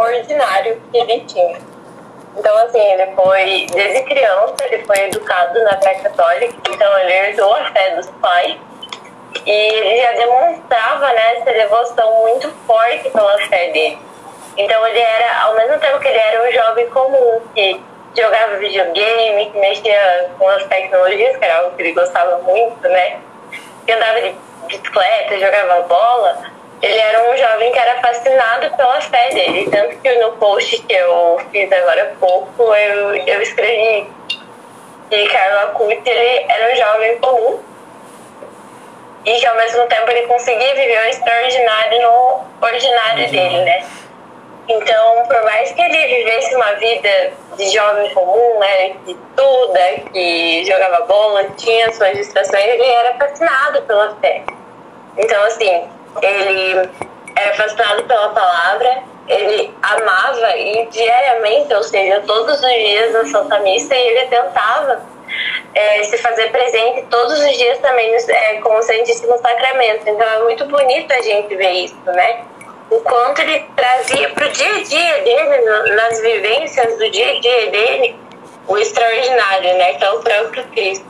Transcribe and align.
ordinário 0.00 0.80
que 0.90 0.98
ele 0.98 1.20
tinha. 1.20 1.58
Então, 2.36 2.56
assim, 2.58 2.80
ele 2.80 3.06
foi, 3.14 3.66
desde 3.72 4.02
criança, 4.04 4.54
ele 4.62 4.84
foi 4.84 4.98
educado 5.06 5.62
na 5.64 5.80
fé 5.80 5.94
católica, 5.94 6.54
então 6.70 6.98
ele 6.98 7.12
herdou 7.12 7.54
a 7.54 7.64
fé 7.72 7.96
dos 7.96 8.06
pais. 8.22 8.56
E 9.46 9.50
ele 9.50 10.02
já 10.02 10.12
demonstrava 10.12 11.06
né, 11.12 11.36
essa 11.36 11.52
devoção 11.52 12.22
muito 12.22 12.50
forte 12.66 13.10
pela 13.10 13.38
fé 13.46 13.70
dele. 13.70 13.98
Então 14.56 14.86
ele 14.86 14.98
era, 14.98 15.42
ao 15.42 15.54
mesmo 15.54 15.78
tempo 15.78 15.98
que 16.00 16.08
ele 16.08 16.18
era 16.18 16.48
um 16.48 16.52
jovem 16.52 16.90
comum, 16.90 17.40
que 17.54 17.80
jogava 18.16 18.56
videogame, 18.56 19.50
que 19.50 19.58
mexia 19.58 20.30
com 20.38 20.48
as 20.48 20.64
tecnologias, 20.64 21.36
que 21.36 21.44
era 21.44 21.58
algo 21.58 21.76
que 21.76 21.82
ele 21.82 21.92
gostava 21.92 22.38
muito, 22.38 22.88
né? 22.88 23.20
Que 23.86 23.92
andava 23.92 24.20
de 24.20 24.34
bicicleta, 24.66 25.38
jogava 25.38 25.82
bola, 25.82 26.49
ele 26.82 26.98
era 26.98 27.30
um 27.30 27.36
jovem 27.36 27.72
que 27.72 27.78
era 27.78 28.00
fascinado 28.00 28.74
pela 28.76 29.00
fé 29.00 29.30
dele. 29.30 29.68
Tanto 29.70 29.96
que 29.98 30.12
no 30.14 30.32
post 30.32 30.78
que 30.82 30.92
eu 30.94 31.40
fiz 31.52 31.70
agora 31.70 32.02
há 32.02 32.18
pouco, 32.18 32.74
eu, 32.74 33.16
eu 33.16 33.42
escrevi 33.42 34.08
que 35.10 35.28
Carlo 35.28 35.58
Acuti 35.70 36.08
ele 36.08 36.46
era 36.48 36.72
um 36.72 36.76
jovem 36.76 37.18
comum 37.18 37.60
e 39.24 39.34
que 39.38 39.46
ao 39.46 39.56
mesmo 39.56 39.86
tempo 39.86 40.10
ele 40.10 40.26
conseguia 40.26 40.74
viver 40.74 40.98
o 40.98 41.08
extraordinário 41.08 42.02
no 42.02 42.44
ordinário 42.62 43.24
uhum. 43.24 43.30
dele, 43.30 43.64
né? 43.64 43.86
Então, 44.68 45.24
por 45.26 45.42
mais 45.42 45.72
que 45.72 45.82
ele 45.82 46.06
vivesse 46.06 46.54
uma 46.54 46.72
vida 46.74 47.32
de 47.56 47.70
jovem 47.70 48.08
comum, 48.14 48.58
né, 48.60 48.90
que 49.04 49.10
estuda, 49.10 50.10
que 50.12 50.64
jogava 50.64 51.06
bola, 51.06 51.44
tinha 51.56 51.92
suas 51.92 52.16
distrações, 52.16 52.64
ele 52.64 52.84
era 52.84 53.14
fascinado 53.14 53.82
pela 53.82 54.14
fé. 54.20 54.44
Então, 55.18 55.42
assim, 55.42 55.88
ele 56.22 56.90
era 57.36 57.54
fascinado 57.54 58.04
pela 58.04 58.30
palavra, 58.30 59.02
ele 59.28 59.72
amava 59.82 60.56
e 60.56 60.86
diariamente, 60.86 61.72
ou 61.72 61.82
seja, 61.82 62.20
todos 62.26 62.60
os 62.60 62.70
dias 62.70 63.12
na 63.12 63.24
Santa 63.26 63.58
Missa, 63.60 63.94
ele 63.94 64.26
tentava 64.26 65.00
é, 65.74 66.02
se 66.02 66.18
fazer 66.18 66.50
presente 66.50 67.06
todos 67.08 67.38
os 67.38 67.56
dias 67.56 67.78
também 67.78 68.12
é, 68.14 68.54
com 68.60 68.76
o 68.76 68.82
Santíssimo 68.82 69.38
Sacramento. 69.38 70.08
Então 70.08 70.26
é 70.26 70.42
muito 70.42 70.64
bonito 70.66 71.12
a 71.12 71.22
gente 71.22 71.54
ver 71.54 71.70
isso, 71.70 71.96
né? 72.06 72.44
O 72.90 73.00
quanto 73.02 73.40
ele 73.40 73.64
trazia 73.76 74.30
para 74.30 74.46
o 74.46 74.48
dia 74.50 74.74
a 74.74 74.82
dia 74.82 75.22
dele, 75.22 75.94
nas 75.94 76.20
vivências 76.20 76.98
do 76.98 77.08
dia 77.10 77.36
a 77.36 77.40
dia 77.40 77.70
dele, 77.70 78.16
o 78.66 78.76
extraordinário, 78.76 79.74
né? 79.78 79.94
Que 79.94 80.04
é 80.04 80.10
o 80.10 80.18
próprio 80.20 80.64
Cristo. 80.72 81.06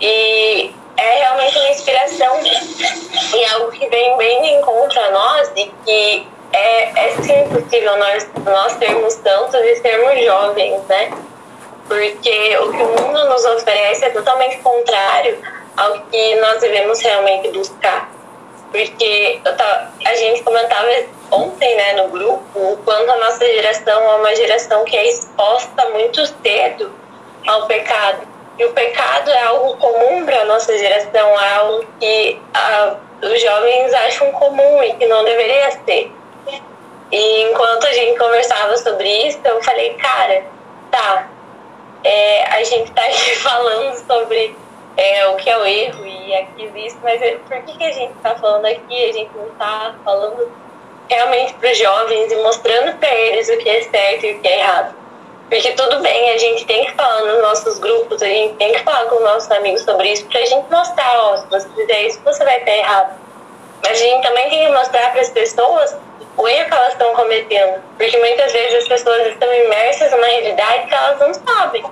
E 0.00 0.72
é 0.98 1.18
realmente 1.18 1.56
uma 1.56 1.70
inspiração 1.70 2.40
e 2.42 3.44
algo 3.54 3.70
que 3.70 3.88
vem 3.88 4.16
bem 4.16 4.42
de 4.42 4.48
encontro 4.54 5.00
a 5.00 5.10
nós 5.12 5.52
e 5.54 5.72
que 5.84 6.26
é, 6.52 7.06
é 7.06 7.10
sim 7.22 7.48
possível 7.48 7.96
nós, 7.96 8.28
nós 8.44 8.76
termos 8.76 9.14
tantos 9.16 9.60
e 9.60 9.76
sermos 9.76 10.24
jovens, 10.24 10.82
né? 10.88 11.12
Porque 11.86 12.58
o 12.58 12.72
que 12.72 12.82
o 12.82 12.88
mundo 12.88 13.24
nos 13.26 13.44
oferece 13.44 14.06
é 14.06 14.10
totalmente 14.10 14.58
contrário 14.58 15.38
ao 15.76 16.00
que 16.02 16.34
nós 16.36 16.60
devemos 16.60 17.00
realmente 17.00 17.48
buscar. 17.50 18.10
Porque 18.72 19.40
tava, 19.44 19.92
a 20.04 20.14
gente 20.16 20.42
comentava 20.42 20.88
ontem 21.30 21.76
né, 21.76 21.92
no 22.02 22.08
grupo 22.08 22.42
o 22.54 22.76
quanto 22.84 23.10
a 23.10 23.16
nossa 23.16 23.46
geração 23.46 24.02
é 24.02 24.16
uma 24.16 24.34
geração 24.34 24.84
que 24.84 24.96
é 24.96 25.08
exposta 25.08 25.88
muito 25.90 26.26
cedo 26.42 26.92
ao 27.46 27.66
pecado 27.66 28.37
e 28.58 28.64
o 28.64 28.72
pecado 28.72 29.30
é 29.30 29.42
algo 29.44 29.76
comum 29.76 30.26
para 30.26 30.40
a 30.42 30.44
nossa 30.44 30.76
geração, 30.76 31.40
é 31.40 31.54
algo 31.54 31.86
que 32.00 32.40
a, 32.52 32.96
os 33.22 33.40
jovens 33.40 33.94
acham 33.94 34.32
comum 34.32 34.82
e 34.82 34.94
que 34.94 35.06
não 35.06 35.24
deveria 35.24 35.70
ser. 35.70 36.12
E 37.10 37.42
enquanto 37.42 37.86
a 37.86 37.92
gente 37.92 38.18
conversava 38.18 38.76
sobre 38.76 39.08
isso, 39.28 39.38
eu 39.44 39.62
falei, 39.62 39.94
cara, 39.94 40.42
tá, 40.90 41.28
é, 42.04 42.44
a 42.46 42.62
gente 42.64 42.90
tá 42.92 43.02
aqui 43.02 43.36
falando 43.38 43.94
sobre 44.06 44.54
é, 44.96 45.28
o 45.28 45.36
que 45.36 45.48
é 45.48 45.56
o 45.56 45.64
erro 45.64 46.04
e 46.04 46.34
aquilo 46.34 46.76
isso, 46.76 46.98
mas 47.02 47.20
por 47.48 47.62
que, 47.62 47.78
que 47.78 47.84
a 47.84 47.92
gente 47.92 48.12
tá 48.22 48.34
falando 48.34 48.66
aqui? 48.66 49.08
A 49.08 49.12
gente 49.12 49.30
não 49.36 49.48
tá 49.50 49.94
falando 50.04 50.50
realmente 51.08 51.54
para 51.54 51.70
os 51.70 51.78
jovens 51.78 52.32
e 52.32 52.36
mostrando 52.36 52.98
para 52.98 53.14
eles 53.14 53.48
o 53.48 53.56
que 53.56 53.68
é 53.68 53.82
certo 53.82 54.26
e 54.26 54.32
o 54.32 54.40
que 54.40 54.48
é 54.48 54.58
errado. 54.58 54.97
Porque 55.48 55.72
tudo 55.72 56.00
bem, 56.00 56.30
a 56.30 56.38
gente 56.38 56.66
tem 56.66 56.84
que 56.84 56.92
falar 56.92 57.22
nos 57.22 57.42
nossos 57.42 57.78
grupos, 57.78 58.22
a 58.22 58.26
gente 58.26 58.54
tem 58.56 58.72
que 58.72 58.80
falar 58.80 59.06
com 59.06 59.16
os 59.16 59.22
nossos 59.22 59.50
amigos 59.50 59.80
sobre 59.82 60.12
isso, 60.12 60.26
pra 60.26 60.40
gente 60.44 60.70
mostrar, 60.70 61.20
ó, 61.20 61.36
se 61.38 61.46
você 61.46 61.68
fizer 61.70 62.02
isso, 62.02 62.20
você 62.22 62.44
vai 62.44 62.58
estar 62.58 62.76
errado. 62.76 63.18
Mas 63.82 63.92
a 63.92 64.04
gente 64.04 64.22
também 64.22 64.50
tem 64.50 64.66
que 64.66 64.72
mostrar 64.72 65.10
para 65.12 65.22
as 65.22 65.30
pessoas 65.30 65.96
o 66.36 66.46
erro 66.46 66.68
que 66.68 66.74
elas 66.74 66.92
estão 66.92 67.14
cometendo. 67.14 67.82
Porque 67.96 68.16
muitas 68.18 68.52
vezes 68.52 68.82
as 68.82 68.88
pessoas 68.88 69.26
estão 69.26 69.52
imersas 69.52 70.10
numa 70.12 70.26
realidade 70.26 70.86
que 70.86 70.94
elas 70.94 71.18
não 71.18 71.32
sabem. 71.34 71.84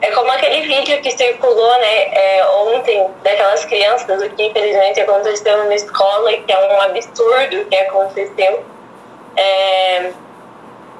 É 0.00 0.10
como 0.10 0.30
aquele 0.30 0.62
vídeo 0.62 1.00
que 1.00 1.10
circulou 1.12 1.72
né, 1.78 2.14
é, 2.14 2.46
ontem 2.46 3.06
daquelas 3.22 3.64
crianças, 3.64 4.22
o 4.22 4.30
que 4.30 4.46
infelizmente 4.46 5.00
aconteceu 5.00 5.58
numa 5.58 5.74
escola, 5.74 6.32
que 6.32 6.52
é 6.52 6.58
um 6.58 6.80
absurdo 6.80 7.64
que 7.66 7.76
aconteceu. 7.76 8.64
É, 9.36 10.12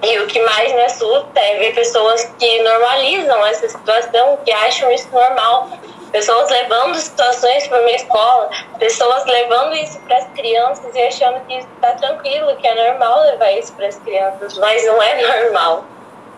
e 0.05 0.19
o 0.21 0.27
que 0.27 0.41
mais 0.43 0.73
me 0.73 0.83
assusta 0.83 1.41
é 1.41 1.59
ver 1.59 1.75
pessoas 1.75 2.25
que 2.39 2.63
normalizam 2.63 3.47
essa 3.47 3.69
situação, 3.69 4.39
que 4.45 4.53
acham 4.53 4.91
isso 4.93 5.09
normal. 5.13 5.71
Pessoas 6.13 6.49
levando 6.49 6.95
situações 6.95 7.67
para 7.67 7.81
uma 7.81 7.91
escola, 7.91 8.49
pessoas 8.79 9.25
levando 9.25 9.75
isso 9.75 9.99
para 10.01 10.19
as 10.19 10.27
crianças 10.29 10.95
e 10.95 11.03
achando 11.03 11.41
que 11.47 11.55
está 11.55 11.93
tranquilo, 11.95 12.55
que 12.57 12.69
é 12.69 12.91
normal 12.91 13.23
levar 13.23 13.51
isso 13.53 13.73
para 13.73 13.89
as 13.89 13.97
crianças, 13.97 14.57
mas 14.59 14.87
não 14.87 15.03
é 15.03 15.43
normal. 15.43 15.85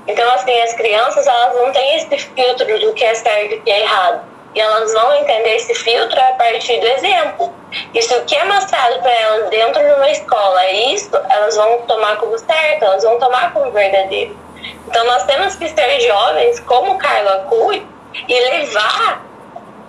Então, 0.06 0.30
assim, 0.30 0.58
as 0.62 0.72
crianças 0.72 1.26
elas 1.26 1.54
não 1.56 1.72
têm 1.72 1.96
esse 1.96 2.16
filtro 2.16 2.78
do 2.78 2.94
que 2.94 3.04
é 3.04 3.14
certo 3.14 3.52
e 3.52 3.56
o 3.56 3.62
que 3.62 3.70
é 3.70 3.80
errado 3.80 4.35
e 4.56 4.60
elas 4.60 4.90
vão 4.94 5.14
entender 5.16 5.56
esse 5.56 5.74
filtro 5.74 6.18
a 6.18 6.32
partir 6.32 6.80
do 6.80 6.86
exemplo. 6.86 7.54
E 7.92 8.00
se 8.00 8.16
o 8.16 8.24
que 8.24 8.34
é 8.34 8.44
mostrado 8.46 9.00
para 9.02 9.12
elas 9.12 9.50
dentro 9.50 9.84
de 9.84 9.92
uma 9.92 10.10
escola 10.10 10.64
é 10.64 10.94
isso, 10.94 11.10
elas 11.28 11.54
vão 11.54 11.82
tomar 11.82 12.16
como 12.16 12.38
certo, 12.38 12.82
elas 12.82 13.04
vão 13.04 13.18
tomar 13.18 13.52
como 13.52 13.70
verdadeiro. 13.70 14.34
Então 14.88 15.04
nós 15.04 15.24
temos 15.24 15.54
que 15.56 15.68
ser 15.68 16.00
jovens 16.00 16.58
como 16.60 16.96
Carla 16.96 17.44
Cui 17.50 17.86
e 18.26 18.40
levar 18.40 19.26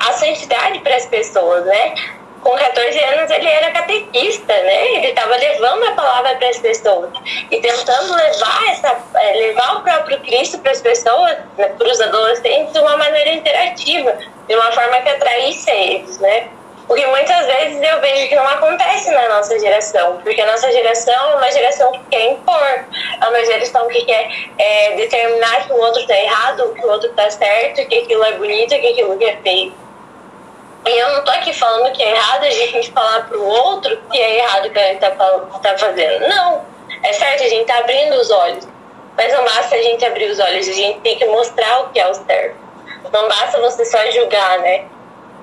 a 0.01 0.11
santidade 0.11 0.79
para 0.79 0.97
as 0.97 1.05
pessoas, 1.05 1.63
né? 1.63 1.95
Com 2.41 2.51
14 2.51 2.99
anos 2.99 3.31
ele 3.31 3.47
era 3.47 3.71
catequista, 3.71 4.53
né? 4.53 4.95
Ele 4.95 5.07
estava 5.07 5.35
levando 5.37 5.85
a 5.85 5.91
palavra 5.93 6.35
para 6.35 6.49
as 6.49 6.57
pessoas 6.59 7.09
e 7.49 7.61
tentando 7.61 8.15
levar 8.15 8.67
essa, 8.69 8.97
é, 9.15 9.31
levar 9.33 9.77
o 9.77 9.81
próprio 9.81 10.19
Cristo 10.19 10.59
para 10.59 10.73
as 10.73 10.81
pessoas, 10.81 11.37
né, 11.57 11.69
para 11.69 11.87
os 11.87 12.01
adolescentes 12.01 12.73
de 12.73 12.79
uma 12.79 12.97
maneira 12.97 13.31
interativa, 13.31 14.17
de 14.47 14.55
uma 14.55 14.71
forma 14.71 15.01
que 15.01 15.09
atraísse 15.09 15.69
eles, 15.69 16.17
né? 16.19 16.47
Porque 16.87 17.05
muitas 17.05 17.45
vezes 17.45 17.81
eu 17.81 17.99
vejo 17.99 18.29
que 18.29 18.35
não 18.35 18.47
acontece 18.47 19.11
na 19.11 19.27
nossa 19.27 19.59
geração, 19.59 20.21
porque 20.23 20.39
a 20.39 20.45
nossa 20.45 20.71
geração 20.71 21.31
é 21.31 21.35
uma 21.35 21.51
geração 21.51 21.91
que 21.91 21.99
quer 22.11 22.31
impor, 22.31 22.85
é 23.21 23.27
uma 23.27 23.45
geração 23.45 23.87
que 23.89 24.05
quer 24.05 24.29
é, 24.57 24.95
determinar 24.95 25.67
que 25.67 25.73
o 25.73 25.77
outro 25.77 25.99
está 25.99 26.17
errado, 26.17 26.73
que 26.73 26.85
o 26.85 26.89
outro 26.89 27.09
está 27.09 27.29
certo, 27.29 27.85
que 27.87 27.97
aquilo 27.97 28.23
é 28.23 28.31
bonito, 28.33 28.69
que 28.69 28.87
aquilo 28.87 29.21
é 29.21 29.35
feio. 29.43 29.73
E 30.85 30.89
eu 30.89 31.11
não 31.11 31.23
tô 31.25 31.31
aqui 31.31 31.51
falando 31.51 31.91
que 31.91 32.01
é 32.01 32.11
errado 32.11 32.45
a 32.45 32.49
gente 32.49 32.89
falar 32.93 33.27
pro 33.27 33.43
outro 33.43 33.97
que 34.09 34.17
é 34.17 34.37
errado 34.37 34.67
o 34.67 34.69
que 34.69 34.79
ele 34.79 34.99
tá, 34.99 35.11
tá 35.11 35.77
fazendo. 35.77 36.29
Não. 36.29 36.65
É 37.03 37.11
certo, 37.11 37.43
a 37.43 37.49
gente 37.49 37.65
tá 37.65 37.79
abrindo 37.79 38.15
os 38.15 38.31
olhos. 38.31 38.65
Mas 39.17 39.33
não 39.33 39.43
basta 39.43 39.75
a 39.75 39.81
gente 39.81 40.05
abrir 40.05 40.29
os 40.29 40.39
olhos, 40.39 40.69
a 40.69 40.73
gente 40.73 41.01
tem 41.01 41.17
que 41.17 41.25
mostrar 41.25 41.81
o 41.81 41.89
que 41.89 41.99
é 41.99 42.07
o 42.07 42.13
certo. 42.13 42.66
Não 43.11 43.27
basta 43.27 43.59
você 43.59 43.85
só 43.85 43.99
julgar, 44.11 44.59
né? 44.59 44.85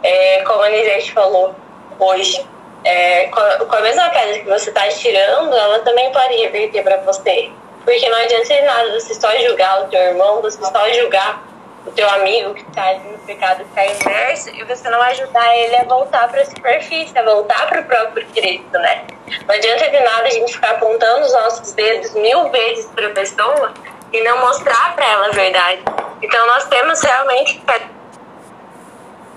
É, 0.03 0.43
como 0.43 0.63
a 0.63 0.69
Nisete 0.69 1.13
falou 1.13 1.55
hoje, 1.99 2.47
é, 2.85 3.29
com, 3.29 3.41
a, 3.41 3.81
mesma 3.81 4.11
pedra 4.11 4.39
que 4.41 4.49
você 4.49 4.69
está 4.69 4.87
tirando, 4.89 5.57
ela 5.57 5.81
também 5.81 6.13
pode 6.13 6.35
reverter 6.37 6.83
para 6.83 6.99
você. 6.99 7.51
Porque 7.85 8.09
não 8.09 8.19
adianta 8.19 8.63
nada 8.63 8.99
você 8.99 9.15
só 9.15 9.31
julgar 9.39 9.83
o 9.83 9.89
teu 9.89 10.01
irmão, 10.01 10.43
você 10.43 10.59
só 10.63 10.91
julgar 10.93 11.43
o 11.87 11.91
teu 11.91 12.09
amigo 12.11 12.55
que 12.55 12.63
está 12.63 12.89
ali 12.89 13.09
no 13.11 13.19
pecado, 13.19 13.63
que 13.65 13.81
está 13.81 14.09
imerso, 14.09 14.51
e 14.51 14.65
você 14.65 14.89
não 14.89 15.01
ajudar 15.03 15.57
ele 15.57 15.77
a 15.77 15.85
voltar 15.85 16.29
para 16.29 16.41
a 16.41 16.45
superfície, 16.45 17.17
a 17.19 17.23
voltar 17.23 17.67
para 17.69 17.81
o 17.81 17.85
próprio 17.85 18.27
Cristo, 18.29 18.79
né? 18.79 19.05
Não 19.47 19.55
adianta 19.55 19.91
de 19.91 20.01
nada 20.01 20.27
a 20.27 20.31
gente 20.31 20.53
ficar 20.53 20.71
apontando 20.73 21.27
os 21.27 21.33
nossos 21.33 21.73
dedos 21.73 22.13
mil 22.15 22.49
vezes 22.51 22.87
para 22.87 23.09
a 23.09 23.11
pessoa 23.11 23.75
e 24.15 24.23
não 24.23 24.39
mostrar 24.39 24.95
para 24.95 25.05
ela 25.05 25.27
a 25.27 25.31
verdade. 25.31 25.83
Então 26.23 26.47
nós 26.47 26.65
temos 26.67 27.03
realmente 27.03 27.55
que 27.59 27.65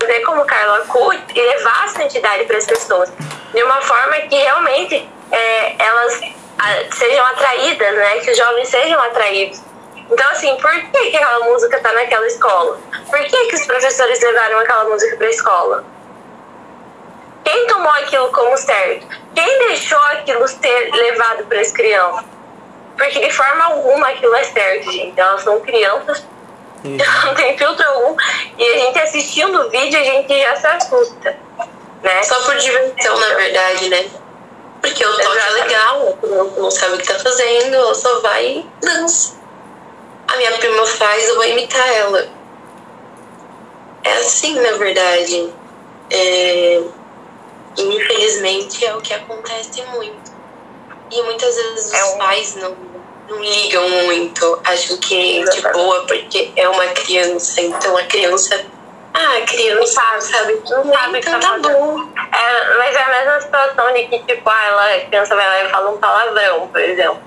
fazer 0.00 0.20
como 0.20 0.44
Carla 0.44 0.86
Cut 0.86 1.20
e 1.34 1.40
levar 1.40 1.84
a 1.84 1.88
santidade 1.88 2.44
para 2.44 2.56
as 2.56 2.64
pessoas 2.64 3.12
de 3.52 3.62
uma 3.62 3.80
forma 3.82 4.16
que 4.28 4.36
realmente 4.36 5.10
é, 5.32 5.82
elas 5.82 6.20
sejam 6.92 7.26
atraídas, 7.26 7.94
né? 7.94 8.18
Que 8.20 8.30
os 8.30 8.36
jovens 8.38 8.68
sejam 8.68 9.00
atraídos. 9.02 9.60
Então, 10.10 10.30
assim, 10.30 10.56
por 10.56 10.70
que, 10.70 11.10
que 11.10 11.16
aquela 11.16 11.44
música 11.46 11.80
tá 11.80 11.92
naquela 11.92 12.26
escola? 12.26 12.78
Por 13.10 13.18
que, 13.18 13.46
que 13.46 13.56
os 13.56 13.66
professores 13.66 14.20
levaram 14.22 14.60
aquela 14.60 14.84
música 14.84 15.16
para 15.16 15.26
a 15.26 15.30
escola? 15.30 15.84
Quem 17.44 17.66
tomou 17.66 17.90
aquilo 17.92 18.30
como 18.30 18.56
certo? 18.56 19.06
Quem 19.34 19.58
deixou 19.66 19.98
aquilo 19.98 20.46
ser 20.46 20.90
levado 20.92 21.44
para 21.46 21.60
as 21.60 21.72
crianças? 21.72 22.37
Porque 22.98 23.20
de 23.20 23.30
forma 23.30 23.64
alguma 23.64 24.08
aquilo 24.08 24.34
é 24.34 24.42
certo, 24.42 24.90
gente. 24.90 25.18
Elas 25.18 25.42
são 25.42 25.60
crianças, 25.60 26.26
uhum. 26.84 26.98
não 27.24 27.34
tem 27.34 27.56
filtro 27.56 27.88
algum. 27.88 28.16
E 28.58 28.64
a 28.64 28.78
gente 28.78 28.98
assistindo 28.98 29.60
o 29.60 29.70
vídeo, 29.70 29.98
a 29.98 30.02
gente 30.02 30.42
já 30.42 30.56
se 30.56 30.66
assusta. 30.66 31.38
Né? 32.02 32.22
Só 32.24 32.40
por 32.42 32.56
diversão, 32.56 33.18
na 33.18 33.34
verdade, 33.34 33.88
né? 33.88 34.10
Porque 34.80 35.04
o 35.04 35.16
toque 35.16 35.38
é 35.38 35.50
legal, 35.50 36.18
não 36.56 36.70
sabe 36.70 36.94
o 36.94 36.98
que 36.98 37.06
tá 37.06 37.18
fazendo, 37.18 37.74
ela 37.74 37.94
só 37.94 38.20
vai 38.20 38.46
e 38.46 38.70
dança. 38.80 39.38
A 40.28 40.36
minha 40.36 40.52
prima 40.58 40.86
faz, 40.86 41.28
eu 41.28 41.36
vou 41.36 41.44
imitar 41.44 41.88
ela. 41.94 42.28
É 44.04 44.12
assim, 44.18 44.54
na 44.60 44.72
verdade. 44.72 45.52
É... 46.10 46.82
Infelizmente 47.76 48.84
é 48.84 48.94
o 48.94 49.00
que 49.00 49.14
acontece 49.14 49.82
muito. 49.86 50.32
E 51.10 51.22
muitas 51.22 51.56
vezes 51.56 51.92
é 51.92 52.04
os 52.04 52.10
um... 52.10 52.18
pais 52.18 52.56
não, 52.56 52.76
não 53.28 53.40
ligam 53.40 53.88
muito, 53.88 54.60
acham 54.64 54.96
que 54.98 55.40
é 55.40 55.44
de 55.44 55.60
boa 55.72 56.06
porque 56.06 56.50
é 56.56 56.68
uma 56.68 56.86
criança. 56.88 57.60
Então 57.60 57.96
a 57.96 58.02
criança 58.04 58.66
ah, 59.18 59.44
criança, 59.46 59.94
sabe, 59.94 60.22
sabe? 60.22 60.62
Não 60.70 60.92
sabe 60.92 61.18
então 61.18 61.40
tá 61.40 61.58
bom. 61.58 62.08
É, 62.16 62.78
mas 62.78 62.94
é 62.94 63.02
a 63.02 63.08
mesma 63.08 63.40
situação 63.40 63.92
de 63.92 64.04
que, 64.04 64.18
tipo, 64.20 64.48
ah, 64.48 64.64
ela, 64.64 64.94
a 64.94 65.00
criança 65.00 65.34
vai 65.34 65.44
lá 65.44 65.64
e 65.64 65.70
fala 65.70 65.90
um 65.90 65.98
palavrão, 65.98 66.68
por 66.68 66.80
exemplo. 66.80 67.20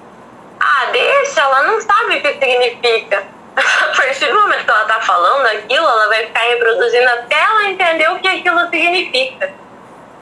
Ah, 0.59 0.85
deixa, 0.91 1.41
ela 1.41 1.63
não 1.63 1.81
sabe 1.81 2.17
o 2.17 2.21
que 2.21 2.33
significa. 2.33 3.23
A 3.57 3.95
partir 3.95 4.27
do 4.27 4.39
momento 4.39 4.63
que 4.63 4.71
ela 4.71 4.85
tá 4.85 5.01
falando 5.01 5.45
aquilo, 5.47 5.85
ela 5.85 6.07
vai 6.07 6.25
ficar 6.27 6.39
reproduzindo 6.41 7.09
até 7.09 7.41
ela 7.41 7.69
entender 7.69 8.09
o 8.09 8.19
que 8.19 8.27
aquilo 8.27 8.61
significa, 8.69 9.53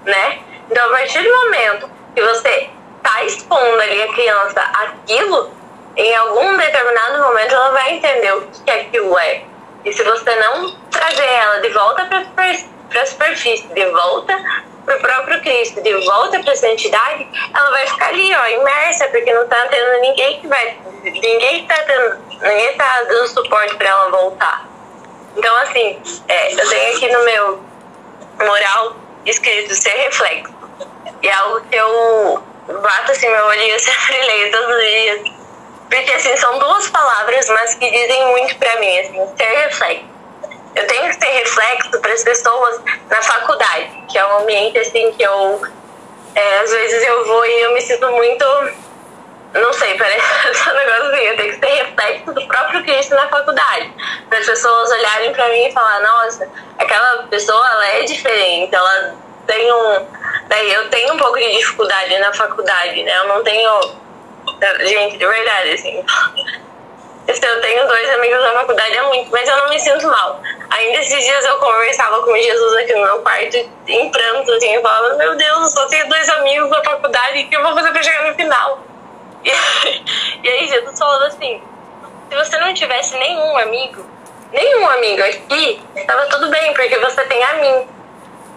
né? 0.06 0.40
Então, 0.72 0.88
a 0.88 0.90
partir 0.90 1.22
do 1.22 1.30
momento 1.30 1.90
que 2.16 2.22
você 2.22 2.70
tá 3.04 3.24
expondo 3.24 3.82
ali 3.82 4.02
a 4.02 4.14
criança 4.14 4.62
aquilo, 4.62 5.52
em 5.96 6.16
algum 6.16 6.58
determinado 6.58 7.24
momento 7.24 7.54
ela 7.54 7.72
vai 7.72 7.94
entender 7.94 8.34
o 8.34 8.42
que 8.66 8.72
aquilo 8.72 9.18
é. 9.20 9.44
E 9.86 9.94
se 9.94 10.04
você 10.04 10.36
não 10.36 10.76
trazer 10.92 11.26
ela 11.26 11.62
de 11.62 11.70
volta 11.70 12.06
para 12.06 13.02
a 13.02 13.06
superfície, 13.06 13.68
de 13.68 13.86
volta 13.92 14.38
para 14.86 14.98
o 14.98 15.00
próprio 15.00 15.42
Cristo, 15.42 15.82
de 15.82 15.94
volta 16.06 16.40
para 16.40 16.54
a 16.54 16.56
santidade, 16.56 17.28
ela 17.54 17.70
vai 17.70 17.88
ficar 17.88 18.08
ali, 18.10 18.34
ó, 18.36 18.48
imersa, 18.48 19.08
porque 19.08 19.34
não 19.34 19.44
está 19.44 19.68
tendo 19.68 20.02
ninguém 20.02 20.42
que 20.42 20.48
vai. 20.48 20.78
Ninguém 21.04 21.62
está. 21.62 21.76
Ninguém 22.42 22.72
está 22.72 23.04
dando 23.04 23.28
suporte 23.28 23.76
para 23.76 23.90
ela 23.90 24.10
voltar. 24.10 24.68
Então, 25.36 25.56
assim, 25.58 26.02
é, 26.28 26.54
eu 26.54 26.70
tenho 26.70 26.96
aqui 26.96 27.12
no 27.12 27.24
meu 27.24 27.64
moral 28.46 28.96
escrito 29.26 29.74
ser 29.76 29.92
reflexo. 29.92 30.54
E 31.22 31.28
é 31.28 31.34
algo 31.34 31.62
que 31.70 31.76
eu 31.76 32.44
bato 32.82 33.12
assim 33.12 33.30
meu 33.30 33.46
olho 33.46 33.62
e 33.62 33.80
sempre 33.80 34.22
leio 34.26 34.52
todos 34.52 34.76
os 34.76 34.84
dias 34.84 35.39
porque, 35.90 36.12
assim, 36.12 36.38
são 36.38 36.60
duas 36.60 36.88
palavras, 36.90 37.50
mas 37.50 37.74
que 37.74 37.90
dizem 37.90 38.28
muito 38.28 38.56
para 38.58 38.80
mim, 38.80 39.00
assim, 39.00 39.36
ser 39.36 39.58
reflexo. 39.66 40.06
Eu 40.76 40.86
tenho 40.88 41.08
que 41.08 41.14
ser 41.14 41.32
reflexo 41.32 42.00
para 42.00 42.14
as 42.14 42.24
pessoas 42.24 42.80
na 43.10 43.22
faculdade, 43.22 44.04
que 44.08 44.18
é 44.18 44.26
um 44.26 44.38
ambiente, 44.40 44.78
assim, 44.78 45.12
que 45.14 45.24
eu... 45.24 45.62
É, 46.36 46.60
às 46.60 46.72
vezes 46.72 47.04
eu 47.04 47.26
vou 47.26 47.44
e 47.44 47.62
eu 47.62 47.74
me 47.74 47.82
sinto 47.82 48.08
muito... 48.12 48.46
Não 49.52 49.74
sei, 49.74 49.98
parece 49.98 50.24
um 50.70 50.74
negócio 50.76 51.06
assim, 51.08 51.24
eu 51.24 51.38
tenho 51.38 51.54
que 51.54 51.66
ser 51.66 51.74
reflexo 51.84 52.34
do 52.34 52.48
próprio 52.48 52.84
Cristo 52.84 53.16
na 53.16 53.28
faculdade. 53.28 53.92
Para 54.30 54.38
as 54.38 54.46
pessoas 54.46 54.92
olharem 54.92 55.34
para 55.34 55.50
mim 55.50 55.66
e 55.66 55.72
falar, 55.72 56.00
nossa, 56.02 56.48
aquela 56.78 57.24
pessoa, 57.24 57.68
ela 57.68 57.88
é 57.88 58.04
diferente, 58.04 58.76
ela 58.76 59.16
tem 59.48 59.74
um... 59.74 60.06
Daí 60.48 60.72
eu 60.72 60.88
tenho 60.90 61.16
um 61.16 61.18
pouco 61.18 61.40
de 61.40 61.52
dificuldade 61.52 62.16
na 62.20 62.32
faculdade, 62.32 63.02
né? 63.02 63.18
Eu 63.18 63.28
não 63.28 63.44
tenho 63.44 64.09
Gente, 64.86 65.18
de 65.18 65.26
verdade, 65.26 65.72
assim. 65.72 66.06
Eu 67.28 67.62
tenho 67.62 67.88
dois 67.88 68.10
amigos 68.10 68.42
na 68.42 68.52
faculdade 68.54 68.98
há 68.98 69.04
muito, 69.04 69.30
mas 69.32 69.48
eu 69.48 69.56
não 69.58 69.70
me 69.70 69.80
sinto 69.80 70.08
mal. 70.08 70.42
Ainda 70.72 71.00
esses 71.00 71.24
dias 71.24 71.46
eu 71.46 71.58
conversava 71.58 72.24
com 72.24 72.36
Jesus 72.36 72.74
aqui 72.78 72.94
no 72.94 73.04
meu 73.04 73.20
quarto, 73.22 73.56
em 73.88 74.10
pranto, 74.10 74.52
assim, 74.52 74.74
eu 74.74 74.82
falava, 74.82 75.16
meu 75.16 75.36
Deus, 75.36 75.62
eu 75.62 75.68
só 75.68 75.88
tenho 75.88 76.10
dois 76.10 76.28
amigos 76.30 76.70
na 76.70 76.84
faculdade, 76.84 77.44
o 77.44 77.50
que 77.50 77.56
eu 77.56 77.62
vou 77.62 77.76
fazer 77.76 77.92
pra 77.92 78.04
chegar 78.04 78.28
no 78.28 78.36
final? 78.36 78.84
E, 79.46 80.48
e 80.48 80.50
aí 80.50 80.68
Jesus 80.68 81.00
falou 81.00 81.26
assim, 81.28 81.62
se 82.30 82.36
você 82.36 82.58
não 82.58 82.74
tivesse 82.74 83.18
nenhum 83.18 83.58
amigo, 83.58 84.06
nenhum 84.52 84.88
amigo 84.88 85.24
aqui, 85.24 85.82
tava 86.06 86.26
tudo 86.28 86.50
bem, 86.50 86.74
porque 86.74 86.98
você 87.00 87.24
tem 87.26 87.44
a 87.44 87.54
mim. 87.54 87.88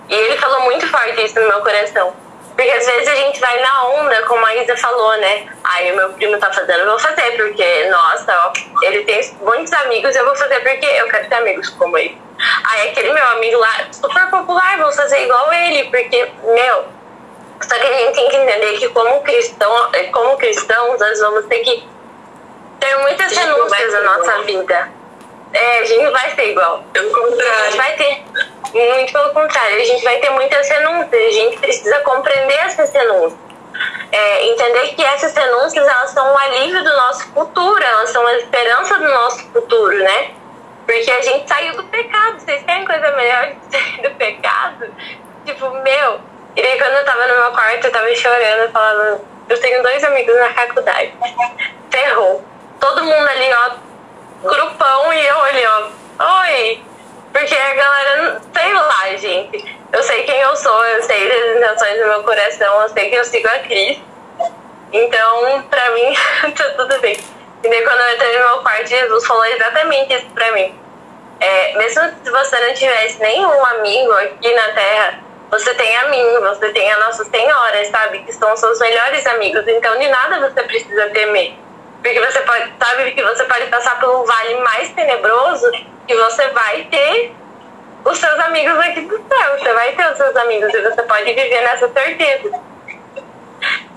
E 0.08 0.14
ele 0.14 0.37
falou 0.38 0.62
muito 0.62 0.87
forte 0.88 1.25
isso 1.25 1.38
no 1.40 1.48
meu 1.48 1.60
coração. 1.60 2.14
Porque 2.62 2.76
às 2.76 2.87
vezes 2.87 3.09
a 3.09 3.14
gente 3.17 3.41
vai 3.41 3.61
na 3.61 3.87
onda, 3.88 4.23
como 4.23 4.47
a 4.47 4.55
Isa 4.55 4.76
falou, 4.76 5.17
né? 5.17 5.49
Aí 5.64 5.91
o 5.91 5.97
meu 5.97 6.11
primo 6.11 6.38
tá 6.38 6.49
fazendo, 6.53 6.79
eu 6.79 6.91
vou 6.91 6.99
fazer, 7.00 7.37
porque, 7.37 7.88
nossa, 7.88 8.32
ó, 8.32 8.53
ele 8.82 9.03
tem 9.03 9.20
muitos 9.41 9.73
amigos, 9.73 10.14
eu 10.14 10.25
vou 10.25 10.37
fazer 10.37 10.61
porque 10.61 10.87
eu 10.87 11.09
quero 11.09 11.29
ter 11.29 11.35
amigos 11.35 11.70
como 11.70 11.99
ele. 11.99 12.17
Aí 12.70 12.91
aquele 12.91 13.12
meu 13.12 13.26
amigo 13.31 13.59
lá, 13.59 13.88
super 13.91 14.31
popular, 14.31 14.79
vou 14.79 14.93
fazer 14.93 15.25
igual 15.25 15.53
ele, 15.53 15.91
porque, 15.91 16.31
meu, 16.44 16.85
só 17.62 17.75
que 17.75 17.85
a 17.85 17.99
gente 17.99 18.14
tem 18.14 18.29
que 18.29 18.37
entender 18.37 18.79
que 18.79 18.88
como 18.91 19.20
cristão, 19.23 19.91
como 20.12 20.37
cristãos, 20.37 21.00
nós 21.00 21.19
vamos 21.19 21.47
ter 21.47 21.58
que 21.65 21.85
ter 22.79 22.97
muitas 22.99 23.37
renúncias 23.37 23.93
na 23.93 24.03
nossa 24.03 24.43
vida. 24.43 24.88
É, 25.52 25.78
a 25.81 25.84
gente 25.84 26.10
vai 26.10 26.34
ser 26.34 26.50
igual. 26.50 26.82
Pelo 26.93 27.10
contrário. 27.12 27.52
A 27.52 27.64
gente 27.66 27.76
vai 27.76 27.93
ter. 27.96 28.25
Muito 28.72 29.12
pelo 29.12 29.34
contrário, 29.34 29.82
a 29.82 29.84
gente 29.84 30.02
vai 30.02 30.16
ter 30.19 30.31
muitas 30.31 30.66
renúncias. 30.69 31.12
A 31.12 31.31
gente 31.31 31.58
precisa 31.58 31.99
compreender 32.00 32.54
essas 32.54 32.90
renúncias. 32.90 33.38
É, 34.10 34.46
entender 34.46 34.94
que 34.94 35.04
essas 35.04 35.34
renúncias 35.34 35.87
elas 35.87 36.10
são 36.10 36.32
um 36.32 36.38
alívio 36.38 36.82
do 36.82 36.96
nosso 36.96 37.26
futuro, 37.32 37.82
elas 37.82 38.10
são 38.10 38.26
a 38.26 38.34
esperança 38.37 38.99
do 38.99 39.08
nosso 39.08 39.46
futuro, 39.50 39.99
né? 39.99 40.31
Porque 40.87 41.10
a 41.10 41.20
gente 41.20 41.49
saiu 41.49 41.75
do 41.76 41.84
pecado. 41.84 42.40
Vocês 42.40 42.62
querem 42.62 42.84
coisa 42.84 43.12
melhor 43.12 43.48
que 43.48 43.76
sair 43.76 44.02
do 44.02 44.10
pecado? 44.16 44.87
Tipo, 45.44 45.70
meu. 45.70 46.20
E 46.55 46.60
aí, 46.60 46.78
quando 46.78 46.93
eu 46.93 47.05
tava 47.05 47.26
no 47.26 47.34
meu 47.34 47.52
quarto, 47.52 47.87
eu 47.87 47.93
tava 47.93 48.14
chorando, 48.14 48.70
falava: 48.72 49.20
Eu 49.48 49.60
tenho 49.60 49.82
dois 49.82 50.02
amigos 50.05 50.34
na 50.37 50.52
faculdade. 50.52 51.12
Ferrou. 51.90 52.44
Todo 52.78 53.05
mundo 53.05 53.28
ali, 53.28 53.50
ó, 53.55 53.92
grupão 54.43 55.12
e 55.12 55.27
eu 55.27 55.37
ó, 56.19 56.41
oi. 56.43 56.83
Porque 57.33 57.55
a 57.55 57.75
galera, 57.75 58.43
sei 58.55 58.75
lá, 58.75 59.17
gente. 59.17 59.83
Eu 59.93 60.03
sei 60.03 60.23
quem 60.25 60.39
eu 60.41 60.56
sou, 60.56 60.85
eu 60.87 61.03
sei 61.03 61.29
das 61.29 61.56
intenções 61.56 61.99
do 61.99 62.06
meu 62.06 62.23
coração, 62.23 62.83
eu 62.83 62.89
sei 62.91 63.11
que 63.11 63.17
eu 63.17 63.25
sigo 63.25 63.49
a 63.49 63.59
Cris. 63.61 63.99
Então, 64.93 65.62
pra 65.71 65.91
mim, 65.91 66.15
tá 66.56 66.71
tudo 66.77 66.99
bem. 67.00 67.19
E 67.62 67.69
daí, 67.69 67.83
quando 67.83 68.00
eu 68.00 68.15
entrei 68.15 68.39
no 68.39 68.49
meu 68.49 68.59
quarto, 68.59 68.87
Jesus 68.87 69.27
falou 69.27 69.44
exatamente 69.46 70.15
isso 70.15 70.27
pra 70.34 70.53
mim. 70.53 70.75
É, 71.41 71.77
mesmo 71.77 72.03
se 72.22 72.31
você 72.31 72.61
não 72.61 72.75
tivesse 72.75 73.19
nenhum 73.20 73.67
amigo 73.67 74.13
aqui 74.13 74.55
na 74.55 74.72
Terra, 74.72 75.20
você 75.51 75.75
tem 75.75 75.96
a 75.96 76.08
mim, 76.08 76.41
você 76.41 76.70
tem 76.70 76.91
a 76.91 76.99
Nossa 76.99 77.25
Senhora, 77.25 77.84
sabe? 77.91 78.20
Que 78.20 78.32
são 78.32 78.56
seus 78.56 78.79
melhores 78.79 79.27
amigos. 79.27 79.67
Então, 79.67 79.99
de 79.99 80.08
nada 80.08 80.49
você 80.49 80.63
precisa 80.63 81.11
temer. 81.11 81.55
Porque 82.03 82.21
você 82.21 82.41
pode, 82.41 82.73
sabe 82.82 83.13
que 83.13 83.23
você 83.23 83.44
pode 83.44 83.67
passar 83.67 84.01
pelo 84.01 84.25
vale 84.25 84.56
mais 84.56 84.91
tenebroso 84.91 85.71
e 86.09 86.15
você 86.15 86.49
vai 86.49 86.82
ter 86.91 87.32
os 88.05 88.19
seus 88.19 88.39
amigos 88.41 88.77
aqui 88.81 89.03
do 89.03 89.17
céu. 89.17 89.59
Você 89.59 89.73
vai 89.73 89.93
ter 89.93 90.11
os 90.11 90.17
seus 90.17 90.35
amigos 90.35 90.75
e 90.75 90.82
você 90.82 91.03
pode 91.03 91.25
viver 91.32 91.61
nessa 91.61 91.89
certeza. 91.89 92.61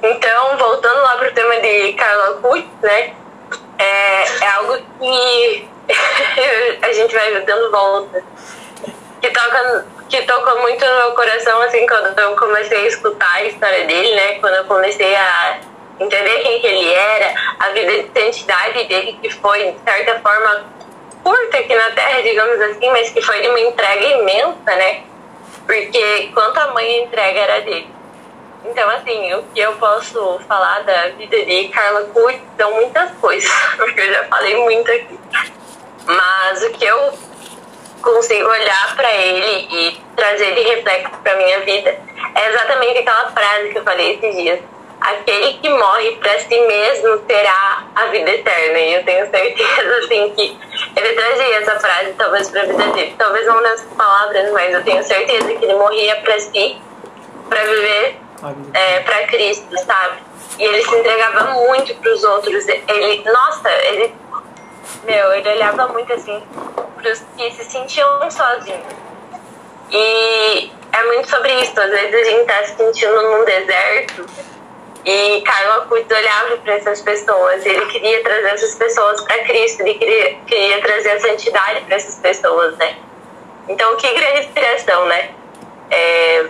Então, 0.04 0.58
voltando 0.58 1.02
lá 1.02 1.18
pro 1.18 1.34
tema 1.34 1.58
de 1.58 1.94
Carla 1.94 2.36
Kutz, 2.36 2.68
né? 2.84 3.14
É, 3.80 4.44
é 4.44 4.48
algo 4.56 4.78
que 5.00 5.68
a 6.84 6.94
gente 6.94 7.16
vai 7.16 7.42
dando 7.42 7.72
volta. 7.72 8.24
Que 9.20 9.32
toca, 9.32 9.88
que 10.08 10.22
tocou 10.22 10.62
muito 10.62 10.86
no 10.86 10.96
meu 10.96 11.12
coração, 11.14 11.60
assim, 11.64 11.88
quando 11.88 12.20
eu 12.20 12.36
comecei 12.36 12.86
a 12.86 12.88
escutar 12.88 13.34
a 13.34 13.44
história 13.46 13.86
dele, 13.86 14.14
né? 14.14 14.40
Quando 14.40 14.54
eu 14.54 14.66
comecei 14.66 15.16
a 15.16 15.60
entender 16.00 16.40
quem 16.42 16.60
que 16.60 16.68
ele 16.68 16.94
era, 16.94 17.34
a 17.60 17.70
vida 17.70 18.04
de 18.04 18.20
santidade 18.20 18.84
dele, 18.86 19.18
que 19.22 19.30
foi, 19.30 19.72
de 19.72 19.80
certa 19.84 20.20
forma, 20.20 20.66
curta 21.24 21.58
aqui 21.58 21.74
na 21.74 21.92
Terra, 21.92 22.22
digamos 22.22 22.60
assim, 22.62 22.90
mas 22.92 23.10
que 23.10 23.22
foi 23.22 23.42
de 23.42 23.50
uma 23.50 23.60
entrega 23.60 24.06
imensa, 24.06 24.76
né? 24.76 25.04
Porque 25.66 26.32
quanto 26.34 26.74
mãe 26.74 27.04
entrega 27.04 27.40
era 27.40 27.62
dele. 27.62 27.90
Então, 28.66 28.90
assim, 28.90 29.34
o 29.34 29.44
que 29.54 29.60
eu 29.60 29.74
posso 29.74 30.40
falar 30.48 30.84
da 30.84 31.10
vida 31.10 31.46
de 31.46 31.68
Carla 31.70 32.02
Kutz 32.06 32.42
são 32.58 32.72
muitas 32.74 33.12
coisas, 33.14 33.52
porque 33.78 34.02
eu 34.02 34.14
já 34.14 34.24
falei 34.26 34.56
muito 34.58 34.92
aqui. 34.92 35.20
Mas 36.06 36.64
o 36.64 36.72
que 36.72 36.86
eu 36.86 37.14
consigo 38.02 38.48
olhar 38.48 38.96
para 38.96 39.12
ele 39.12 39.68
e 39.72 40.02
trazer 40.16 40.54
de 40.54 40.62
reflexo 40.62 41.18
para 41.24 41.36
minha 41.38 41.60
vida 41.62 41.98
é 42.36 42.50
exatamente 42.50 43.00
aquela 43.00 43.32
frase 43.32 43.70
que 43.70 43.78
eu 43.80 43.84
falei 43.84 44.16
esses 44.16 44.36
dias 44.36 44.60
aquele 45.02 45.54
que 45.60 45.70
morre 45.70 46.16
para 46.18 46.40
si 46.40 46.60
mesmo 46.60 47.18
terá 47.20 47.84
a 47.96 48.06
vida 48.08 48.30
eterna. 48.32 48.80
E 48.80 48.94
eu 48.96 49.04
tenho 49.04 49.30
certeza, 49.30 49.98
assim, 50.04 50.34
que 50.36 50.58
ele 50.96 51.14
trazia 51.14 51.60
essa 51.60 51.80
frase, 51.80 52.14
talvez, 52.14 52.50
para 52.50 52.62
a 52.62 52.66
vida 52.66 52.88
dele. 52.88 53.16
Talvez 53.18 53.46
não 53.46 53.62
nessas 53.62 53.94
palavras, 53.94 54.52
mas 54.52 54.74
eu 54.74 54.84
tenho 54.84 55.04
certeza 55.04 55.54
que 55.54 55.66
ele 55.66 55.76
morria 55.76 56.16
para 56.18 56.40
si, 56.40 56.78
para 57.50 57.64
viver 57.64 58.18
é, 58.74 59.00
para 59.02 59.28
Cristo, 59.28 59.78
sabe? 59.78 60.18
E 60.58 60.64
ele 60.64 60.82
se 60.84 60.96
entregava 60.96 61.54
muito 61.54 61.94
para 61.96 62.14
os 62.14 62.24
outros. 62.24 62.68
Ele, 62.68 63.24
nossa, 63.26 63.70
ele, 63.70 64.14
meu, 65.04 65.34
ele 65.34 65.50
olhava 65.50 65.88
muito 65.90 66.12
assim 66.14 66.42
para 66.96 67.12
os 67.12 67.20
que 67.38 67.52
se 67.52 67.66
sentiam 67.66 68.32
sozinhos. 68.32 68.82
E 69.92 70.72
é 70.92 71.04
muito 71.08 71.30
sobre 71.30 71.54
isso. 71.62 71.80
Às 71.80 71.92
vezes 71.92 72.14
a 72.14 72.24
gente 72.24 72.42
está 72.42 72.64
se 72.64 72.76
sentindo 72.78 73.22
num 73.22 73.46
deserto 73.46 74.26
e 75.06 75.42
Carlos 75.42 75.84
Acutis 75.84 76.18
olhava 76.18 76.58
para 76.58 76.74
essas 76.74 77.00
pessoas, 77.02 77.64
ele 77.64 77.86
queria 77.86 78.24
trazer 78.24 78.48
essas 78.48 78.74
pessoas 78.74 79.22
para 79.22 79.38
Cristo, 79.44 79.82
ele 79.82 79.94
queria, 79.94 80.36
queria 80.48 80.82
trazer 80.82 81.12
a 81.12 81.20
santidade 81.20 81.82
para 81.82 81.96
essas 81.96 82.16
pessoas, 82.16 82.76
né? 82.78 82.98
Então, 83.70 83.96
que 83.98 84.12
grande 84.12 84.40
inspiração, 84.40 85.06
né? 85.06 85.30
É, 85.92 86.48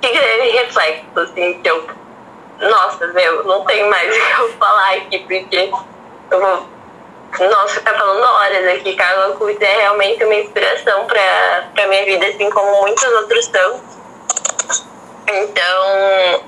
que 0.00 0.08
grande 0.08 0.48
reflexo, 0.50 1.20
assim, 1.20 1.60
que 1.62 1.70
eu. 1.70 1.86
Nossa, 2.58 3.06
meu, 3.08 3.44
não 3.44 3.64
tenho 3.64 3.88
mais 3.88 4.10
o 4.10 4.20
que 4.20 4.40
eu 4.40 4.52
falar 4.54 4.94
aqui, 4.94 5.18
porque 5.20 5.70
eu 6.32 6.40
vou. 6.40 6.78
Nossa, 7.38 7.74
ficar 7.74 7.94
falando 7.96 8.24
horas 8.24 8.66
aqui. 8.74 8.96
Carlos 8.96 9.36
Acutis 9.36 9.60
é 9.60 9.76
realmente 9.82 10.24
uma 10.24 10.34
inspiração 10.34 11.06
para 11.06 11.70
a 11.84 11.86
minha 11.86 12.04
vida, 12.04 12.26
assim 12.26 12.50
como 12.50 12.80
muitos 12.80 13.04
outros 13.04 13.44
são. 13.44 13.80
Então, 15.28 16.42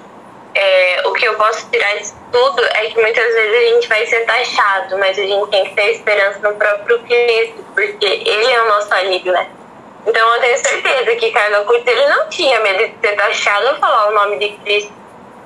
é, 0.54 0.99
que 1.20 1.28
eu 1.28 1.34
posso 1.34 1.70
tirar 1.70 1.98
disso 1.98 2.16
tudo 2.32 2.64
é 2.64 2.86
que 2.86 2.98
muitas 2.98 3.34
vezes 3.34 3.54
a 3.54 3.74
gente 3.74 3.88
vai 3.88 4.06
ser 4.06 4.24
taxado, 4.24 4.98
mas 4.98 5.18
a 5.18 5.22
gente 5.22 5.50
tem 5.50 5.64
que 5.64 5.74
ter 5.74 5.92
esperança 5.92 6.38
no 6.38 6.56
próprio 6.56 6.98
Cristo, 7.00 7.64
porque 7.74 8.06
Ele 8.06 8.50
é 8.50 8.62
o 8.62 8.68
nosso 8.68 8.92
alívio, 8.94 9.32
né? 9.32 9.46
Então 10.06 10.34
eu 10.34 10.40
tenho 10.40 10.56
certeza 10.58 11.16
que 11.16 11.30
Carlos 11.30 11.66
Curtis 11.66 11.86
ele 11.86 12.06
não 12.06 12.28
tinha 12.30 12.58
medo 12.60 12.88
de 12.88 13.06
ser 13.06 13.16
taxado 13.16 13.66
ou 13.68 13.76
falar 13.76 14.08
o 14.08 14.14
nome 14.14 14.38
de 14.38 14.48
Cristo. 14.58 14.92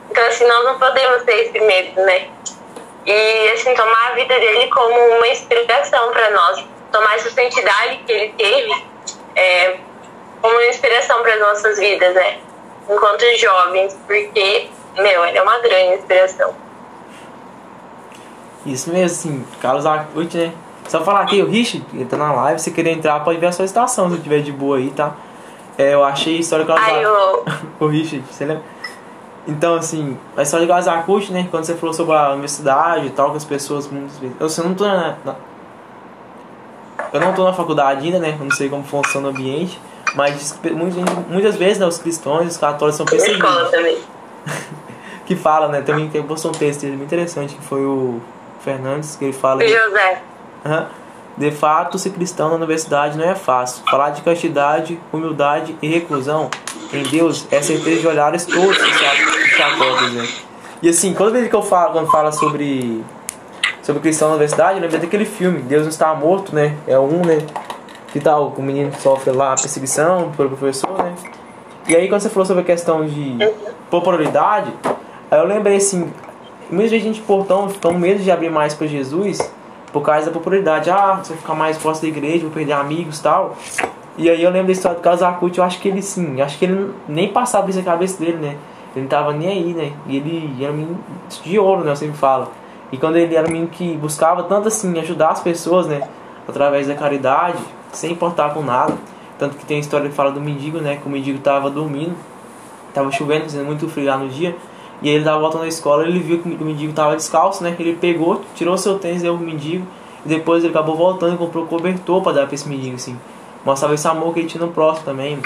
Então 0.08 0.24
assim, 0.26 0.46
nós 0.46 0.64
não 0.64 0.78
podemos 0.78 1.24
ter 1.24 1.46
esse 1.46 1.58
medo, 1.58 2.00
né? 2.02 2.28
E 3.04 3.48
assim, 3.48 3.74
tomar 3.74 4.12
a 4.12 4.14
vida 4.14 4.38
dele 4.38 4.68
como 4.68 4.96
uma 5.16 5.26
inspiração 5.26 6.12
para 6.12 6.30
nós. 6.30 6.64
Tomar 6.92 7.16
essa 7.16 7.30
santidade 7.30 7.96
que 8.06 8.12
ele 8.12 8.32
teve 8.38 8.84
é, 9.34 9.76
como 10.40 10.54
uma 10.54 10.66
inspiração 10.66 11.20
para 11.22 11.34
as 11.34 11.40
nossas 11.40 11.78
vidas, 11.78 12.14
né? 12.14 12.38
Enquanto 12.88 13.24
jovens, 13.36 13.98
porque 14.06 14.68
meu, 14.96 15.24
ele 15.24 15.38
é 15.38 15.42
uma 15.42 15.58
grande 15.58 15.98
inspiração. 15.98 16.52
Isso 18.66 18.90
mesmo, 18.90 19.06
assim, 19.06 19.44
Carlos 19.60 19.84
Acuti, 19.84 20.38
né? 20.38 20.52
Só 20.88 21.02
falar 21.02 21.22
aqui, 21.22 21.42
o 21.42 21.48
Richard, 21.48 21.84
ele 21.94 22.04
tá 22.04 22.16
na 22.16 22.32
live, 22.32 22.60
se 22.60 22.70
querer 22.70 22.92
entrar, 22.92 23.20
pode 23.20 23.38
ver 23.38 23.46
a 23.46 23.52
sua 23.52 23.64
estação 23.64 24.10
se 24.10 24.18
tiver 24.18 24.40
de 24.40 24.52
boa 24.52 24.76
aí, 24.76 24.90
tá? 24.90 25.14
É, 25.76 25.94
eu 25.94 26.04
achei 26.04 26.36
a 26.36 26.40
história 26.40 26.64
do 26.64 26.72
Carlos 26.72 26.88
Ai, 26.88 27.04
eu... 27.04 27.44
o 27.80 27.86
Richard, 27.86 28.24
você 28.30 28.44
lembra? 28.44 28.62
Então, 29.46 29.74
assim, 29.74 30.16
a 30.36 30.42
história 30.42 30.66
de 30.66 30.72
Carlos 30.72 30.88
Acuti, 30.88 31.32
né? 31.32 31.48
Quando 31.50 31.64
você 31.64 31.74
falou 31.74 31.92
sobre 31.92 32.14
a 32.14 32.30
universidade 32.30 33.06
e 33.06 33.10
tal, 33.10 33.30
com 33.30 33.36
as 33.36 33.44
pessoas 33.44 33.86
muitas 33.88 34.18
vezes. 34.18 34.36
Eu, 34.38 34.46
assim, 34.46 34.62
eu 34.62 34.68
não 34.68 34.74
tô 34.74 34.84
na, 34.84 35.16
na, 35.24 35.34
Eu 37.12 37.20
não 37.20 37.34
tô 37.34 37.44
na 37.44 37.52
faculdade 37.52 38.06
ainda, 38.06 38.18
né? 38.18 38.36
Eu 38.38 38.44
não 38.44 38.50
sei 38.50 38.68
como 38.68 38.84
funciona 38.84 39.28
o 39.28 39.30
ambiente. 39.30 39.78
Mas 40.14 40.58
muitas, 40.62 40.96
muitas 41.28 41.56
vezes, 41.56 41.78
né, 41.78 41.86
os 41.86 41.98
cristãos, 41.98 42.46
os 42.46 42.56
católicos 42.56 42.96
são 42.96 43.06
perseguidos. 43.06 43.48
que 45.26 45.34
fala, 45.36 45.68
né? 45.68 45.82
Também 45.82 46.08
tem 46.08 46.22
postou 46.22 46.50
um 46.50 46.54
texto 46.54 46.86
muito 46.86 47.02
interessante 47.02 47.54
que 47.54 47.62
foi 47.62 47.84
o 47.84 48.20
Fernandes, 48.60 49.16
que 49.16 49.24
ele 49.24 49.32
fala. 49.32 49.66
José. 49.66 50.22
Uhum, 50.64 50.86
de 51.36 51.50
fato, 51.50 51.98
ser 51.98 52.10
cristão 52.10 52.48
na 52.48 52.54
universidade 52.54 53.18
não 53.18 53.24
é 53.24 53.34
fácil. 53.34 53.82
Falar 53.90 54.10
de 54.10 54.22
castidade, 54.22 54.98
humildade 55.12 55.76
e 55.82 55.88
reclusão 55.88 56.48
em 56.92 57.02
Deus 57.02 57.46
é 57.50 57.60
certeza 57.60 58.00
de 58.00 58.06
olhares 58.06 58.46
todos 58.46 58.78
né? 60.12 60.28
E 60.80 60.88
assim, 60.88 61.12
toda 61.14 61.32
vez 61.32 61.48
que 61.48 61.54
eu 61.54 61.62
falo, 61.62 61.92
quando 61.92 62.10
fala 62.10 62.30
sobre 62.30 63.02
sobre 63.82 64.00
cristão 64.00 64.28
na 64.28 64.34
universidade, 64.34 64.76
eu 64.76 64.82
lembro 64.82 64.98
daquele 64.98 65.26
filme, 65.26 65.60
Deus 65.60 65.82
não 65.82 65.90
está 65.90 66.14
morto, 66.14 66.54
né? 66.54 66.74
É 66.86 66.98
um, 66.98 67.24
né? 67.24 67.38
Que 68.12 68.20
tal, 68.20 68.54
o 68.56 68.62
menino 68.62 68.92
sofre 68.98 69.30
lá 69.32 69.52
a 69.52 69.56
perseguição 69.56 70.32
pelo 70.36 70.50
professor, 70.50 70.96
né? 71.02 71.14
E 71.88 71.94
aí 71.94 72.08
quando 72.08 72.22
você 72.22 72.30
falou 72.30 72.46
sobre 72.46 72.62
a 72.62 72.64
questão 72.64 73.04
de 73.04 73.36
popularidade, 73.90 74.72
aí 75.30 75.38
eu 75.38 75.46
lembrei 75.46 75.76
assim, 75.76 76.10
muita 76.70 76.98
gente 76.98 77.20
por 77.20 77.46
tão, 77.46 77.94
medo 77.94 78.22
de 78.22 78.30
abrir 78.30 78.50
mais 78.50 78.74
para 78.74 78.86
Jesus 78.86 79.38
por 79.92 80.02
causa 80.02 80.26
da 80.26 80.32
popularidade. 80.32 80.90
Ah, 80.90 81.20
você 81.22 81.32
vai 81.32 81.40
ficar 81.40 81.54
mais 81.54 81.78
próximo 81.78 82.10
da 82.10 82.18
igreja, 82.18 82.40
vou 82.40 82.50
perder 82.50 82.72
amigos 82.72 83.20
tal. 83.20 83.56
E 84.16 84.28
aí 84.28 84.42
eu 84.42 84.50
lembro 84.50 84.66
da 84.66 84.72
história 84.72 84.96
do 84.96 85.02
Carlos 85.02 85.22
Acuti, 85.22 85.58
eu 85.58 85.64
acho 85.64 85.80
que 85.80 85.88
ele 85.88 86.02
sim, 86.02 86.40
acho 86.40 86.58
que 86.58 86.64
ele 86.64 86.92
nem 87.08 87.32
passava 87.32 87.68
isso 87.68 87.78
na 87.78 87.84
cabeça 87.84 88.22
dele, 88.22 88.38
né? 88.38 88.56
Ele 88.94 89.02
não 89.02 89.08
tava 89.08 89.32
nem 89.32 89.48
aí, 89.48 89.72
né? 89.72 89.92
E 90.06 90.16
ele 90.16 90.56
era 90.62 90.72
um 90.72 90.76
menino 90.76 91.00
de 91.42 91.58
ouro, 91.58 91.84
né? 91.84 91.90
Eu 91.90 91.96
sempre 91.96 92.16
falo. 92.16 92.48
E 92.92 92.96
quando 92.96 93.16
ele 93.16 93.34
era 93.34 93.46
um 93.46 93.50
menino 93.50 93.68
que 93.68 93.96
buscava 93.96 94.44
tanto 94.44 94.68
assim 94.68 94.98
ajudar 95.00 95.30
as 95.30 95.40
pessoas, 95.40 95.86
né? 95.86 96.02
Através 96.46 96.86
da 96.86 96.94
caridade, 96.94 97.58
sem 97.92 98.12
importar 98.12 98.54
com 98.54 98.62
nada. 98.62 98.94
Tanto 99.36 99.56
que 99.56 99.66
tem 99.66 99.78
a 99.78 99.80
história 99.80 100.08
que 100.08 100.14
fala 100.14 100.30
do 100.30 100.40
mendigo, 100.40 100.78
né? 100.78 100.96
Que 100.96 101.08
o 101.08 101.10
mendigo 101.10 101.40
tava 101.40 101.68
dormindo, 101.68 102.14
tava 102.92 103.10
chovendo, 103.10 103.44
fazendo 103.44 103.66
muito 103.66 103.88
frio 103.88 104.06
lá 104.06 104.16
no 104.16 104.28
dia. 104.28 104.56
E 105.02 105.08
ele 105.08 105.24
tava 105.24 105.40
voltando 105.40 105.62
da 105.62 105.68
escola, 105.68 106.06
ele 106.06 106.18
viu 106.18 106.40
que 106.40 106.48
o 106.48 106.64
mendigo 106.64 106.92
tava 106.92 107.16
descalço, 107.16 107.62
né? 107.62 107.74
Ele 107.78 107.94
pegou, 107.94 108.42
tirou 108.54 108.76
seu 108.78 108.98
tênis, 108.98 109.22
deu 109.22 109.36
pro 109.36 109.44
mendigo. 109.44 109.86
E 110.24 110.28
depois 110.28 110.64
ele 110.64 110.72
acabou 110.72 110.96
voltando 110.96 111.34
e 111.34 111.38
comprou 111.38 111.66
cobertor 111.66 112.22
para 112.22 112.32
dar 112.32 112.46
pra 112.46 112.54
esse 112.54 112.68
mendigo, 112.68 112.96
assim. 112.96 113.18
Mostrava 113.64 113.94
esse 113.94 114.06
amor 114.06 114.32
que 114.32 114.40
ele 114.40 114.48
tinha 114.48 114.64
no 114.64 114.72
próximo 114.72 115.04
também. 115.04 115.38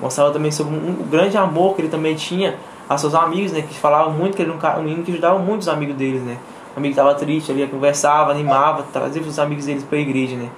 Mostrava 0.00 0.30
também 0.30 0.50
sobre 0.50 0.74
um, 0.74 1.00
um 1.00 1.08
grande 1.08 1.36
amor 1.36 1.74
que 1.74 1.82
ele 1.82 1.88
também 1.88 2.14
tinha 2.14 2.56
a 2.88 2.98
seus 2.98 3.14
amigos, 3.14 3.52
né? 3.52 3.62
Que 3.62 3.74
falavam 3.74 4.12
muito 4.12 4.36
que 4.36 4.42
ele 4.42 4.52
era 4.62 4.78
um, 4.78 4.82
menino 4.82 5.02
que 5.02 5.12
ajudava 5.12 5.38
muito 5.38 5.62
os 5.62 5.68
amigos 5.68 5.96
deles, 5.96 6.22
né? 6.22 6.38
O 6.74 6.78
amigo 6.78 6.94
tava 6.94 7.14
triste, 7.14 7.52
ele 7.52 7.66
conversava, 7.66 8.30
animava, 8.30 8.84
trazia 8.92 9.20
os 9.22 9.38
amigos 9.38 9.66
deles 9.66 9.84
pra 9.84 9.98
igreja, 9.98 10.36
né? 10.36 10.48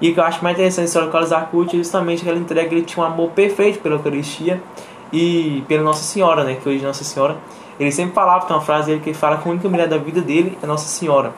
E 0.00 0.10
o 0.10 0.14
que 0.14 0.20
eu 0.20 0.24
acho 0.24 0.42
mais 0.42 0.56
interessante 0.56 0.86
história 0.86 1.08
do 1.08 1.12
Carlos 1.12 1.32
Arcute 1.32 1.74
é 1.74 1.78
justamente 1.78 2.22
que 2.22 2.28
ela 2.28 2.38
entrega 2.38 2.72
ele 2.72 2.84
tinha 2.84 3.04
um 3.04 3.06
amor 3.06 3.30
perfeito 3.30 3.80
pela 3.80 3.96
Eucaristia 3.96 4.62
e 5.12 5.64
pela 5.66 5.82
Nossa 5.82 6.02
Senhora, 6.02 6.44
né? 6.44 6.56
Que 6.62 6.68
hoje 6.68 6.84
Nossa 6.84 7.04
Senhora. 7.04 7.36
Ele 7.78 7.92
sempre 7.92 8.12
falava, 8.12 8.46
tem 8.46 8.56
uma 8.56 8.62
frase 8.62 8.88
dele 8.88 9.00
que 9.00 9.10
ele 9.10 9.16
fala 9.16 9.36
que 9.36 9.48
a 9.48 9.50
única 9.50 9.68
mulher 9.68 9.88
da 9.88 9.98
vida 9.98 10.20
dele 10.20 10.58
é 10.62 10.66
Nossa 10.66 10.88
Senhora. 10.88 11.32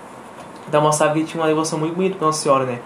Então 0.67 0.81
mostrava 0.81 1.13
que 1.13 1.21
ele 1.21 1.27
tinha 1.27 1.43
uma 1.43 1.49
devoção 1.49 1.79
muito 1.79 1.95
bonita 1.95 2.17
para 2.17 2.27
Nossa 2.27 2.43
Senhora, 2.43 2.65
né? 2.65 2.79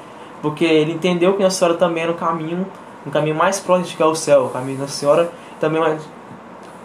Porque 0.42 0.64
ele 0.64 0.92
entendeu 0.92 1.34
que 1.34 1.42
Nossa 1.42 1.58
Senhora 1.58 1.76
também 1.76 2.02
era 2.02 2.12
um 2.12 2.16
caminho, 2.16 2.66
um 3.06 3.10
caminho 3.10 3.36
mais 3.36 3.60
próximo 3.60 3.86
de 3.86 3.92
chegar 3.92 4.06
ao 4.06 4.14
céu. 4.14 4.46
O 4.46 4.50
caminho 4.50 4.76
de 4.76 4.82
Nossa 4.82 4.94
Senhora 4.94 5.30
também 5.60 5.80
é 5.80 5.86
um 5.86 5.98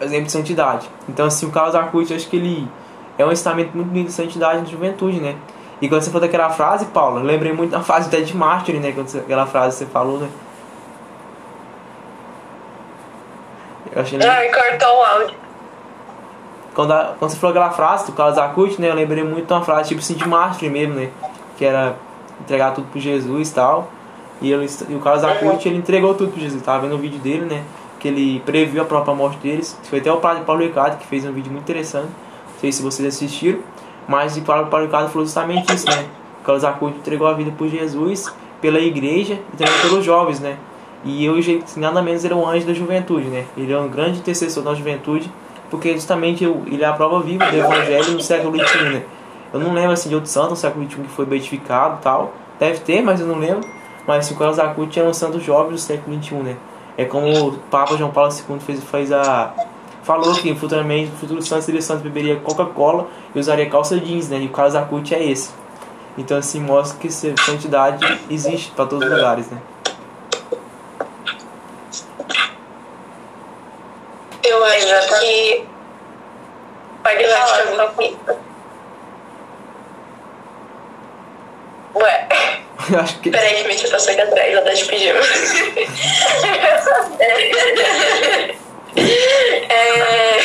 exemplo 0.04 0.26
de 0.26 0.32
santidade. 0.32 0.90
Então, 1.08 1.26
assim, 1.26 1.48
o 1.48 1.52
Carlos 1.52 1.74
Arcute, 1.74 2.14
acho 2.14 2.30
que 2.30 2.36
ele 2.36 2.68
é 3.18 3.26
um 3.26 3.32
ensinamento 3.32 3.76
muito 3.76 3.88
bonito 3.88 4.08
de 4.08 4.14
santidade 4.14 4.60
na 4.60 4.66
juventude, 4.66 5.20
né? 5.20 5.36
E 5.82 5.88
quando 5.88 6.02
você 6.02 6.12
falou 6.12 6.28
daquela 6.28 6.50
frase, 6.50 6.86
Paula, 6.86 7.22
lembrei 7.22 7.54
muito 7.54 7.72
da 7.72 7.82
frase 7.82 8.08
até 8.08 8.22
de 8.22 8.36
Mártir, 8.36 8.80
né? 8.80 8.92
Quando 8.92 9.08
você, 9.08 9.20
aquela 9.20 9.46
frase 9.46 9.78
que 9.78 9.86
você 9.86 9.92
falou, 9.92 10.20
né? 10.20 10.30
Eu 13.92 14.02
achei 14.02 14.20
Ai, 14.22 14.50
cortou 14.50 14.98
o 14.98 15.04
áudio. 15.04 15.49
Quando, 16.80 16.94
a, 16.94 17.14
quando 17.20 17.32
você 17.32 17.38
falou 17.38 17.52
aquela 17.52 17.72
frase 17.72 18.06
do 18.06 18.14
Carlos 18.14 18.38
Acuti, 18.38 18.80
né? 18.80 18.90
Eu 18.90 18.96
lembrei 18.96 19.22
muito 19.22 19.46
de 19.46 19.52
uma 19.52 19.62
frase 19.62 19.90
tipo 19.90 20.00
assim 20.00 20.14
de 20.14 20.26
Mártir 20.26 20.72
mesmo, 20.72 20.94
né? 20.94 21.10
Que 21.58 21.66
era 21.66 21.98
entregar 22.40 22.74
tudo 22.74 22.88
pro 22.88 22.98
Jesus 23.02 23.50
e 23.50 23.54
tal. 23.54 23.92
E, 24.42 24.52
e 24.52 24.96
o 24.96 25.00
Carlos 25.02 25.26
Acuti, 25.26 25.68
ele 25.68 25.78
entregou 25.78 26.14
tudo 26.14 26.32
pro 26.32 26.40
Jesus. 26.40 26.64
Tava 26.64 26.84
vendo 26.84 26.96
o 26.96 26.98
vídeo 26.98 27.20
dele, 27.20 27.44
né? 27.44 27.66
Que 28.00 28.08
ele 28.08 28.42
previu 28.46 28.82
a 28.82 28.86
própria 28.86 29.14
morte 29.14 29.40
deles. 29.40 29.78
Foi 29.90 30.00
até 30.00 30.10
o 30.10 30.22
padre 30.22 30.46
Paulo 30.46 30.62
Ricardo 30.62 30.98
que 30.98 31.06
fez 31.06 31.26
um 31.26 31.34
vídeo 31.34 31.52
muito 31.52 31.66
interessante. 31.66 32.06
Não 32.06 32.60
sei 32.62 32.72
se 32.72 32.82
vocês 32.82 33.06
assistiram. 33.14 33.60
Mas 34.08 34.38
o 34.38 34.42
Paulo 34.44 34.86
Ricardo 34.86 35.10
falou 35.10 35.26
justamente 35.26 35.76
isso, 35.76 35.86
né? 35.86 36.06
O 36.40 36.46
Carlos 36.46 36.64
Acuti 36.64 36.96
entregou 36.96 37.28
a 37.28 37.34
vida 37.34 37.52
por 37.58 37.68
Jesus, 37.68 38.34
pela 38.62 38.80
igreja 38.80 39.38
e 39.54 39.58
também 39.58 39.82
pelos 39.82 40.06
jovens, 40.06 40.40
né? 40.40 40.56
E 41.04 41.30
hoje, 41.30 41.62
nada 41.76 42.02
menos, 42.02 42.24
ele 42.24 42.34
é 42.34 42.38
um 42.38 42.48
anjo 42.48 42.66
da 42.66 42.74
juventude, 42.74 43.28
né? 43.28 43.44
Ele 43.58 43.74
é 43.74 43.78
um 43.78 43.90
grande 43.90 44.20
intercessor 44.20 44.64
da 44.64 44.74
juventude, 44.74 45.30
porque 45.70 45.94
justamente 45.94 46.44
ele 46.44 46.84
é 46.84 46.86
a 46.86 46.94
prova 46.94 47.22
viva 47.22 47.46
do 47.46 47.56
evangelho 47.56 48.12
no 48.14 48.22
século 48.22 48.58
XXI, 48.58 48.84
né? 48.90 49.04
Eu 49.54 49.60
não 49.60 49.74
lembro 49.74 49.92
assim, 49.92 50.10
de 50.10 50.16
outro 50.16 50.30
santo 50.30 50.52
no 50.52 50.56
século 50.56 50.86
XXI 50.86 51.02
que 51.02 51.10
foi 51.10 51.26
beatificado 51.26 52.00
tal. 52.02 52.34
Deve 52.60 52.80
ter, 52.80 53.02
mas 53.02 53.20
eu 53.20 53.28
não 53.28 53.40
lembro. 53.40 53.68
Mas 54.06 54.30
o 54.32 54.36
Carlos 54.36 54.60
Acuti 54.60 55.00
era 55.00 55.08
um 55.08 55.14
santo 55.14 55.40
jovem 55.40 55.72
do 55.72 55.78
século 55.78 56.22
XXI, 56.22 56.36
né? 56.36 56.58
É 56.98 57.06
como 57.06 57.28
o 57.48 57.54
Papa 57.72 57.96
João 57.96 58.12
Paulo 58.12 58.32
II 58.32 58.60
fez, 58.60 58.84
fez 58.84 59.12
a 59.12 59.54
falou 60.04 60.34
que 60.34 60.56
futuramente, 60.56 61.12
o 61.14 61.18
futuro 61.18 61.42
Santos 61.42 61.66
seria 61.66 61.82
Santos 61.82 62.02
beberia 62.02 62.36
Coca-Cola 62.38 63.08
e 63.36 63.40
usaria 63.40 63.70
calça 63.70 64.00
jeans, 64.00 64.28
né? 64.28 64.40
E 64.40 64.48
o 64.48 64.50
Carlos 64.50 64.76
Acuti 64.76 65.14
é 65.14 65.24
esse. 65.24 65.52
Então 66.18 66.38
assim 66.38 66.60
mostra 66.60 67.00
que 67.00 67.10
santidade 67.12 68.04
existe 68.30 68.72
para 68.72 68.86
todos 68.86 69.08
os 69.08 69.14
lugares, 69.14 69.50
né? 69.50 69.60
Eu 74.66 74.98
acho 74.98 75.20
que. 75.20 75.66
Pode 77.04 77.24
eu 77.24 77.30
falar, 77.30 77.44
acho 77.44 77.96
que 77.96 78.18
Ué. 81.96 82.28
Eu 82.92 83.00
acho 83.00 83.20
que. 83.20 83.30
Peraí, 83.32 83.56
que 83.56 83.64
minha 83.64 83.78
tia 83.78 83.90
passou 83.90 84.12
aqui 84.12 84.22
atrás, 84.22 84.52
ela 84.54 84.62
tá 84.62 84.72
de 84.72 84.86
pijama. 84.86 85.20
é... 89.70 90.40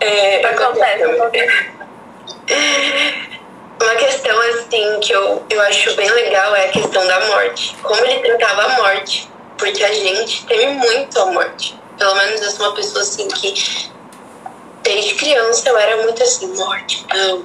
É, 0.00 0.46
Acontece, 0.46 1.02
acontece. 1.04 1.70
Uma 3.82 3.94
questão 3.96 4.38
assim 4.40 5.00
que 5.00 5.12
eu, 5.12 5.44
eu 5.48 5.60
acho 5.62 5.94
bem 5.96 6.10
legal 6.10 6.54
é 6.56 6.66
a 6.66 6.68
questão 6.68 7.06
da 7.06 7.20
morte. 7.26 7.76
Como 7.82 8.04
ele 8.04 8.20
tratava 8.36 8.62
a 8.62 8.76
morte. 8.76 9.30
Porque 9.60 9.84
a 9.84 9.92
gente 9.92 10.44
teme 10.46 10.74
muito 10.74 11.20
a 11.20 11.26
morte. 11.26 11.78
Pelo 11.96 12.14
menos 12.16 12.40
eu 12.40 12.50
sou 12.50 12.66
uma 12.66 12.74
pessoa 12.74 13.02
assim 13.02 13.28
que 13.28 13.54
desde 14.82 15.14
criança 15.14 15.68
eu 15.68 15.78
era 15.78 16.02
muito 16.02 16.20
assim, 16.22 16.48
morte, 16.56 17.06
não. 17.14 17.44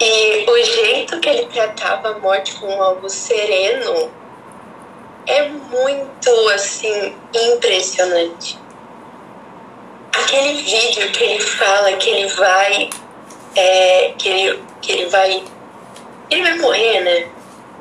E 0.00 0.44
o 0.50 0.62
jeito 0.62 1.18
que 1.20 1.28
ele 1.28 1.46
tratava 1.46 2.10
a 2.10 2.18
morte 2.18 2.54
como 2.56 2.82
algo 2.82 3.08
sereno 3.08 4.10
é 5.26 5.48
muito 5.48 6.48
assim 6.50 7.16
impressionante. 7.32 8.58
Aquele 10.12 10.62
vídeo 10.62 11.10
que 11.12 11.24
ele 11.24 11.40
fala 11.40 11.92
que 11.92 12.10
ele 12.10 12.28
vai 12.34 12.90
é, 13.56 14.14
que, 14.18 14.28
ele, 14.28 14.62
que 14.82 14.92
ele 14.92 15.06
vai. 15.06 15.44
Ele 16.30 16.42
vai 16.42 16.58
morrer, 16.58 17.00
né? 17.00 17.28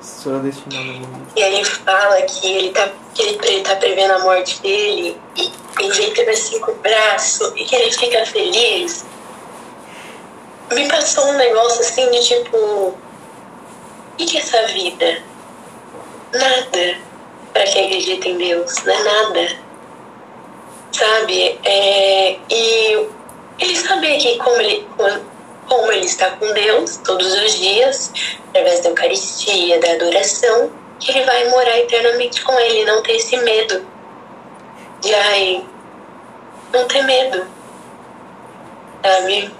A. 0.03 1.39
E 1.39 1.41
ele 1.41 1.63
fala 1.63 2.21
que 2.23 2.47
ele 2.47 2.69
tá, 2.71 2.89
que 3.13 3.21
ele, 3.21 3.61
tá 3.61 3.75
prevendo 3.77 4.13
a 4.13 4.19
morte 4.19 4.61
dele 4.61 5.17
e 5.37 5.51
ele 5.79 5.93
deita 5.93 6.29
assim 6.29 6.59
com 6.59 6.71
o 6.71 6.75
braço 6.75 7.53
e 7.55 7.63
que 7.63 7.75
ele 7.75 7.91
fica 7.91 8.25
feliz. 8.25 9.05
Me 10.71 10.87
passou 10.87 11.25
um 11.27 11.37
negócio 11.37 11.81
assim 11.81 12.09
de 12.11 12.23
tipo. 12.23 12.57
O 12.57 12.95
que, 14.17 14.37
é 14.37 14.41
essa 14.41 14.67
vida? 14.67 15.23
Nada. 16.33 16.97
Pra 17.53 17.63
quem 17.63 17.85
acredita 17.85 18.27
em 18.27 18.37
Deus, 18.37 18.75
não 18.83 18.93
é 18.93 19.03
nada. 19.03 19.57
Sabe? 20.91 21.59
É, 21.63 22.37
e 22.49 23.07
ele 23.59 23.75
sabia 23.75 24.17
que 24.17 24.37
como 24.37 24.57
ele, 24.57 24.87
como 24.97 25.32
está 26.13 26.31
com 26.31 26.51
Deus 26.53 26.97
todos 26.97 27.33
os 27.33 27.53
dias, 27.55 28.11
através 28.49 28.79
da 28.81 28.89
Eucaristia, 28.89 29.79
da 29.79 29.91
adoração, 29.91 30.71
que 30.99 31.11
ele 31.11 31.25
vai 31.25 31.47
morar 31.49 31.77
eternamente 31.79 32.41
com 32.43 32.57
ele, 32.59 32.85
não 32.85 33.01
ter 33.03 33.15
esse 33.15 33.37
medo 33.37 33.85
de 35.01 35.13
ai, 35.13 35.65
não 36.71 36.87
ter 36.87 37.03
medo, 37.03 37.45
sabe? 39.03 39.53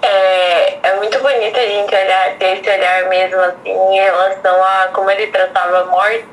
É, 0.00 0.78
é 0.82 0.96
muito 0.96 1.18
bonito 1.18 1.58
a 1.58 1.66
gente 1.66 1.94
olhar, 1.94 2.36
ter 2.38 2.58
esse 2.58 2.70
olhar 2.70 3.08
mesmo 3.08 3.40
assim 3.40 3.70
em 3.70 3.94
relação 3.94 4.62
a 4.62 4.88
como 4.92 5.10
ele 5.10 5.26
tratava 5.28 5.80
a 5.80 5.84
morte. 5.86 6.28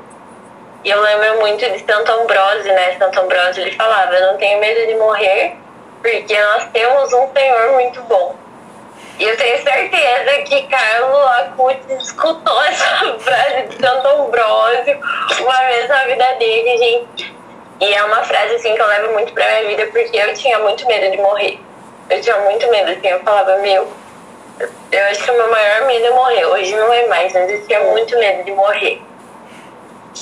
E 0.84 0.90
eu 0.90 1.00
lembro 1.00 1.40
muito 1.40 1.58
de 1.58 1.78
Santo 1.78 2.12
Ambrósio, 2.12 2.72
né? 2.72 2.96
Santo 2.98 3.20
Ambrósio 3.20 3.62
ele 3.62 3.74
falava, 3.76 4.12
eu 4.14 4.32
não 4.32 4.38
tenho 4.38 4.60
medo 4.60 4.86
de 4.86 4.94
morrer, 4.96 5.56
porque 6.02 6.38
nós 6.38 6.68
temos 6.72 7.12
um 7.12 7.32
Senhor 7.32 7.72
muito 7.72 8.02
bom. 8.02 8.34
E 9.18 9.24
eu 9.24 9.36
tenho 9.36 9.62
certeza 9.62 10.42
que 10.42 10.62
Carlos 10.64 11.26
Acuti 11.38 11.92
escutou 11.94 12.62
essa 12.64 13.18
frase 13.20 13.68
de 13.68 13.76
Santo 13.80 14.08
Ambrósio 14.08 14.98
uma 15.40 15.60
vez 15.66 15.88
na 15.88 16.04
vida 16.04 16.34
dele, 16.34 16.78
gente. 16.78 17.34
E 17.80 17.94
é 17.94 18.02
uma 18.04 18.22
frase 18.24 18.56
assim 18.56 18.74
que 18.74 18.80
eu 18.80 18.86
levo 18.86 19.12
muito 19.12 19.32
pra 19.32 19.44
minha 19.44 19.68
vida, 19.68 19.86
porque 19.92 20.16
eu 20.16 20.34
tinha 20.34 20.58
muito 20.58 20.86
medo 20.86 21.10
de 21.10 21.18
morrer. 21.18 21.60
Eu 22.10 22.20
tinha 22.20 22.36
muito 22.38 22.68
medo, 22.70 22.90
assim, 22.90 23.08
eu 23.08 23.20
falava, 23.20 23.58
meu, 23.58 23.88
eu 24.90 25.04
acho 25.10 25.22
que 25.22 25.30
o 25.30 25.36
meu 25.36 25.50
maior 25.50 25.86
medo 25.86 26.06
é 26.06 26.10
morrer. 26.10 26.44
Hoje 26.46 26.74
não 26.74 26.92
é 26.92 27.06
mais, 27.06 27.32
mas 27.32 27.50
eu 27.50 27.66
tinha 27.66 27.80
muito 27.80 28.18
medo 28.18 28.44
de 28.44 28.52
morrer. 28.52 29.00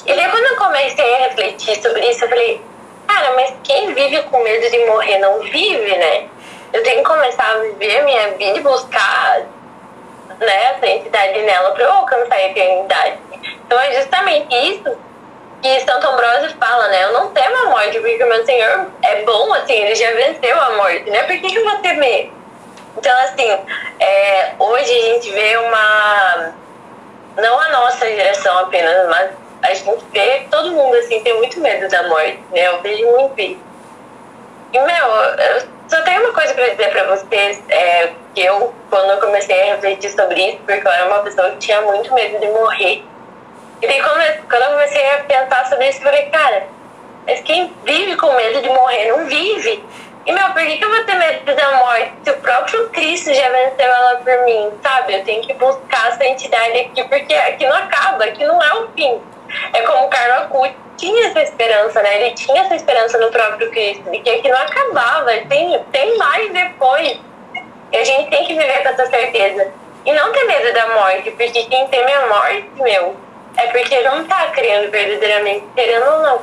E 0.07 0.15
daí 0.15 0.31
quando 0.31 0.47
eu 0.47 0.57
comecei 0.57 1.15
a 1.15 1.29
refletir 1.29 1.81
sobre 1.83 2.09
isso, 2.09 2.25
eu 2.25 2.29
falei, 2.29 2.61
cara, 3.11 3.33
mas 3.35 3.53
quem 3.65 3.93
vive 3.93 4.23
com 4.25 4.43
medo 4.43 4.71
de 4.71 4.87
morrer 4.87 5.19
não 5.19 5.41
vive, 5.41 5.97
né? 5.97 6.29
Eu 6.73 6.83
tenho 6.85 6.99
que 6.99 7.05
começar 7.05 7.51
a 7.51 7.59
viver 7.59 7.99
a 7.99 8.05
minha 8.05 8.29
vida 8.35 8.59
e 8.59 8.63
buscar 8.63 9.41
né, 10.39 10.75
essa 10.75 10.87
entidade 10.87 11.43
nela 11.43 11.73
para 11.73 11.85
eu 11.85 11.93
alcançar 11.93 12.37
a 12.37 12.47
eternidade. 12.47 13.19
Então 13.67 13.81
é 13.81 14.01
justamente 14.01 14.55
isso 14.55 14.97
que 15.61 15.81
Santo 15.81 16.07
Ambrósio 16.07 16.57
fala, 16.59 16.89
né? 16.89 17.05
Eu 17.05 17.13
não 17.13 17.31
temo 17.33 17.57
a 17.57 17.67
morte, 17.71 17.99
porque 17.99 18.23
o 18.23 18.29
meu 18.29 18.47
Senhor 18.47 18.87
é 19.03 19.23
bom, 19.23 19.53
assim, 19.55 19.75
ele 19.75 19.95
já 19.95 20.11
venceu 20.13 20.59
a 20.59 20.71
morte, 20.77 21.11
né? 21.11 21.25
Por 21.25 21.39
que, 21.39 21.49
que 21.49 21.57
eu 21.57 21.65
vou 21.65 21.77
temer? 21.79 22.31
Então, 22.97 23.17
assim, 23.25 23.59
é, 23.99 24.53
hoje 24.59 24.93
a 24.93 25.03
gente 25.13 25.31
vê 25.31 25.57
uma. 25.57 26.53
Não 27.37 27.61
a 27.61 27.69
nossa 27.69 28.07
geração 28.07 28.59
apenas, 28.59 29.09
mas 29.09 29.31
a 29.63 29.75
gente 29.75 30.05
vê 30.13 30.47
todo 30.51 30.73
mundo, 30.73 30.95
assim, 30.97 31.21
tem 31.21 31.37
muito 31.37 31.61
medo 31.61 31.89
da 31.89 32.09
morte, 32.09 32.39
né? 32.53 32.67
Eu 32.67 32.81
vejo 32.81 33.07
muito 33.07 33.41
isso. 33.41 33.61
E, 34.73 34.79
meu, 34.79 35.07
eu 35.07 35.63
só 35.89 36.01
tenho 36.03 36.23
uma 36.23 36.33
coisa 36.33 36.55
pra 36.55 36.69
dizer 36.69 36.91
pra 36.91 37.05
vocês, 37.17 37.63
é, 37.69 38.13
que 38.35 38.41
eu, 38.41 38.73
quando 38.89 39.11
eu 39.11 39.19
comecei 39.19 39.61
a 39.63 39.75
refletir 39.75 40.11
sobre 40.11 40.41
isso, 40.41 40.59
porque 40.59 40.87
eu 40.87 40.93
era 40.93 41.07
uma 41.07 41.19
pessoa 41.21 41.51
que 41.51 41.59
tinha 41.59 41.81
muito 41.83 42.15
medo 42.15 42.39
de 42.39 42.47
morrer, 42.49 43.03
e 43.83 43.87
daí 43.87 44.03
quando 44.03 44.21
eu, 44.21 44.35
quando 44.49 44.63
eu 44.63 44.71
comecei 44.71 45.11
a 45.11 45.25
pensar 45.25 45.67
sobre 45.67 45.89
isso, 45.89 45.99
eu 45.99 46.05
falei, 46.05 46.27
cara, 46.27 46.67
mas 47.27 47.41
quem 47.41 47.73
vive 47.85 48.17
com 48.17 48.33
medo 48.35 48.61
de 48.61 48.69
morrer 48.69 49.09
não 49.09 49.27
vive. 49.27 49.83
E, 50.27 50.33
meu, 50.33 50.53
por 50.53 50.63
que, 50.63 50.77
que 50.77 50.85
eu 50.85 50.91
vou 50.91 51.05
ter 51.05 51.15
medo 51.15 51.57
da 51.57 51.73
morte 51.79 52.13
se 52.23 52.31
o 52.31 52.37
próprio 52.41 52.89
Cristo 52.91 53.33
já 53.33 53.49
venceu 53.49 53.87
ela 53.87 54.17
por 54.17 54.45
mim, 54.45 54.71
sabe? 54.83 55.15
Eu 55.15 55.25
tenho 55.25 55.43
que 55.43 55.55
buscar 55.55 56.09
essa 56.09 56.25
entidade 56.27 56.79
aqui, 56.79 57.03
porque 57.05 57.35
aqui 57.35 57.67
não 57.67 57.77
acaba, 57.77 58.25
aqui 58.25 58.45
não 58.45 58.63
é 58.63 58.75
o 58.75 58.89
fim. 58.89 59.21
É 59.73 59.83
como 59.83 60.07
o 60.07 60.09
Carlos 60.09 60.43
Acuti 60.45 60.77
tinha 60.97 61.29
essa 61.29 61.43
esperança, 61.43 62.03
né? 62.03 62.21
Ele 62.23 62.35
tinha 62.35 62.63
essa 62.63 62.75
esperança 62.75 63.19
no 63.19 63.31
próprio 63.31 63.71
Cristo, 63.71 64.11
de 64.11 64.19
que 64.21 64.31
aqui 64.31 64.49
não 64.49 64.59
acabava, 64.59 65.31
tem, 65.49 65.83
tem 65.93 66.19
mais 66.19 66.53
depois. 66.53 67.19
E 67.93 67.97
a 67.97 68.05
gente 68.05 68.31
tem 68.31 68.45
que 68.45 68.55
viver 68.55 68.83
com 68.83 68.89
essa 68.91 69.07
certeza. 69.07 69.73
E 70.05 70.13
não 70.13 70.33
ter 70.33 70.45
medo 70.45 70.73
da 70.73 70.89
morte, 70.95 71.31
porque 71.33 71.65
quem 71.65 71.87
teme 71.89 72.13
a 72.13 72.27
morte, 72.27 72.69
meu, 72.81 73.17
é 73.57 73.67
porque 73.69 74.01
não 74.03 74.25
tá 74.25 74.47
criando 74.49 74.91
verdadeiramente, 74.91 75.65
querendo 75.75 76.05
ou 76.11 76.23
não. 76.23 76.41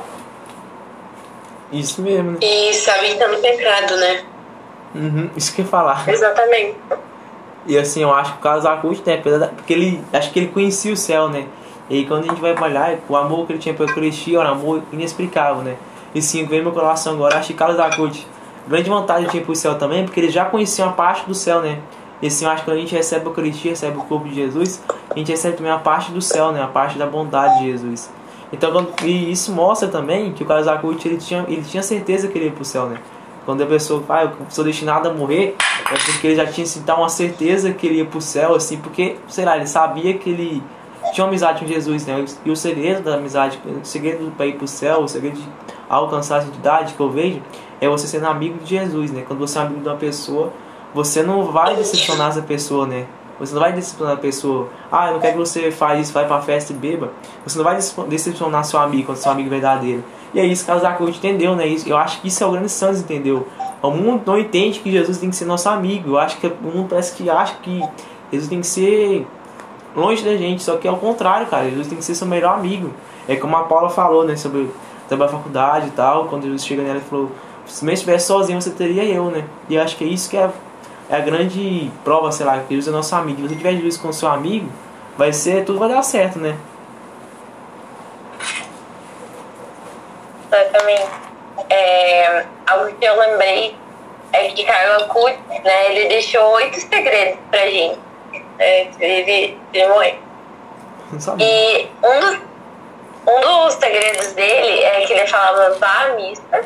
Isso 1.72 2.00
mesmo, 2.02 2.32
né? 2.32 2.38
E 2.40 2.72
sabe 2.74 3.08
que 3.08 3.16
tá 3.16 3.28
no 3.28 3.38
pecado, 3.38 3.96
né? 3.96 4.24
Uhum, 4.94 5.30
isso 5.36 5.54
que 5.54 5.60
eu 5.60 5.64
ia 5.64 5.70
falar. 5.70 6.04
Exatamente. 6.08 6.76
E 7.66 7.76
assim, 7.76 8.02
eu 8.02 8.12
acho 8.14 8.32
que 8.32 8.38
o 8.38 8.40
Carlos 8.42 8.64
Acuti, 8.64 9.02
né? 9.06 9.14
apesar 9.16 9.38
da- 9.38 9.48
Porque 9.48 9.72
ele. 9.72 10.02
Acho 10.12 10.30
que 10.32 10.38
ele 10.38 10.48
conhecia 10.48 10.92
o 10.92 10.96
céu, 10.96 11.28
né? 11.28 11.46
E 11.90 12.04
quando 12.04 12.24
a 12.24 12.28
gente 12.28 12.40
vai 12.40 12.54
olhar, 12.60 12.98
o 13.08 13.16
amor 13.16 13.46
que 13.46 13.52
ele 13.52 13.58
tinha 13.58 13.74
pela 13.74 13.88
Eucaristia 13.88 14.38
era 14.38 14.50
um 14.50 14.52
amor 14.52 14.82
inexplicável, 14.92 15.62
né? 15.62 15.76
E 16.14 16.20
sim, 16.20 16.42
no 16.42 16.48
meu 16.48 16.72
coração 16.72 17.14
agora, 17.14 17.40
que 17.40 17.54
Carlos 17.54 17.78
Acuti, 17.78 18.26
grande 18.66 18.90
vontade 18.90 19.22
ele 19.22 19.30
tinha 19.30 19.42
pro 19.42 19.54
céu 19.54 19.76
também, 19.76 20.04
porque 20.04 20.20
ele 20.20 20.30
já 20.30 20.44
conhecia 20.44 20.84
uma 20.84 20.92
parte 20.92 21.26
do 21.26 21.34
céu, 21.34 21.62
né? 21.62 21.78
E 22.20 22.26
assim, 22.26 22.44
eu 22.44 22.50
acho 22.50 22.62
que 22.62 22.70
quando 22.70 22.78
a 22.78 22.80
gente 22.80 22.94
recebe 22.94 23.26
a 23.26 23.28
Eucaristia, 23.28 23.70
recebe 23.70 23.96
o 23.96 24.02
corpo 24.02 24.28
de 24.28 24.34
Jesus, 24.34 24.82
a 25.08 25.18
gente 25.18 25.30
recebe 25.30 25.56
também 25.56 25.72
a 25.72 25.78
parte 25.78 26.10
do 26.10 26.20
céu, 26.20 26.52
né? 26.52 26.62
A 26.62 26.66
parte 26.66 26.98
da 26.98 27.06
bondade 27.06 27.60
de 27.60 27.70
Jesus. 27.70 28.10
Então, 28.52 28.72
quando, 28.72 28.92
e 29.04 29.30
isso 29.30 29.52
mostra 29.52 29.88
também 29.88 30.32
que 30.32 30.42
o 30.42 30.46
Carlos 30.46 30.66
Acuti, 30.66 31.08
ele 31.08 31.18
tinha, 31.18 31.44
ele 31.48 31.62
tinha 31.62 31.82
certeza 31.82 32.28
que 32.28 32.36
ele 32.36 32.46
ia 32.46 32.52
pro 32.52 32.64
céu, 32.64 32.86
né? 32.86 32.98
Quando 33.44 33.62
a 33.62 33.66
pessoa 33.66 34.02
fala, 34.02 34.20
ah, 34.20 34.24
eu 34.24 34.46
sou 34.50 34.64
destinado 34.64 35.08
a 35.08 35.12
morrer, 35.12 35.56
é 35.90 35.94
porque 35.94 36.26
ele 36.26 36.36
já 36.36 36.46
tinha 36.46 36.64
assim, 36.64 36.82
uma 36.86 37.08
certeza 37.08 37.72
que 37.72 37.86
ele 37.86 37.98
ia 37.98 38.04
pro 38.04 38.20
céu, 38.20 38.54
assim, 38.54 38.76
porque, 38.78 39.16
sei 39.28 39.44
lá, 39.44 39.56
ele 39.56 39.66
sabia 39.66 40.14
que 40.14 40.28
ele 40.28 40.62
tinha 41.12 41.26
amizade 41.26 41.60
com 41.60 41.66
Jesus, 41.66 42.06
né? 42.06 42.24
E 42.44 42.50
o 42.50 42.56
segredo 42.56 43.02
da 43.02 43.14
amizade, 43.14 43.60
o 43.66 43.84
segredo 43.84 44.32
para 44.36 44.46
ir 44.46 44.56
pro 44.56 44.66
céu, 44.66 45.00
o 45.00 45.08
segredo 45.08 45.38
de 45.38 45.48
alcançar 45.88 46.38
a 46.38 46.40
santidade 46.42 46.94
que 46.94 47.00
eu 47.00 47.10
vejo, 47.10 47.42
é 47.80 47.88
você 47.88 48.06
sendo 48.06 48.26
amigo 48.26 48.58
de 48.58 48.70
Jesus, 48.70 49.10
né? 49.10 49.24
Quando 49.26 49.38
você 49.40 49.58
é 49.58 49.62
amigo 49.62 49.80
de 49.80 49.88
uma 49.88 49.96
pessoa, 49.96 50.52
você 50.94 51.22
não 51.22 51.44
vai 51.44 51.76
decepcionar 51.76 52.28
essa 52.28 52.42
pessoa, 52.42 52.86
né? 52.86 53.06
Você 53.38 53.54
não 53.54 53.60
vai 53.60 53.72
decepcionar 53.72 54.14
a 54.14 54.16
pessoa. 54.16 54.68
Ah, 54.90 55.08
eu 55.08 55.12
não 55.14 55.20
quero 55.20 55.34
que 55.34 55.38
você 55.38 55.70
faça 55.70 55.96
isso, 55.96 56.12
vai 56.12 56.26
pra 56.26 56.40
festa 56.40 56.72
e 56.72 56.76
beba. 56.76 57.12
Você 57.46 57.56
não 57.56 57.64
vai 57.64 57.76
decep- 57.76 58.08
decepcionar 58.08 58.64
seu 58.64 58.80
amigo 58.80 59.06
quando 59.06 59.18
seu 59.18 59.30
amigo 59.30 59.48
verdadeiro. 59.48 60.02
E 60.34 60.40
é 60.40 60.44
isso 60.44 60.66
que 60.66 60.78
Zacote 60.78 61.18
entendeu, 61.18 61.54
né? 61.54 61.64
Eu 61.86 61.96
acho 61.96 62.20
que 62.20 62.28
isso 62.28 62.42
é 62.42 62.46
o 62.46 62.50
grande 62.50 62.68
Santos, 62.68 63.00
entendeu? 63.00 63.46
O 63.80 63.90
mundo 63.90 64.22
não 64.26 64.38
entende 64.38 64.80
que 64.80 64.90
Jesus 64.90 65.18
tem 65.18 65.30
que 65.30 65.36
ser 65.36 65.44
nosso 65.44 65.68
amigo. 65.68 66.10
Eu 66.10 66.18
acho 66.18 66.36
que 66.38 66.48
o 66.48 66.56
mundo 66.62 66.88
parece 66.88 67.14
que 67.14 67.30
acha 67.30 67.54
que 67.62 67.82
Jesus 68.32 68.50
tem 68.50 68.60
que 68.60 68.66
ser 68.66 69.26
longe 69.98 70.24
da 70.24 70.36
gente. 70.36 70.62
Só 70.62 70.76
que 70.76 70.86
é 70.86 70.90
o 70.90 70.96
contrário, 70.96 71.46
cara. 71.46 71.68
Jesus 71.68 71.86
tem 71.88 71.98
que 71.98 72.04
ser 72.04 72.14
seu 72.14 72.26
melhor 72.26 72.54
amigo. 72.54 72.92
É 73.28 73.36
como 73.36 73.56
a 73.56 73.64
Paula 73.64 73.90
falou, 73.90 74.24
né? 74.24 74.36
Sobre, 74.36 74.70
sobre 75.08 75.24
a 75.24 75.28
faculdade 75.28 75.88
e 75.88 75.90
tal. 75.90 76.26
Quando 76.26 76.44
Jesus 76.44 76.64
chega 76.64 76.82
nela 76.82 76.98
e 76.98 77.02
falou: 77.02 77.30
Se 77.66 77.84
mesmo 77.84 77.94
estivesse 77.94 78.26
sozinho, 78.26 78.60
você 78.60 78.70
teria 78.70 79.04
eu, 79.04 79.26
né? 79.26 79.44
E 79.68 79.74
eu 79.74 79.82
acho 79.82 79.96
que 79.96 80.04
é 80.04 80.06
isso 80.06 80.30
que 80.30 80.36
é, 80.36 80.48
é 81.10 81.16
a 81.16 81.20
grande 81.20 81.90
prova, 82.04 82.32
sei 82.32 82.46
lá, 82.46 82.58
que 82.60 82.74
Jesus 82.74 82.88
é 82.88 82.96
nosso 82.96 83.14
amigo. 83.14 83.42
Se 83.42 83.48
você 83.48 83.56
tiver 83.56 83.72
Jesus 83.72 83.96
com 83.96 84.12
seu 84.12 84.28
amigo, 84.28 84.68
vai 85.16 85.32
ser, 85.32 85.64
tudo 85.64 85.78
vai 85.78 85.88
dar 85.88 86.02
certo, 86.02 86.38
né? 86.38 86.56
Exatamente. 90.46 91.08
É, 91.68 92.46
algo 92.66 92.94
que 92.94 93.04
eu 93.04 93.18
lembrei 93.18 93.76
é 94.32 94.48
que 94.48 94.64
Carlos 94.64 95.02
Acuti, 95.02 95.38
né, 95.64 95.90
ele 95.90 96.08
deixou 96.08 96.42
oito 96.54 96.78
segredos 96.80 97.38
pra 97.50 97.66
gente. 97.66 98.07
É, 98.58 98.88
morrer. 99.88 100.20
Não 101.12 101.20
sabia. 101.20 101.46
E 101.46 101.90
um 102.02 102.20
dos, 102.20 102.40
um 103.26 103.40
dos 103.40 103.74
segredos 103.74 104.32
dele 104.32 104.84
é 104.84 105.06
que 105.06 105.12
ele 105.12 105.26
falava 105.26 105.74
vá 105.78 106.04
à 106.04 106.08
missa 106.10 106.64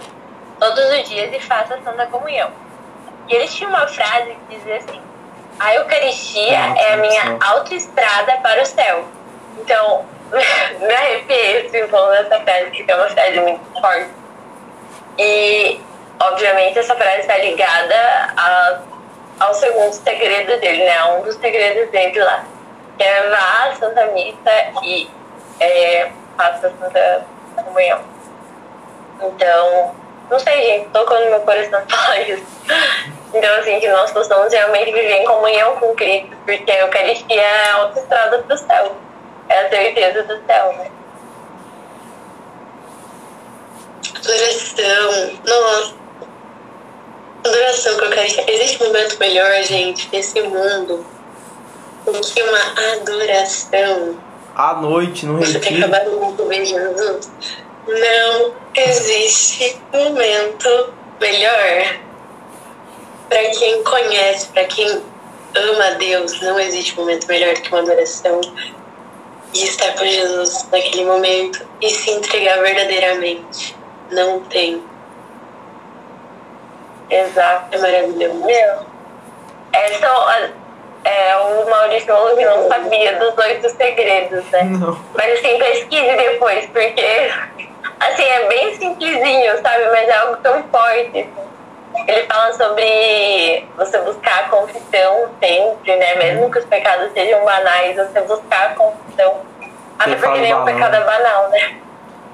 todos 0.59 0.85
os 0.85 1.09
dias 1.09 1.33
e 1.33 1.41
faça 1.41 1.75
a 1.75 1.83
Santa 1.83 2.07
Comunhão. 2.07 2.51
E 3.29 3.35
eles 3.35 3.55
tinham 3.55 3.71
uma 3.71 3.87
frase 3.87 4.37
que 4.49 4.57
dizia 4.57 4.77
assim: 4.77 5.01
a 5.59 5.75
Eucaristia 5.75 6.59
é 6.77 6.95
a 6.95 6.97
minha 6.97 7.39
autoestrada 7.41 8.39
para 8.43 8.63
o 8.63 8.67
céu. 8.67 9.05
Então, 9.59 10.05
me 10.81 10.95
arrepiei 10.95 11.67
assim, 11.67 11.87
falando 11.89 12.15
essa 12.15 12.41
frase, 12.41 12.71
que 12.71 12.91
é 12.91 12.97
uma 12.97 13.09
frase 13.09 13.41
muito 13.41 13.81
forte. 13.81 14.11
E, 15.19 15.81
obviamente, 16.19 16.79
essa 16.79 16.95
frase 16.95 17.21
está 17.21 17.37
ligada 17.39 17.95
a, 18.37 18.79
ao 19.43 19.55
segundo 19.55 19.93
segredo 19.93 20.61
dele, 20.61 20.85
né? 20.85 20.99
A 20.99 21.15
um 21.15 21.23
dos 21.23 21.35
segredos 21.37 21.91
dele 21.91 22.19
lá. 22.21 22.45
Que 22.97 23.03
é 23.03 23.29
vá 23.29 23.69
à 23.69 23.75
Santa 23.75 24.07
Missa 24.07 24.51
e 24.85 25.09
é, 25.59 26.11
faça 26.37 26.69
a 26.69 26.71
Santa 26.71 27.27
Comunhão. 27.57 28.01
Então, 29.21 29.95
não 30.31 30.39
sei, 30.39 30.63
gente, 30.63 30.91
tocou 30.91 31.19
no 31.19 31.31
meu 31.31 31.41
coração 31.41 31.83
falar 31.89 32.21
isso. 32.21 32.45
Então, 33.35 33.59
assim, 33.59 33.81
que 33.81 33.89
nós 33.89 34.13
possamos 34.13 34.53
realmente 34.53 34.93
viver 34.93 35.23
em 35.23 35.25
comunhão 35.25 35.77
com 35.77 35.95
Cristo, 35.95 36.37
porque 36.45 36.71
a 36.71 36.81
Eucaristia 36.81 37.41
é 37.41 37.71
a 37.71 37.75
autoestrada 37.77 38.39
para 38.39 38.55
o 38.55 38.59
céu. 38.59 38.97
É 39.49 39.67
a 39.67 39.71
certeza 39.71 40.23
do 40.23 40.47
céu, 40.47 40.73
né? 40.75 40.91
Adoração. 44.15 45.39
Nossa. 45.45 46.02
Adoração 47.45 47.97
com 47.97 48.03
a 48.03 48.09
Eucaristia. 48.09 48.45
Existe 48.49 48.83
um 48.83 48.87
momento 48.87 49.19
melhor, 49.19 49.63
gente, 49.65 50.09
nesse 50.13 50.41
mundo 50.43 51.05
do 52.07 52.21
que 52.21 52.43
uma 52.43 52.93
adoração. 52.95 54.17
À 54.55 54.75
noite, 54.75 55.27
no 55.27 55.39
Você 55.39 55.59
tem 55.59 55.73
retiro. 55.73 55.95
acabado 55.95 56.37
de 56.37 56.45
ver 56.45 56.65
Jesus. 56.65 57.31
Não 57.89 58.55
existe 58.77 59.77
momento 59.93 60.95
melhor 61.21 62.01
para 63.29 63.43
quem 63.51 63.83
conhece, 63.83 64.47
para 64.49 64.65
quem 64.65 65.03
ama 65.55 65.87
a 65.87 65.91
Deus. 65.93 66.41
Não 66.43 66.61
existe 66.61 66.97
momento 66.97 67.27
melhor 67.27 67.55
do 67.55 67.63
que 67.63 67.69
uma 67.71 67.81
adoração 67.81 68.41
e 69.55 69.65
estar 69.65 69.93
com 69.95 70.05
Jesus 70.07 70.67
naquele 70.71 71.05
momento 71.05 71.67
e 71.81 71.91
se 71.91 72.11
entregar 72.11 72.61
verdadeiramente. 72.61 73.77
Não 74.11 74.41
tem. 74.41 74.83
Exato. 77.13 77.67
É 77.73 77.79
maravilhoso. 77.79 78.45
Meu, 78.45 78.87
é, 79.73 79.89
só, 79.95 80.31
é, 81.05 81.37
o 81.37 81.69
Maurício 81.69 82.07
falou 82.07 82.37
que 82.37 82.45
não 82.45 82.69
sabia 82.69 83.19
dos 83.19 83.37
oito 83.37 83.69
segredos, 83.71 84.45
né? 84.51 84.65
Não. 84.65 84.99
Mas 85.15 85.39
assim, 85.39 85.59
pesquise 85.59 86.17
depois, 86.17 86.67
porque 86.67 87.31
assim, 88.01 88.23
é 88.23 88.49
bem 88.49 88.75
simplesinho, 88.77 89.61
sabe? 89.61 89.85
Mas 89.91 90.09
é 90.09 90.17
algo 90.17 90.37
tão 90.37 90.63
forte. 90.65 91.29
Ele 92.09 92.23
fala 92.27 92.53
sobre 92.55 93.67
você 93.77 93.99
buscar 93.99 94.45
a 94.45 94.49
confissão 94.49 95.31
sempre, 95.39 95.97
né? 95.97 96.15
Mesmo 96.15 96.51
que 96.51 96.59
os 96.59 96.65
pecados 96.65 97.13
sejam 97.13 97.45
banais, 97.45 97.97
você 97.97 98.21
buscar 98.23 98.71
a 98.71 98.75
confissão. 98.75 99.41
Até 99.99 100.17
porque 100.17 100.41
nenhum 100.41 100.65
balão. 100.65 100.75
pecado 100.75 100.97
é 100.97 101.01
banal, 101.01 101.51
né? 101.51 101.77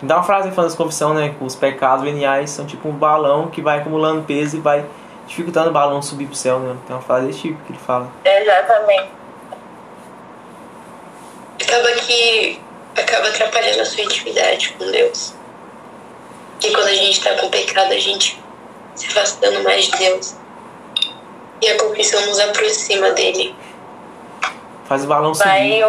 Dá 0.00 0.16
uma 0.16 0.22
frase 0.22 0.50
falando 0.50 0.70
das 0.70 0.76
confissão, 0.76 1.12
né? 1.12 1.34
Que 1.36 1.44
os 1.44 1.56
pecados 1.56 2.04
veniais 2.04 2.50
são 2.50 2.64
tipo 2.64 2.88
um 2.88 2.92
balão 2.92 3.48
que 3.48 3.60
vai 3.60 3.78
acumulando 3.78 4.22
peso 4.22 4.56
e 4.56 4.60
vai 4.60 4.84
dificultando 5.26 5.70
o 5.70 5.72
balão 5.72 6.00
subir 6.00 6.26
pro 6.26 6.36
céu, 6.36 6.60
né? 6.60 6.76
Tem 6.86 6.94
uma 6.94 7.02
frase 7.02 7.26
desse 7.26 7.40
tipo 7.40 7.64
que 7.64 7.72
ele 7.72 7.80
fala. 7.80 8.08
Exatamente. 8.24 9.10
acaba 11.60 11.92
que 11.92 12.60
acaba 12.96 13.28
atrapalhando 13.28 13.80
a 13.80 13.84
sua 13.84 14.04
intimidade 14.04 14.72
com 14.72 14.90
Deus. 14.90 15.34
E 16.62 16.70
quando 16.70 16.88
a 16.88 16.94
gente 16.94 17.22
tá 17.22 17.34
com 17.34 17.48
pecado, 17.50 17.92
a 17.92 17.98
gente 17.98 18.42
se 18.94 19.06
afastando 19.06 19.62
mais 19.62 19.84
de 19.86 19.98
Deus. 19.98 20.34
E 21.60 21.68
a 21.68 21.78
confissão 21.78 22.24
nos 22.26 22.38
aproxima 22.38 23.10
dele. 23.10 23.54
Faz 24.86 25.04
o 25.04 25.06
balão 25.06 25.34
subir. 25.34 25.48
Vai 25.48 25.72
um 25.74 25.84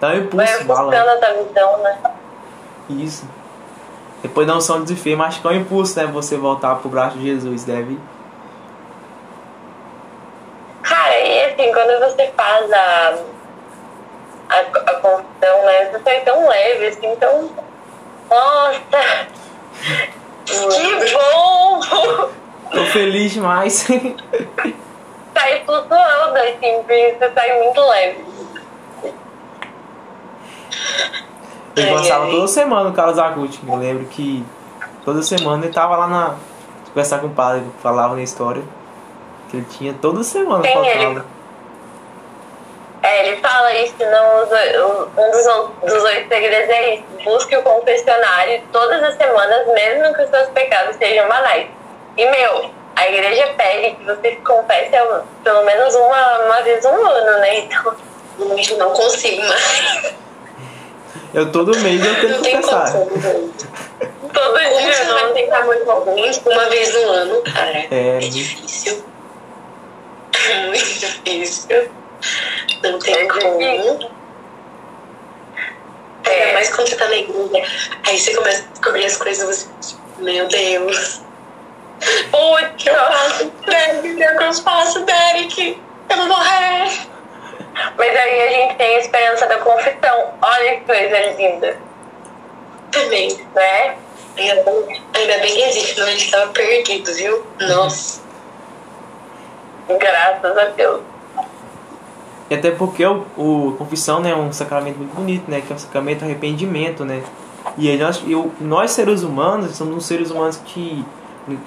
vai 0.00 0.18
impulso, 0.18 0.62
o 0.62 0.64
balão. 0.66 0.88
ofuscando 0.88 1.10
a 1.10 1.16
tua 1.16 1.44
visão, 1.44 1.78
né? 1.82 1.98
Isso. 2.88 3.28
Depois 4.22 4.46
dá 4.46 4.56
um 4.56 4.60
som 4.60 4.82
de 4.82 5.16
mas 5.16 5.28
acho 5.28 5.40
que 5.40 5.46
é 5.46 5.50
um 5.50 5.54
impulso, 5.54 5.98
né? 5.98 6.06
Você 6.06 6.36
voltar 6.36 6.76
pro 6.76 6.88
braço 6.88 7.16
de 7.18 7.24
Jesus. 7.24 7.64
Deve. 7.64 7.98
Cara, 10.82 11.20
e 11.20 11.44
assim, 11.44 11.72
quando 11.72 12.00
você 12.00 12.32
faz 12.36 12.72
a, 12.72 13.18
a, 14.48 14.60
a 14.60 14.94
confissão, 14.96 15.66
né? 15.66 15.90
Você 15.90 16.00
sai 16.02 16.20
tão 16.22 16.48
leve, 16.48 16.86
assim, 16.86 17.16
tão. 17.16 17.50
Nossa! 18.30 19.26
Que 20.46 21.12
bom! 21.14 21.80
Tô 22.72 22.84
feliz 22.86 23.32
demais. 23.32 23.86
sai 25.34 25.62
flutuando, 25.64 26.38
assim, 26.38 26.82
você 26.82 27.32
sai 27.34 27.62
muito 27.62 27.80
leve. 27.80 28.24
Ele 31.78 31.90
gostava 31.90 32.24
ai. 32.24 32.30
toda 32.30 32.48
semana 32.48 32.88
o 32.88 32.92
Carlos 32.92 33.18
Aguti. 33.18 33.60
Eu 33.66 33.76
lembro 33.76 34.04
que 34.06 34.44
toda 35.04 35.22
semana 35.22 35.64
ele 35.64 35.72
tava 35.72 35.96
lá 35.96 36.06
na. 36.06 36.34
conversar 36.88 37.18
com 37.20 37.26
o 37.28 37.30
padre, 37.30 37.64
falava 37.82 38.14
na 38.14 38.22
história. 38.22 38.62
Que 39.50 39.58
ele 39.58 39.66
tinha 39.70 39.94
toda 39.94 40.22
semana 40.22 40.62
Quem 40.62 40.74
faltava. 40.74 40.98
ele? 41.04 41.22
É, 43.00 43.28
ele 43.28 43.36
fala 43.40 43.72
isso, 43.74 43.94
oito- 43.98 45.10
um 45.16 45.30
dos, 45.30 45.92
dos 45.92 46.02
oito 46.04 46.28
segredos 46.28 46.68
é 46.68 46.94
isso. 46.96 47.04
Busque 47.24 47.56
o 47.56 47.62
confessionário 47.62 48.60
todas 48.72 49.02
as 49.02 49.14
semanas, 49.14 49.66
mesmo 49.68 50.12
que 50.14 50.22
os 50.22 50.30
seus 50.30 50.48
pecados 50.48 50.96
sejam 50.96 51.28
banais. 51.28 51.68
E, 52.16 52.28
meu, 52.28 52.70
a 52.96 53.08
igreja 53.08 53.54
pede 53.56 53.94
que 53.96 54.04
você 54.04 54.30
se 54.30 54.36
confesse 54.38 54.90
pelo 55.44 55.64
menos 55.64 55.94
uma, 55.94 56.38
uma 56.46 56.60
vez 56.62 56.84
um 56.84 57.06
ano, 57.06 57.38
né? 57.40 57.58
Então, 57.60 57.94
não 58.78 58.90
consigo 58.90 59.42
mais. 59.46 60.14
Eu 61.34 61.52
todo 61.52 61.76
mês 61.80 62.04
eu 62.04 62.14
tenho 62.20 62.28
Não 62.36 62.42
que 62.42 62.50
tem. 62.50 62.60
Como 62.62 64.32
todo 64.32 64.58
dia 64.58 64.92
você 64.92 65.04
vai 65.04 65.22
não. 65.24 65.34
tentar 65.34 65.64
muito 65.64 65.90
alguém 65.90 66.30
uma 66.46 66.64
vez 66.70 66.94
no 66.94 67.10
ano, 67.10 67.42
cara? 67.42 67.86
É, 67.90 68.16
É 68.16 68.18
difícil. 68.20 69.04
É 70.48 70.66
muito 70.68 70.78
difícil. 70.84 71.90
Não 72.82 72.98
tem 72.98 73.14
É 73.14 73.26
como. 73.26 73.58
difícil. 73.58 74.10
Ainda 76.24 76.30
É. 76.30 76.52
mais 76.54 76.70
quando 76.74 76.88
você 76.88 76.96
tá 76.96 77.08
na 77.08 77.16
igreja. 77.16 77.66
Aí 78.06 78.18
você 78.18 78.34
começa 78.34 78.62
a 78.64 78.70
descobrir 78.72 79.04
as 79.04 79.16
coisas 79.16 79.68
você, 79.80 79.96
meu 80.18 80.46
Deus. 80.48 81.20
Putz, 82.30 82.72
que 82.84 82.88
eu 82.90 82.94
faço, 82.94 83.52
Derek? 83.66 84.08
O 84.08 84.16
que 84.38 84.44
eu 84.44 84.54
faço, 84.54 85.00
Derek? 85.04 85.82
Eu 86.10 86.16
vou 86.16 86.26
morrer. 86.26 86.90
Mas 87.96 88.16
aí 88.16 88.40
a 88.40 88.50
gente 88.50 88.76
tem 88.76 88.96
a 88.96 88.98
esperança 88.98 89.46
da 89.46 89.58
confissão. 89.58 90.34
Olha 90.40 90.76
que 90.76 90.84
coisa 90.84 91.18
linda, 91.36 91.76
Também. 92.90 93.36
né? 93.54 93.96
Ainda 94.36 94.62
bem, 94.62 95.02
ainda 95.14 95.38
bem 95.38 95.54
que 95.54 95.62
existe, 95.62 95.94
senão 95.94 96.08
ele 96.08 96.16
estava 96.16 96.52
perdido, 96.52 97.12
viu? 97.12 97.44
Nossa. 97.60 98.20
Graças 99.88 100.56
a 100.56 100.64
Deus. 100.66 101.00
E 102.50 102.54
até 102.54 102.70
porque 102.70 103.04
o, 103.04 103.26
o 103.36 103.74
confissão 103.76 104.20
né, 104.20 104.30
é 104.30 104.36
um 104.36 104.52
sacramento 104.52 104.96
muito 104.96 105.14
bonito, 105.14 105.50
né? 105.50 105.60
Que 105.60 105.72
é 105.72 105.76
um 105.76 105.78
sacramento 105.78 106.20
do 106.20 106.24
arrependimento, 106.26 107.04
né? 107.04 107.22
E 107.76 107.90
aí 107.90 107.98
nós, 107.98 108.22
eu, 108.26 108.52
nós 108.60 108.92
seres 108.92 109.22
humanos, 109.22 109.76
somos 109.76 109.96
uns 109.96 110.06
seres 110.06 110.30
humanos 110.30 110.58
que 110.64 111.04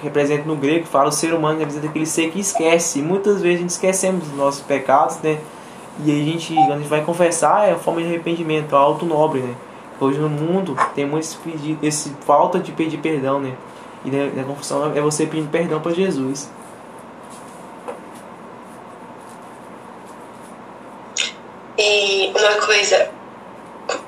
representa 0.02 0.44
no 0.44 0.56
grego, 0.56 0.86
fala 0.86 1.08
o 1.08 1.12
ser 1.12 1.34
humano 1.34 1.58
representa 1.58 1.86
aquele 1.88 2.06
ser 2.06 2.30
que 2.30 2.40
esquece. 2.40 2.98
E 3.00 3.02
muitas 3.02 3.40
vezes 3.40 3.58
a 3.58 3.60
gente 3.60 3.70
esquecemos 3.70 4.26
dos 4.26 4.36
nossos 4.36 4.62
pecados, 4.62 5.18
né? 5.18 5.38
E 6.04 6.10
aí 6.10 6.20
a 6.20 6.24
gente, 6.24 6.54
quando 6.54 6.72
a 6.72 6.78
gente 6.78 6.88
vai 6.88 7.04
confessar, 7.04 7.68
é 7.68 7.72
a 7.72 7.78
forma 7.78 8.00
de 8.00 8.08
arrependimento, 8.08 8.74
é 8.74 8.78
alto 8.78 9.06
nobre, 9.06 9.40
né? 9.40 9.54
Hoje 10.00 10.18
no 10.18 10.28
mundo 10.28 10.76
tem 10.96 11.06
muito 11.06 11.22
esse, 11.22 11.36
pedido, 11.36 11.78
esse 11.86 12.10
falta 12.26 12.58
de 12.58 12.72
pedir 12.72 12.98
perdão, 12.98 13.38
né? 13.38 13.54
E 14.04 14.10
né, 14.10 14.32
a 14.40 14.44
confissão 14.44 14.92
é 14.96 15.00
você 15.00 15.26
pedindo 15.26 15.48
perdão 15.48 15.80
para 15.80 15.92
Jesus. 15.92 16.50
E 21.78 22.32
uma 22.34 22.66
coisa, 22.66 23.10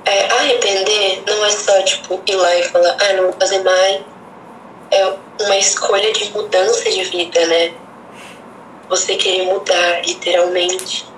é, 0.04 0.33
arrepender 0.33 1.22
não 1.28 1.44
é 1.44 1.50
só 1.50 1.80
tipo 1.83 2.20
ir 2.26 2.35
lá 2.35 2.57
e 2.57 2.62
falar, 2.64 2.96
ah, 3.00 3.12
não 3.12 3.24
vou 3.24 3.33
fazer 3.35 3.62
mais. 3.62 4.02
É 4.90 5.14
uma 5.40 5.57
escolha 5.57 6.12
de 6.12 6.30
mudança 6.33 6.90
de 6.90 7.04
vida, 7.04 7.46
né? 7.46 7.72
Você 8.88 9.14
querer 9.14 9.46
mudar, 9.46 10.04
literalmente. 10.04 11.13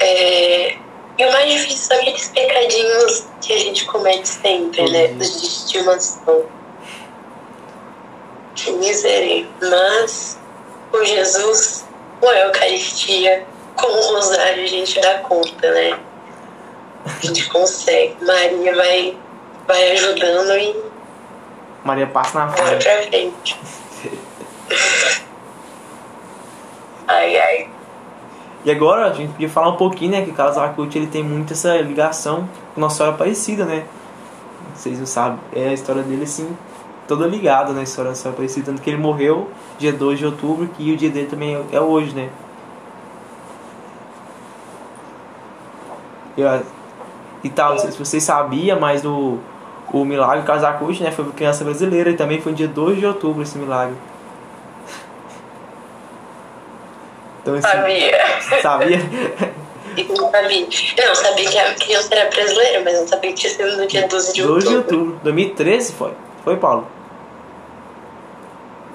É, 0.00 0.76
E 1.18 1.24
o 1.24 1.32
mais 1.32 1.50
difícil 1.52 1.76
são 1.78 1.96
aqueles 1.98 2.28
pecadinhos 2.28 3.26
que 3.42 3.52
a 3.52 3.58
gente 3.58 3.84
comete 3.84 4.26
sempre, 4.26 4.90
né? 4.90 5.06
Uhum. 5.08 5.18
Os 5.18 5.40
de 5.40 5.46
estimação. 5.46 6.44
Que 8.54 8.72
miséria. 8.72 9.46
Mas, 9.60 10.38
com 10.90 11.04
Jesus, 11.04 11.84
com 12.20 12.28
a 12.28 12.38
Eucaristia, 12.38 13.46
com 13.76 13.86
o 13.86 14.14
Rosário, 14.14 14.64
a 14.64 14.66
gente 14.66 14.98
dá 15.00 15.18
conta, 15.18 15.70
né? 15.70 15.98
A 17.04 17.26
gente 17.26 17.48
consegue. 17.48 18.16
Maria 18.24 18.74
vai, 18.74 19.16
vai 19.66 19.90
ajudando 19.92 20.56
e 20.58 20.76
Maria 21.84 22.06
passa 22.06 22.38
na 22.40 22.46
Vai 22.46 22.66
frente. 22.66 22.84
pra 22.84 23.02
frente. 23.02 23.60
Ai, 27.08 27.36
ai. 27.38 27.68
E 28.64 28.70
agora 28.70 29.06
a 29.06 29.12
gente 29.12 29.32
podia 29.32 29.48
falar 29.48 29.70
um 29.70 29.76
pouquinho, 29.76 30.12
né? 30.12 30.22
Que 30.22 30.30
o 30.30 30.34
Carlos 30.34 30.56
ele 30.94 31.06
tem 31.06 31.22
muito 31.22 31.52
essa 31.52 31.76
ligação 31.78 32.48
com 32.74 32.80
Nossa 32.80 32.96
Senhora 32.96 33.14
Aparecida, 33.14 33.64
né? 33.64 33.84
Vocês 34.74 34.98
não 34.98 35.06
sabem. 35.06 35.38
É 35.52 35.68
a 35.68 35.72
história 35.72 36.02
dele 36.02 36.24
assim, 36.24 36.54
toda 37.08 37.26
ligada 37.26 37.72
na 37.72 37.82
história 37.82 38.04
da 38.04 38.10
Nossa 38.10 38.22
Senhora 38.22 38.36
Aparecida. 38.36 38.66
Tanto 38.66 38.82
que 38.82 38.90
ele 38.90 38.98
morreu 38.98 39.48
dia 39.78 39.92
2 39.92 40.18
de 40.18 40.26
outubro, 40.26 40.68
que 40.68 40.92
o 40.92 40.96
dia 40.96 41.10
dele 41.10 41.26
também 41.26 41.58
é- 41.72 41.80
hoje, 41.80 42.14
né? 42.14 42.28
E, 47.42 47.48
tal, 47.48 47.72
não 47.72 47.78
sei 47.78 47.90
se 47.90 47.98
vocês 47.98 48.22
sabiam, 48.22 48.78
mas 48.78 49.04
o, 49.04 49.38
o 49.92 50.04
milagre 50.04 50.50
Arcute, 50.50 51.02
né? 51.02 51.10
Foi 51.10 51.24
criança 51.32 51.64
brasileira 51.64 52.10
e 52.10 52.16
também 52.16 52.40
foi 52.40 52.52
dia 52.52 52.68
2 52.68 52.98
de 52.98 53.06
outubro 53.06 53.42
esse 53.42 53.56
milagre. 53.58 53.96
Então, 57.42 57.54
assim, 57.54 57.68
Sabia. 57.68 58.18
sabia? 58.62 58.98
Não 60.08 60.30
sabia. 60.30 60.68
Eu 60.96 61.08
não 61.08 61.14
sabia 61.16 61.50
que 61.50 61.58
a 61.58 61.74
criança 61.74 62.14
era 62.14 62.30
brasileira, 62.30 62.80
mas 62.84 63.00
não 63.00 63.08
sabia 63.08 63.32
que 63.32 63.40
tinha 63.40 63.52
sido 63.52 63.76
no 63.76 63.86
dia 63.88 64.06
12 64.06 64.32
de 64.32 64.42
12 64.42 64.68
de 64.68 64.76
outubro. 64.76 64.98
outubro, 65.00 65.20
2013 65.24 65.92
foi. 65.92 66.12
Foi, 66.44 66.56
Paulo? 66.56 66.86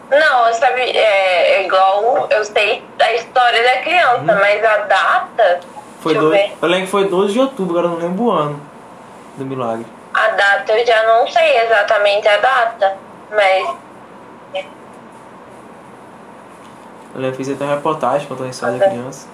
Não, 0.10 0.48
eu 0.48 0.54
sabe, 0.54 0.82
é, 0.82 1.58
é 1.58 1.66
igual 1.66 2.28
eu 2.32 2.46
sei 2.46 2.82
a 3.00 3.14
história 3.14 3.62
da 3.62 3.82
criança, 3.82 4.24
mas 4.24 4.64
a 4.64 4.78
data. 4.78 5.60
Foi 6.00 6.14
deixa 6.14 6.26
eu 6.26 6.58
eu 6.62 6.70
lembro 6.70 6.86
que 6.86 6.92
foi 6.92 7.06
12 7.10 7.34
de 7.34 7.40
outubro, 7.40 7.78
agora 7.78 7.94
eu 7.94 8.00
não 8.00 8.08
lembro 8.08 8.26
o 8.26 8.32
ano 8.32 8.62
do 9.36 9.46
milagre. 9.46 9.86
A 10.14 10.30
data 10.30 10.72
eu 10.72 10.86
já 10.86 11.04
não 11.04 11.28
sei 11.28 11.58
exatamente 11.58 12.28
a 12.28 12.38
data, 12.38 12.98
mas 13.32 14.66
Eu 17.16 17.34
fiz 17.34 17.50
até 17.50 17.64
uma 17.64 17.76
reportagem 17.76 18.28
contando 18.28 18.48
a 18.48 18.50
história 18.50 18.78
da 18.78 18.90
criança. 18.90 19.28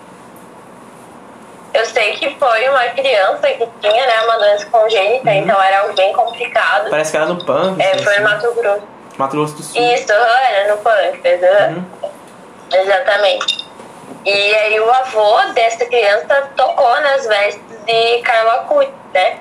eu 1.74 1.86
sei 1.86 2.14
que 2.14 2.36
foi 2.36 2.70
uma 2.70 2.88
criança 2.90 3.48
que 3.48 3.68
tinha 3.80 4.06
né, 4.06 4.22
uma 4.24 4.38
doença 4.38 4.66
congênita, 4.68 5.34
então 5.34 5.62
era 5.62 5.82
algo 5.82 5.94
bem 5.94 6.14
complicado. 6.14 6.90
Parece 6.90 7.12
que 7.12 7.18
era 7.18 7.26
no 7.26 7.44
pâncreas. 7.44 7.92
É, 7.92 7.96
né, 7.96 8.04
foi 8.04 8.14
assim. 8.14 8.24
no 8.24 8.30
Mato 8.30 8.54
Grosso. 8.54 8.88
Mato 9.18 9.36
Grosso 9.36 9.56
do 9.56 9.64
Sul. 9.64 9.82
Isso, 9.82 10.12
era 10.12 10.76
no 10.76 10.82
pâncreas. 10.82 11.42
Uhum. 11.72 11.86
Exatamente. 12.74 13.70
E 14.26 14.56
aí 14.56 14.80
o 14.80 14.92
avô 14.92 15.54
dessa 15.54 15.86
criança 15.86 16.50
tocou 16.56 17.02
nas 17.02 17.26
vestes 17.26 17.62
de 17.86 18.22
Carla 18.22 18.66
Cuti, 18.66 18.92
né? 19.14 19.40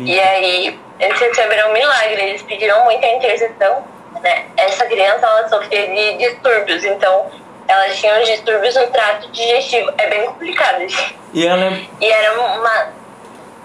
E 0.00 0.20
aí 0.20 0.80
eles 0.98 1.20
receberam 1.20 1.70
um 1.70 1.72
milagre, 1.72 2.22
eles 2.22 2.42
pediram 2.42 2.84
muita 2.84 3.06
intercessão, 3.06 3.84
né? 4.22 4.46
Essa 4.56 4.86
criança 4.86 5.26
ela 5.26 5.48
sofria 5.48 5.86
de 5.86 6.18
distúrbios, 6.18 6.84
então 6.84 7.26
ela 7.66 7.88
tinha 7.90 8.20
os 8.20 8.28
distúrbios 8.28 8.74
no 8.74 8.86
trato 8.88 9.30
digestivo. 9.30 9.92
É 9.98 10.08
bem 10.08 10.26
complicado, 10.26 10.80
gente. 10.80 11.18
E 11.32 11.44
eu 11.44 11.56
lembro. 11.56 11.88
E 12.00 12.06
era 12.06 12.32
uma, 12.40 12.92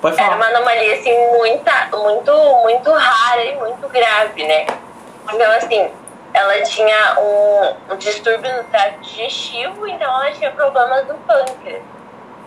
Pode 0.02 0.16
era 0.20 0.32
falar. 0.32 0.36
uma 0.38 0.46
anomalia 0.48 0.96
assim 0.96 1.14
muita, 1.38 1.90
muito, 1.98 2.34
muito 2.64 2.92
rara 2.92 3.44
e 3.44 3.56
muito 3.56 3.88
grave, 3.90 4.44
né? 4.46 4.66
Então 5.32 5.52
assim, 5.52 5.92
ela 6.34 6.62
tinha 6.62 7.20
um, 7.20 7.94
um 7.94 7.98
distúrbio 7.98 8.56
no 8.56 8.64
trato 8.66 9.00
digestivo, 9.02 9.88
então 9.88 10.08
ela 10.22 10.32
tinha 10.32 10.52
problemas 10.52 11.08
no 11.08 11.16
pâncreas. 11.16 11.82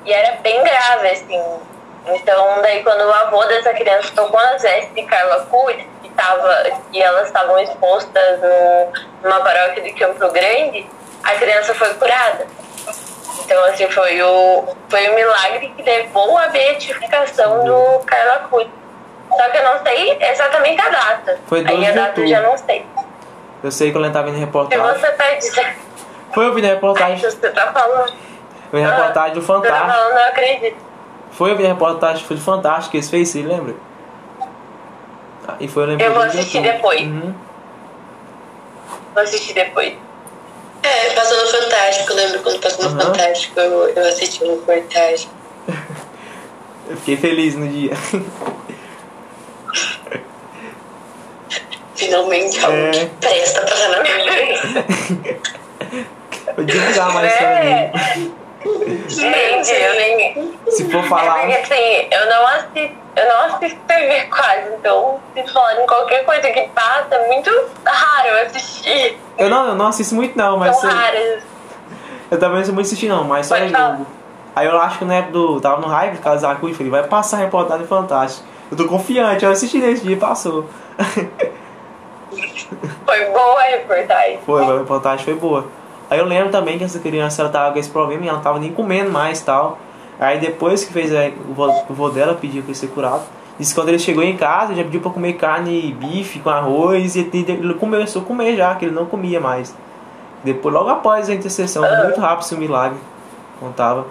E 0.05 0.13
era 0.13 0.37
bem 0.41 0.63
grave, 0.63 1.09
assim. 1.09 1.43
Então, 2.05 2.61
daí 2.63 2.83
quando 2.83 3.03
o 3.03 3.13
avô 3.13 3.45
dessa 3.45 3.73
criança 3.75 4.11
tocou 4.15 4.41
nas 4.41 4.63
vestes 4.63 4.93
de 4.95 5.05
Carla 5.05 5.47
Cury, 5.47 5.89
que, 6.03 6.09
tava, 6.11 6.65
que 6.91 7.01
elas 7.01 7.29
estavam 7.29 7.59
expostas 7.61 8.41
no, 8.41 8.93
numa 9.23 9.41
paróquia 9.41 9.83
de 9.85 9.93
Campo 9.93 10.29
Grande, 10.31 10.85
a 11.25 11.31
criança 11.35 11.75
foi 11.75 11.93
curada. 11.95 12.47
Então, 13.45 13.65
assim, 13.65 13.89
foi 13.91 14.23
o, 14.23 14.65
foi 14.89 15.09
o 15.09 15.15
milagre 15.15 15.73
que 15.77 15.83
levou 15.83 16.39
à 16.39 16.49
beatificação 16.49 17.65
do 17.65 17.99
Carla 18.05 18.49
Cury. 18.51 18.71
Só 19.29 19.49
que 19.51 19.57
eu 19.59 19.65
não 19.65 19.83
sei 19.83 20.19
exatamente 20.21 20.81
a 20.81 20.89
data. 20.91 21.39
Foi 21.47 21.63
12 21.65 21.77
Aí 21.77 21.87
a 21.91 21.93
data 21.93 22.21
eu 22.21 22.29
já 22.29 22.41
não 22.41 22.57
sei. 22.57 22.85
Eu 23.63 23.71
sei 23.71 23.91
que 23.93 23.97
eu 23.99 24.13
tava 24.13 24.27
vendo 24.27 24.35
Se 24.35 24.41
reportagem. 24.41 24.85
você 24.85 25.11
tá 25.13 25.35
dizendo, 25.35 25.77
Foi 26.35 26.47
eu 26.47 26.55
vi 26.55 26.63
na 26.63 26.69
Ai, 26.69 26.75
reportagem. 26.75 27.19
se 27.19 27.37
você 27.37 27.51
tá 27.51 27.73
falando, 27.73 28.13
Eu 28.73 28.79
vi 28.79 28.81
na 28.83 28.91
reportagem 28.97 29.35
do 29.35 29.41
tá 29.41 29.47
Fantástico. 29.47 29.87
falando, 29.93 30.13
eu 30.19 30.25
acredito. 30.27 30.77
Foi 31.33 31.51
eu 31.51 31.57
vi 31.57 31.63
na 31.63 31.69
reportagem 31.71 32.25
foi 32.27 32.37
do 32.37 32.43
Fantástico 32.43 32.91
que 32.91 32.97
eles 32.99 33.09
fez, 33.11 33.29
você 33.29 33.43
lembra? 33.43 33.75
Ah, 35.49 35.55
E 35.59 35.69
foi 35.69 35.83
eu 35.85 35.87
lembro 35.89 36.05
Eu 36.05 36.13
vou 36.13 36.23
assistir 36.23 36.61
depois. 36.61 37.01
Uhum. 37.01 37.35
Vou 39.15 39.23
assistir 39.23 39.55
depois. 39.55 39.97
É, 40.83 41.11
passou 41.15 41.39
no 41.45 41.49
Fantástico, 41.51 42.13
eu 42.13 42.17
lembro 42.17 42.41
quando 42.43 42.61
passou 42.61 42.85
no 42.85 42.91
Aham. 43.01 43.13
Fantástico, 43.15 43.61
eu, 43.61 43.89
eu 43.91 44.09
assisti 44.09 44.43
uma 44.45 44.55
reportagem. 44.67 45.29
Eu 46.89 46.97
fiquei 46.97 47.17
feliz 47.17 47.55
no 47.55 47.69
dia. 47.69 47.93
Finalmente 51.95 52.59
algo 52.65 52.77
É. 52.77 52.91
que 52.91 53.07
presta 53.21 53.61
pra 53.63 53.89
na 53.89 54.03
minha 54.03 54.33
vida. 54.33 54.85
Vou 56.57 56.65
divulgar 56.65 57.13
mais 57.15 57.33
É. 57.33 57.91
amiga. 57.95 58.42
Gente, 59.09 59.73
eu 59.73 59.95
nem. 59.97 60.55
Se 60.69 60.91
for 60.91 61.05
É 61.05 61.09
falar. 61.09 61.41
porque 61.41 61.53
assim, 61.55 62.09
eu 62.11 62.27
não 62.31 62.47
assisto, 62.47 62.97
eu 63.17 63.29
não 63.29 63.41
assisto 63.45 63.79
TV 63.87 64.21
quase, 64.27 64.69
então 64.79 65.21
se 65.35 65.53
falarem 65.53 65.87
qualquer 65.87 66.25
coisa 66.25 66.51
que 66.51 66.63
passa, 66.69 67.15
é 67.15 67.27
muito 67.27 67.51
raro 67.85 68.29
eu 68.29 68.47
assistir. 68.47 69.19
Eu 69.39 69.49
não, 69.51 69.69
eu 69.69 69.75
não 69.75 69.87
assisto 69.89 70.15
muito 70.15 70.37
não, 70.37 70.57
mas 70.57 70.77
São 70.77 70.89
eu, 70.91 70.97
raras. 70.97 71.43
eu 72.31 72.39
também 72.39 72.59
não 72.59 72.65
sou 72.65 72.75
muito 72.75 72.87
assistir 72.87 73.09
não, 73.09 73.25
mas 73.25 73.47
só 73.47 73.57
Pode 73.57 73.67
é 73.67 73.71
falar. 73.77 73.91
jogo. 73.93 74.07
Aí 74.55 74.67
eu 74.67 74.79
acho 74.81 74.99
que 74.99 75.05
na 75.05 75.15
época 75.15 75.33
do. 75.33 75.61
Tava 75.61 75.81
no 75.81 75.87
hype 75.89 76.15
do 76.17 76.21
Casaco 76.23 76.69
e 76.69 76.75
falei, 76.75 76.91
vai 76.91 77.03
passar 77.05 77.39
a 77.39 77.41
reportagem 77.41 77.87
fantástica. 77.87 78.47
Eu 78.71 78.77
tô 78.77 78.87
confiante, 78.87 79.45
eu 79.45 79.51
assisti 79.51 79.79
nesse 79.79 80.03
dia 80.03 80.13
e 80.15 80.19
passou. 80.19 80.67
Foi 83.05 83.25
boa 83.27 83.61
a 83.61 83.65
reportagem. 83.65 84.39
Foi, 84.47 84.63
a 84.65 84.79
reportagem 84.79 85.25
foi 85.25 85.35
boa. 85.35 85.67
Aí 86.13 86.19
eu 86.19 86.27
lembro 86.27 86.51
também 86.51 86.77
que 86.77 86.85
essa 86.85 86.99
criança 86.99 87.41
ela 87.41 87.51
tava 87.51 87.73
com 87.73 87.79
esse 87.79 87.89
problema 87.89 88.23
e 88.23 88.29
ela 88.29 88.37
não 88.37 88.45
tava 88.45 88.59
nem 88.59 88.71
comendo 88.71 89.11
mais 89.11 89.41
e 89.41 89.45
tal. 89.47 89.79
Aí 90.21 90.39
depois 90.39 90.85
que 90.85 90.93
fez 90.93 91.11
é, 91.11 91.33
o 91.49 91.55
vô, 91.55 91.71
o 91.89 91.95
vô 91.95 92.11
dela 92.11 92.35
pediu 92.35 92.61
pra 92.61 92.69
ele 92.73 92.79
ser 92.79 92.89
curado. 92.89 93.23
Disse 93.59 93.73
que 93.73 93.81
quando 93.81 93.89
ele 93.89 93.99
chegou 93.99 94.23
em 94.23 94.37
casa 94.37 94.75
já 94.75 94.85
pediu 94.85 95.01
pra 95.01 95.11
comer 95.11 95.33
carne 95.39 95.89
e 95.89 95.91
bife 95.91 96.39
com 96.41 96.51
arroz 96.51 97.17
e 97.17 97.21
ele 97.21 97.73
começou 97.81 98.21
a 98.21 98.25
comer 98.27 98.55
já, 98.57 98.75
que 98.75 98.85
ele 98.85 98.95
não 98.95 99.07
comia 99.07 99.41
mais. 99.41 99.75
Depois, 100.45 100.75
logo 100.75 100.91
após 100.91 101.31
a 101.31 101.35
intercessão, 101.35 101.83
foi 101.83 101.97
muito 102.03 102.21
rápido 102.21 102.45
esse 102.45 102.57
milagre. 102.57 102.99
Contava. 103.59 104.05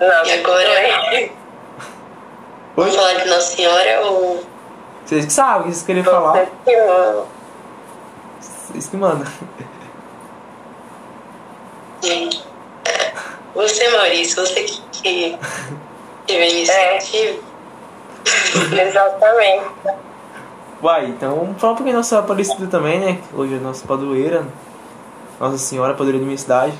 Não, 0.00 0.26
E 0.26 0.32
agora? 0.32 1.04
também. 1.04 1.32
Vamos 2.74 2.96
falar 2.96 3.14
de 3.14 3.28
Nossa 3.28 3.54
Senhora 3.54 4.00
ou. 4.06 4.57
Vocês 5.08 5.24
que 5.24 5.32
sabem 5.32 5.60
o 5.60 5.64
que 5.64 5.70
vocês 5.70 5.86
queriam 5.86 6.04
falar. 6.04 6.32
Você 6.34 6.50
que 6.66 6.76
manda. 6.76 7.24
Vocês 8.42 8.88
que 8.88 8.96
mandam. 8.98 9.26
Você, 13.54 13.88
Maurício, 13.88 14.46
você 14.46 14.64
que, 14.64 14.82
que 14.92 15.38
teve 16.26 16.42
a 16.42 16.50
iniciativa. 16.50 17.38
Exatamente. 18.70 19.64
Vai, 20.82 21.06
então 21.06 21.36
vamos 21.36 21.58
falar 21.58 21.72
um 21.72 21.76
pouquinho 21.76 21.94
da 21.94 22.00
Nossa 22.00 22.18
Aparecida 22.18 22.66
também, 22.66 23.00
né? 23.00 23.18
Hoje 23.32 23.54
é 23.54 23.56
a 23.56 23.60
nossa 23.60 23.86
padroeira, 23.86 24.46
Nossa 25.40 25.56
Senhora, 25.56 25.94
padroeira 25.94 26.18
da 26.18 26.26
minha 26.26 26.36
cidade. 26.36 26.74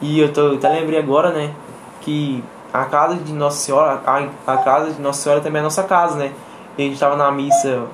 E 0.00 0.18
eu 0.18 0.32
tô, 0.32 0.54
até 0.54 0.70
lembrei 0.70 0.98
agora, 0.98 1.30
né? 1.30 1.54
Que 2.00 2.42
a 2.72 2.86
casa 2.86 3.16
de 3.16 3.34
Nossa 3.34 3.58
Senhora, 3.58 4.00
a, 4.06 4.28
a 4.50 4.56
casa 4.56 4.92
de 4.92 5.02
Nossa 5.02 5.20
Senhora 5.20 5.42
também 5.42 5.58
é 5.58 5.60
a 5.60 5.64
nossa 5.64 5.82
casa, 5.82 6.16
né? 6.16 6.32
E 6.80 6.84
a 6.84 6.86
gente 6.86 6.98
tava 6.98 7.14
na 7.14 7.30
missa 7.30 7.84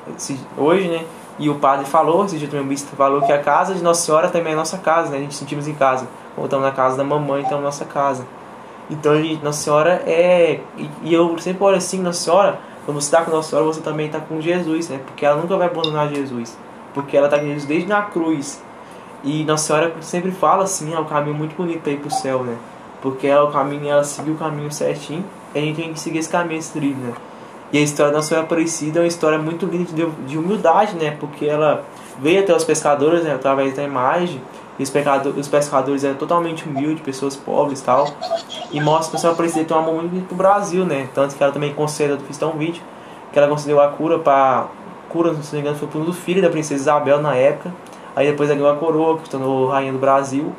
hoje, 0.56 0.86
né? 0.86 1.04
E 1.40 1.50
o 1.50 1.56
padre 1.56 1.84
falou, 1.86 2.24
esse 2.24 2.38
dia 2.38 2.46
também 2.46 2.64
o 2.64 2.68
bispo 2.68 2.94
falou 2.94 3.20
que 3.20 3.32
a 3.32 3.42
casa 3.42 3.74
de 3.74 3.82
Nossa 3.82 4.06
Senhora 4.06 4.28
também 4.28 4.52
é 4.52 4.56
nossa 4.56 4.78
casa, 4.78 5.10
né? 5.10 5.16
A 5.16 5.20
gente 5.20 5.34
sentimos 5.34 5.66
em 5.66 5.74
casa. 5.74 6.06
Como 6.36 6.46
estamos 6.46 6.64
na 6.64 6.70
casa 6.70 6.96
da 6.96 7.02
mamãe, 7.02 7.42
então 7.42 7.58
é 7.58 7.62
nossa 7.62 7.84
casa. 7.84 8.24
Então, 8.88 9.20
gente, 9.20 9.42
Nossa 9.42 9.64
Senhora 9.64 10.02
é. 10.06 10.60
E, 11.02 11.12
eu 11.12 11.36
sempre 11.38 11.64
olho 11.64 11.76
assim, 11.76 12.00
Nossa 12.00 12.22
Senhora, 12.22 12.60
quando 12.84 13.00
você 13.00 13.08
está 13.08 13.24
com 13.24 13.32
Nossa 13.32 13.50
Senhora, 13.50 13.66
você 13.66 13.80
também 13.80 14.06
está 14.06 14.20
com 14.20 14.40
Jesus, 14.40 14.88
né? 14.88 15.00
Porque 15.04 15.26
ela 15.26 15.40
nunca 15.40 15.56
vai 15.56 15.66
abandonar 15.66 16.08
Jesus. 16.08 16.56
Porque 16.94 17.16
ela 17.16 17.26
está 17.26 17.40
com 17.40 17.44
Jesus 17.46 17.64
desde 17.64 17.88
na 17.88 18.02
cruz. 18.02 18.62
E 19.24 19.42
Nossa 19.42 19.66
Senhora 19.66 19.94
sempre 20.00 20.30
fala 20.30 20.62
assim: 20.62 20.94
é 20.94 21.00
um 21.00 21.04
caminho 21.04 21.34
muito 21.34 21.56
bonito 21.56 21.80
para 21.80 21.90
ir 21.90 21.98
para 21.98 22.06
o 22.06 22.12
céu, 22.12 22.44
né? 22.44 22.56
Porque 23.02 23.26
ela, 23.26 23.48
o 23.48 23.52
caminho, 23.52 23.88
ela 23.88 24.04
seguiu 24.04 24.34
o 24.34 24.36
caminho 24.36 24.70
certinho. 24.70 25.24
E 25.52 25.58
a 25.58 25.60
gente 25.60 25.74
tem 25.74 25.92
que 25.92 25.98
seguir 25.98 26.18
esse 26.18 26.28
caminho, 26.28 26.60
esse 26.60 26.72
trilho, 26.72 26.96
né? 26.96 27.12
E 27.72 27.78
a 27.78 27.80
história 27.80 28.12
da 28.12 28.22
Senhora 28.22 28.46
Aparecida 28.46 29.00
é 29.00 29.02
uma 29.02 29.08
história 29.08 29.38
muito 29.38 29.66
linda 29.66 29.92
de, 29.92 30.06
de 30.26 30.38
humildade, 30.38 30.94
né? 30.96 31.16
Porque 31.18 31.46
ela 31.46 31.84
veio 32.20 32.40
até 32.40 32.54
os 32.54 32.64
pescadores, 32.64 33.24
né? 33.24 33.34
Através 33.34 33.74
da 33.74 33.82
imagem, 33.82 34.40
E 34.78 34.82
os, 34.82 34.90
pecado, 34.90 35.34
os 35.36 35.48
pescadores 35.48 36.04
eram 36.04 36.16
totalmente 36.16 36.68
humildes, 36.68 37.02
pessoas 37.02 37.34
pobres 37.34 37.80
e 37.80 37.84
tal. 37.84 38.06
E 38.70 38.80
mostra 38.80 39.10
que 39.10 39.16
a 39.16 39.20
Senhora 39.20 39.34
Aparecida 39.34 39.64
tem 39.64 39.76
um 39.76 39.80
amor 39.80 40.02
muito 40.02 40.26
pro 40.26 40.36
Brasil, 40.36 40.84
né? 40.84 41.08
Tanto 41.14 41.34
que 41.34 41.42
ela 41.42 41.52
também 41.52 41.72
concedeu, 41.74 42.18
fiz 42.20 42.40
um 42.42 42.52
vídeo, 42.52 42.82
que 43.32 43.38
ela 43.38 43.48
concedeu 43.48 43.80
a 43.80 43.88
cura 43.88 44.18
para 44.18 44.66
cura, 45.08 45.34
se 45.34 45.38
não 45.38 45.52
me 45.52 45.58
engano, 45.60 45.76
foi 45.76 45.88
pro 45.88 46.12
filho 46.12 46.42
da 46.42 46.50
princesa 46.50 46.82
Isabel 46.82 47.20
na 47.20 47.34
época. 47.34 47.72
Aí 48.14 48.30
depois 48.30 48.48
ela 48.48 48.58
ganhou 48.58 48.72
a 48.72 48.76
coroa, 48.76 49.18
que 49.18 49.28
tornou 49.28 49.68
rainha 49.68 49.92
do 49.92 49.98
Brasil. 49.98 50.52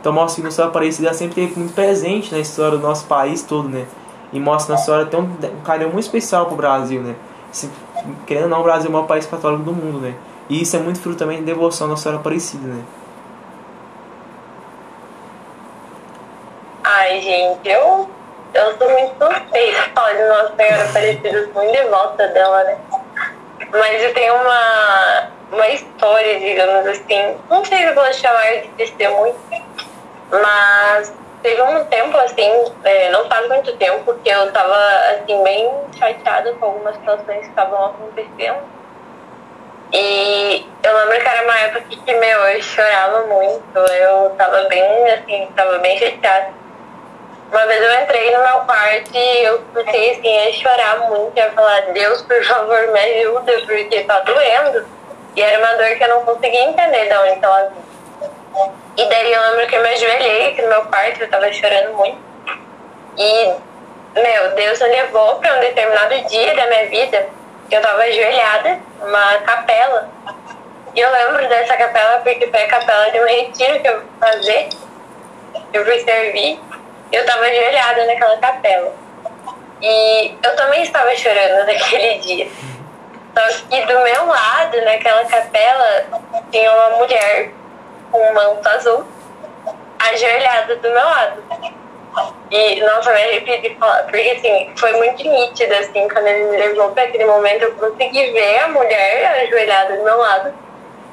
Então 0.00 0.12
mostra 0.12 0.42
que 0.42 0.48
a 0.48 0.50
Senhora 0.50 0.70
Aparecida 0.70 1.12
sempre 1.14 1.34
teve 1.34 1.58
muito 1.58 1.74
presente 1.74 2.32
na 2.32 2.38
história 2.38 2.76
do 2.76 2.82
nosso 2.82 3.06
país 3.06 3.42
todo, 3.42 3.68
né? 3.68 3.86
E 4.34 4.40
mostra 4.40 4.74
na 4.74 4.80
história 4.80 5.06
tem 5.06 5.20
um, 5.20 5.60
carinho 5.64 5.90
muito 5.90 6.04
especial 6.04 6.46
pro 6.46 6.56
Brasil, 6.56 7.00
né? 7.00 7.14
Se, 7.52 7.70
querendo 8.26 8.44
ou 8.44 8.50
não, 8.50 8.60
o 8.60 8.62
Brasil 8.64 8.86
é 8.86 8.90
o 8.90 8.92
maior 8.92 9.06
país 9.06 9.24
católico 9.24 9.62
do 9.62 9.72
mundo, 9.72 10.00
né? 10.00 10.12
E 10.50 10.60
isso 10.60 10.74
é 10.74 10.80
muito 10.80 11.00
fruto 11.00 11.16
também 11.16 11.38
de 11.38 11.44
devoção 11.44 11.88
da 11.88 11.96
Senhora 11.96 12.20
Aparecida, 12.20 12.66
né? 12.66 12.82
Ai, 16.82 17.20
gente, 17.20 17.68
eu, 17.68 18.10
eu 18.54 18.76
sou 18.76 18.90
muito 18.90 19.24
suspeita 19.24 19.82
falar 19.94 20.12
de 20.14 20.24
Nossa 20.24 20.56
Senhora 20.56 20.84
Aparecida, 20.84 21.44
sou 21.44 21.62
muito 21.62 21.72
devota 21.72 22.28
dela, 22.28 22.64
né? 22.64 22.78
Mas 23.70 24.02
eu 24.02 24.14
tenho 24.14 24.34
uma, 24.34 25.28
uma 25.52 25.68
história, 25.68 26.40
digamos 26.40 26.86
assim, 26.88 27.36
não 27.48 27.64
sei 27.64 27.78
se 27.78 27.84
eu 27.84 27.94
vou 27.94 28.12
chamar 28.12 28.62
de 28.62 28.68
testemunho, 28.76 29.36
mas 30.32 31.12
teve 31.44 31.60
um 31.60 31.84
tempo, 31.84 32.16
assim, 32.16 32.72
é, 32.84 33.10
não 33.10 33.28
faz 33.28 33.46
muito 33.48 33.76
tempo, 33.76 34.14
que 34.14 34.30
eu 34.30 34.50
tava, 34.50 34.74
assim, 35.10 35.42
bem 35.42 35.70
chateada 35.98 36.54
com 36.54 36.64
algumas 36.64 36.94
situações 36.96 37.40
que 37.40 37.48
estavam 37.48 37.84
acontecendo. 37.84 38.62
E 39.92 40.66
eu 40.82 40.96
lembro 40.96 41.20
que 41.20 41.28
era 41.28 41.44
uma 41.44 41.58
época 41.58 41.82
que, 41.82 42.14
meu, 42.14 42.38
eu 42.46 42.62
chorava 42.62 43.26
muito, 43.26 43.78
eu 43.78 44.30
tava 44.38 44.62
bem, 44.70 45.10
assim, 45.10 45.46
tava 45.54 45.78
bem 45.80 45.98
chateada. 45.98 46.48
Uma 47.52 47.66
vez 47.66 47.82
eu 47.82 48.02
entrei 48.02 48.34
no 48.34 48.42
meu 48.42 48.60
quarto 48.60 49.10
e 49.14 49.44
eu 49.44 49.62
comecei 49.74 50.12
assim 50.12 50.48
a 50.48 50.52
chorar 50.52 50.98
muito, 51.10 51.38
a 51.38 51.50
falar, 51.50 51.82
Deus, 51.92 52.22
por 52.22 52.42
favor, 52.42 52.90
me 52.90 52.98
ajuda, 52.98 53.52
porque 53.66 54.02
tá 54.04 54.20
doendo. 54.20 54.86
E 55.36 55.42
era 55.42 55.58
uma 55.58 55.74
dor 55.74 55.94
que 55.94 56.04
eu 56.04 56.08
não 56.08 56.24
conseguia 56.24 56.64
entender 56.64 57.06
de 57.06 57.14
onde 57.14 57.44
ela 57.44 57.68
vinha. 57.68 57.93
E 58.96 59.08
daí 59.08 59.32
eu 59.32 59.42
lembro 59.42 59.66
que 59.66 59.76
eu 59.76 59.82
me 59.82 59.88
ajoelhei 59.88 60.48
aqui 60.48 60.62
no 60.62 60.68
meu 60.68 60.84
quarto, 60.86 61.20
eu 61.20 61.30
tava 61.30 61.52
chorando 61.52 61.94
muito. 61.96 62.18
E, 63.16 63.54
meu, 64.14 64.54
Deus 64.54 64.80
me 64.80 64.88
levou 64.88 65.36
para 65.36 65.56
um 65.56 65.60
determinado 65.60 66.28
dia 66.28 66.54
da 66.54 66.66
minha 66.66 66.86
vida 66.86 67.28
que 67.68 67.76
eu 67.76 67.82
tava 67.82 68.02
ajoelhada 68.02 68.78
numa 69.00 69.38
capela. 69.38 70.08
E 70.94 71.00
eu 71.00 71.10
lembro 71.10 71.48
dessa 71.48 71.76
capela 71.76 72.20
porque 72.20 72.46
foi 72.46 72.62
a 72.62 72.68
capela 72.68 73.10
de 73.10 73.20
um 73.20 73.26
retiro 73.26 73.80
que 73.80 73.88
eu 73.88 74.00
fui 74.00 74.10
fazer. 74.20 74.68
Eu 75.72 75.84
fui 75.84 75.98
servir 76.00 76.60
eu 77.14 77.20
estava 77.20 77.44
ajoelhada 77.44 78.06
naquela 78.06 78.36
capela. 78.38 78.92
E 79.80 80.34
eu 80.42 80.56
também 80.56 80.82
estava 80.82 81.14
chorando 81.16 81.66
naquele 81.66 82.18
dia. 82.18 82.48
Só 83.36 83.66
que 83.68 83.80
do 83.86 84.00
meu 84.00 84.26
lado, 84.26 84.80
naquela 84.84 85.24
capela, 85.24 86.06
tinha 86.50 86.72
uma 86.72 86.96
mulher 86.98 87.50
com 88.10 88.18
um 88.18 88.34
manto 88.34 88.68
azul 88.68 89.04
ajoelhada 89.98 90.76
do 90.76 90.90
meu 90.90 91.04
lado. 91.04 91.42
E, 92.50 92.80
nossa, 92.80 93.12
me 93.12 93.22
arrepio 93.22 93.60
de 93.60 93.74
falar, 93.74 94.04
porque 94.04 94.30
assim, 94.30 94.72
foi 94.76 94.92
muito 94.92 95.28
nítido, 95.28 95.74
assim, 95.74 96.08
quando 96.08 96.26
ele 96.26 96.44
me 96.44 96.56
levou 96.56 96.90
para 96.92 97.04
aquele 97.04 97.24
momento, 97.24 97.62
eu 97.62 97.74
consegui 97.74 98.30
ver 98.30 98.58
a 98.60 98.68
mulher 98.68 99.42
ajoelhada 99.42 99.96
do 99.96 100.04
meu 100.04 100.18
lado. 100.18 100.54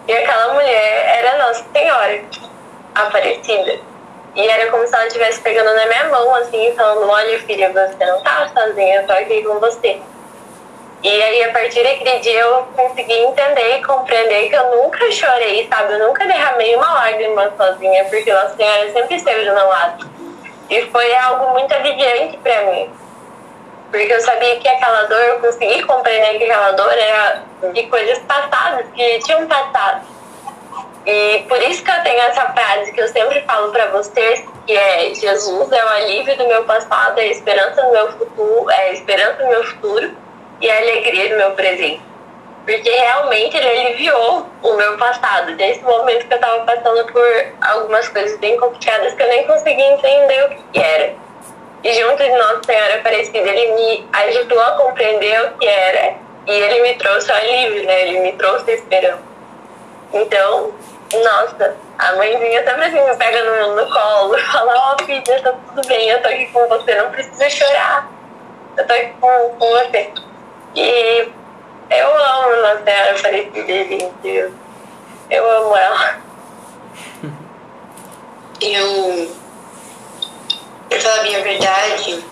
E 0.07 0.13
aquela 0.13 0.53
mulher 0.53 1.17
era 1.17 1.37
Nossa 1.37 1.65
Senhora, 1.73 2.21
Aparecida. 2.93 3.79
E 4.35 4.47
era 4.47 4.69
como 4.69 4.85
se 4.85 4.93
ela 4.93 5.07
estivesse 5.07 5.41
pegando 5.41 5.73
na 5.73 5.85
minha 5.85 6.09
mão, 6.09 6.35
assim, 6.35 6.73
falando: 6.75 7.09
Olha, 7.09 7.39
filha, 7.39 7.69
você 7.71 8.05
não 8.05 8.21
tá 8.21 8.49
sozinha, 8.55 9.01
eu 9.01 9.07
tô 9.07 9.13
aqui 9.13 9.43
com 9.43 9.59
você. 9.59 9.99
E 11.03 11.23
aí, 11.23 11.43
a 11.43 11.51
partir 11.51 11.83
daquele 11.83 12.19
dia, 12.19 12.39
eu 12.41 12.63
consegui 12.75 13.13
entender 13.13 13.77
e 13.77 13.83
compreender 13.83 14.49
que 14.49 14.55
eu 14.55 14.77
nunca 14.77 15.11
chorei, 15.11 15.67
sabe? 15.67 15.93
Eu 15.93 16.07
nunca 16.07 16.27
derramei 16.27 16.75
uma 16.75 16.93
lágrima 16.93 17.51
sozinha, 17.57 18.05
porque 18.05 18.31
Nossa 18.31 18.55
Senhora 18.55 18.91
sempre 18.91 19.15
esteve 19.15 19.45
do 19.45 19.55
meu 19.55 19.67
lado. 19.67 20.09
E 20.69 20.81
foi 20.83 21.15
algo 21.15 21.53
muito 21.53 21.73
aliviante 21.73 22.37
para 22.37 22.61
mim. 22.65 22.89
Porque 23.89 24.13
eu 24.13 24.21
sabia 24.21 24.59
que 24.59 24.67
aquela 24.67 25.03
dor, 25.03 25.19
eu 25.19 25.39
consegui 25.39 25.83
compreender 25.83 26.37
que 26.37 26.43
aquela 26.43 26.71
dor 26.71 26.93
era 26.93 27.43
de 27.73 27.83
coisas 27.87 28.19
passadas, 28.19 28.85
que 28.95 29.19
tinham 29.19 29.47
passado 29.47 30.05
e 31.05 31.39
por 31.47 31.59
isso 31.63 31.83
que 31.83 31.89
eu 31.89 32.03
tenho 32.03 32.21
essa 32.21 32.45
frase 32.51 32.91
que 32.91 33.01
eu 33.01 33.07
sempre 33.07 33.41
falo 33.41 33.71
para 33.71 33.87
vocês, 33.87 34.43
que 34.67 34.73
é 34.73 35.13
Jesus 35.15 35.71
é 35.71 35.83
o 35.83 35.89
alívio 35.89 36.37
do 36.37 36.47
meu 36.47 36.63
passado, 36.65 37.19
é 37.19 37.23
a 37.23 37.27
esperança 37.27 37.81
do 37.81 37.91
meu 37.91 38.11
futuro, 38.11 38.69
é 38.69 38.89
a 38.89 38.93
esperança 38.93 39.43
do 39.43 39.47
meu 39.47 39.63
futuro 39.63 40.11
e 40.61 40.69
a 40.69 40.77
alegria 40.77 41.29
do 41.29 41.37
meu 41.37 41.51
presente. 41.51 42.01
Porque 42.65 42.89
realmente 42.89 43.57
ele 43.57 43.67
aliviou 43.67 44.45
o 44.61 44.73
meu 44.73 44.97
passado, 44.97 45.55
desde 45.55 45.83
o 45.83 45.87
momento 45.87 46.27
que 46.27 46.33
eu 46.33 46.37
estava 46.37 46.63
passando 46.63 47.11
por 47.11 47.53
algumas 47.61 48.07
coisas 48.09 48.37
bem 48.39 48.55
complicadas 48.57 49.13
que 49.15 49.23
eu 49.23 49.27
nem 49.27 49.47
conseguia 49.47 49.93
entender 49.93 50.45
o 50.45 50.49
que 50.71 50.79
era. 50.79 51.15
E 51.83 51.93
junto 51.93 52.23
de 52.23 52.29
Nossa 52.29 52.61
Senhora 52.63 52.95
Aparecida, 52.95 53.39
ele 53.39 53.73
me 53.73 54.07
ajudou 54.13 54.61
a 54.61 54.71
compreender 54.73 55.41
o 55.41 55.57
que 55.57 55.67
era 55.67 56.15
e 56.45 56.51
ele 56.51 56.81
me 56.83 56.93
trouxe 56.95 57.31
o 57.31 57.35
alívio, 57.35 57.85
né? 57.85 58.01
Ele 58.07 58.19
me 58.19 58.31
trouxe 58.33 58.71
esperança. 58.71 59.23
Então, 60.13 60.71
nossa, 61.13 61.75
a 61.97 62.15
mãezinha 62.15 62.63
sempre 62.63 62.85
assim 62.85 63.01
me 63.03 63.15
pega 63.15 63.43
no, 63.43 63.75
no 63.75 63.91
colo 63.91 64.37
e 64.37 64.41
fala, 64.41 64.73
ó 64.75 64.95
oh, 64.95 65.03
filha, 65.03 65.41
tá 65.41 65.53
tudo 65.73 65.87
bem, 65.87 66.09
eu 66.09 66.21
tô 66.21 66.27
aqui 66.27 66.45
com 66.47 66.67
você, 66.67 66.95
não 66.95 67.09
precisa 67.09 67.49
chorar. 67.49 68.09
Eu 68.77 68.85
tô 68.85 68.93
aqui 68.93 69.13
com, 69.19 69.55
com 69.57 69.69
você. 69.69 70.11
E 70.75 71.27
eu 71.89 72.07
amo 72.07 72.55
Senhora 72.85 73.19
Aparecida, 73.19 73.65
gente. 73.67 74.53
Eu 75.29 75.51
amo 75.51 75.75
ela. 75.75 76.21
Eu, 78.61 79.31
pra 80.87 80.99
falar 80.99 81.19
a 81.19 81.23
minha 81.23 81.41
verdade, 81.41 82.23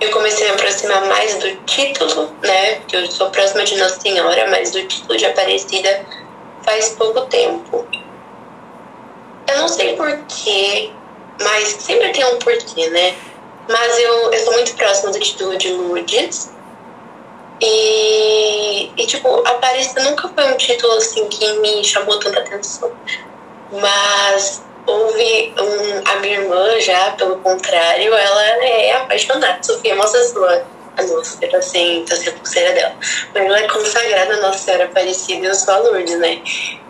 eu 0.00 0.10
comecei 0.10 0.46
a 0.46 0.50
me 0.50 0.56
aproximar 0.56 1.06
mais 1.06 1.36
do 1.36 1.56
título, 1.64 2.34
né? 2.42 2.80
Que 2.86 2.96
eu 2.96 3.06
sou 3.10 3.30
próxima 3.30 3.64
de 3.64 3.76
Nossa 3.76 4.00
Senhora, 4.00 4.48
mas 4.50 4.72
do 4.72 4.82
título 4.86 5.16
de 5.16 5.24
Aparecida 5.24 6.04
faz 6.62 6.90
pouco 6.90 7.22
tempo. 7.22 7.86
Eu 9.48 9.58
não 9.58 9.68
sei 9.68 9.96
porquê, 9.96 10.90
mas 11.40 11.68
sempre 11.68 12.10
tem 12.10 12.24
um 12.24 12.38
porquê, 12.38 12.90
né? 12.90 13.14
Mas 13.68 13.98
eu, 13.98 14.32
eu 14.32 14.44
sou 14.44 14.52
muito 14.52 14.74
próxima 14.74 15.12
do 15.12 15.20
título 15.20 15.56
de 15.56 15.72
Lourdes. 15.72 16.55
E, 17.60 18.90
e, 18.96 19.06
tipo, 19.06 19.28
Aparecida 19.46 20.02
nunca 20.02 20.28
foi 20.28 20.44
um 20.44 20.56
título 20.56 20.92
assim 20.94 21.26
que 21.28 21.52
me 21.58 21.82
chamou 21.84 22.18
tanta 22.18 22.40
atenção. 22.40 22.92
Mas 23.72 24.62
houve 24.86 25.54
um, 25.58 26.10
a 26.10 26.16
minha 26.20 26.40
irmã 26.40 26.80
já, 26.80 27.12
pelo 27.12 27.36
contrário, 27.38 28.14
ela 28.14 28.44
é 28.64 28.92
apaixonada. 28.92 29.62
Sofia, 29.62 29.96
mostra 29.96 30.22
sua 30.28 30.76
a 30.96 31.02
Nossa 31.02 31.38
Senhora 31.38 31.58
assim, 31.58 32.04
tá 32.08 32.14
a 32.14 32.32
pulseira 32.32 32.72
dela. 32.72 32.94
Mas 33.34 33.44
ela 33.44 33.58
é 33.58 33.68
consagrada 33.68 34.34
a 34.34 34.40
Nossa 34.40 34.58
Senhora 34.58 34.84
Aparecida 34.84 35.46
e 35.46 35.70
a 35.70 35.78
Lourdes, 35.78 36.18
né? 36.18 36.40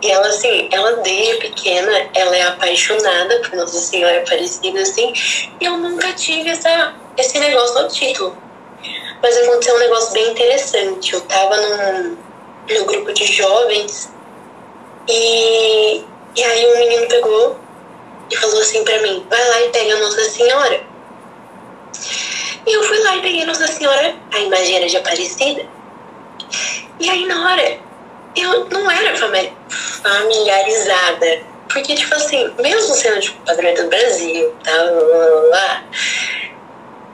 E 0.01 0.11
ela, 0.11 0.27
assim, 0.27 0.69
ela 0.71 0.93
desde 0.97 1.35
pequena, 1.35 2.09
ela 2.13 2.35
é 2.35 2.43
apaixonada 2.43 3.39
por 3.41 3.53
Nossa 3.57 3.79
Senhora 3.79 4.19
Aparecida, 4.19 4.79
assim, 4.79 5.13
e 5.59 5.65
eu 5.65 5.77
nunca 5.77 6.13
tive 6.13 6.49
essa, 6.49 6.93
esse 7.17 7.37
negócio 7.39 7.81
no 7.81 7.87
título. 7.89 8.46
Mas 9.21 9.37
aconteceu 9.37 9.75
um 9.75 9.79
negócio 9.79 10.13
bem 10.13 10.31
interessante. 10.31 11.13
Eu 11.13 11.21
tava 11.21 11.57
num, 11.57 12.17
num 12.69 12.85
grupo 12.85 13.13
de 13.13 13.25
jovens 13.25 14.11
e, 15.07 16.03
e 16.35 16.43
aí 16.43 16.67
um 16.67 16.79
menino 16.79 17.07
pegou 17.07 17.57
e 18.29 18.35
falou 18.35 18.59
assim 18.59 18.83
pra 18.83 19.01
mim, 19.01 19.25
vai 19.29 19.49
lá 19.49 19.61
e 19.61 19.69
pega 19.69 19.95
a 19.95 19.99
Nossa 19.99 20.23
Senhora. 20.25 20.81
E 22.65 22.73
eu 22.73 22.83
fui 22.83 22.99
lá 22.99 23.15
e 23.15 23.21
peguei 23.21 23.45
Nossa 23.45 23.67
Senhora, 23.67 24.15
a 24.33 24.39
imagem 24.39 24.75
era 24.75 24.87
de 24.87 24.97
Aparecida. 24.97 25.65
E 26.99 27.09
aí, 27.09 27.25
na 27.25 27.49
hora, 27.49 27.79
eu 28.35 28.65
não 28.65 28.91
era 28.91 29.15
familiarizada. 30.03 31.41
Porque, 31.69 31.95
tipo 31.95 32.13
assim, 32.15 32.53
mesmo 32.59 32.93
sendo 32.93 33.19
tipo, 33.19 33.45
padroeira 33.45 33.83
do 33.83 33.89
Brasil, 33.89 34.53
tá, 34.63 34.71
lá, 35.51 35.83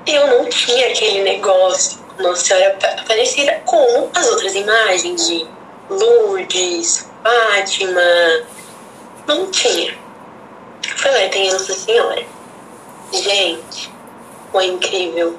eu 0.06 0.28
não 0.28 0.50
tinha 0.50 0.88
aquele 0.88 1.22
negócio 1.24 2.00
Nossa 2.20 2.46
Senhora 2.46 2.78
Aparecida 3.00 3.62
com 3.66 4.10
as 4.14 4.28
outras 4.30 4.56
imagens 4.56 5.28
de 5.28 5.48
Lourdes, 5.90 7.10
Fátima. 7.24 8.02
Não 9.28 9.50
tinha. 9.52 9.98
Fui 10.98 11.12
lá 11.12 11.24
e 11.24 11.30
peguei 11.30 11.52
Nossa 11.52 11.74
Senhora. 11.74 12.24
Gente, 13.12 13.92
foi 14.52 14.66
incrível 14.68 15.38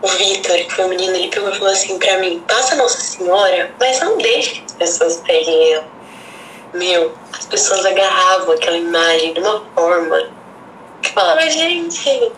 o 0.00 0.06
Vitor, 0.06 0.56
que 0.56 0.70
foi 0.70 0.84
o 0.84 0.88
menino, 0.88 1.14
ele 1.16 1.28
pegou 1.28 1.50
e 1.50 1.58
falou 1.58 1.72
assim 1.72 1.98
pra 1.98 2.18
mim: 2.18 2.42
passa 2.46 2.76
Nossa 2.76 3.00
Senhora, 3.00 3.70
mas 3.80 4.00
não 4.00 4.16
deixe 4.18 4.54
que 4.54 4.64
as 4.66 4.72
pessoas 4.72 5.16
peguem 5.26 5.72
ela. 5.72 5.88
Meu, 6.74 7.14
as 7.32 7.46
pessoas 7.46 7.84
agarravam 7.84 8.54
aquela 8.54 8.76
imagem 8.76 9.32
de 9.34 9.40
uma 9.40 9.64
forma 9.74 10.30
que 11.02 11.10
falava, 11.12 11.48
gente, 11.48 12.32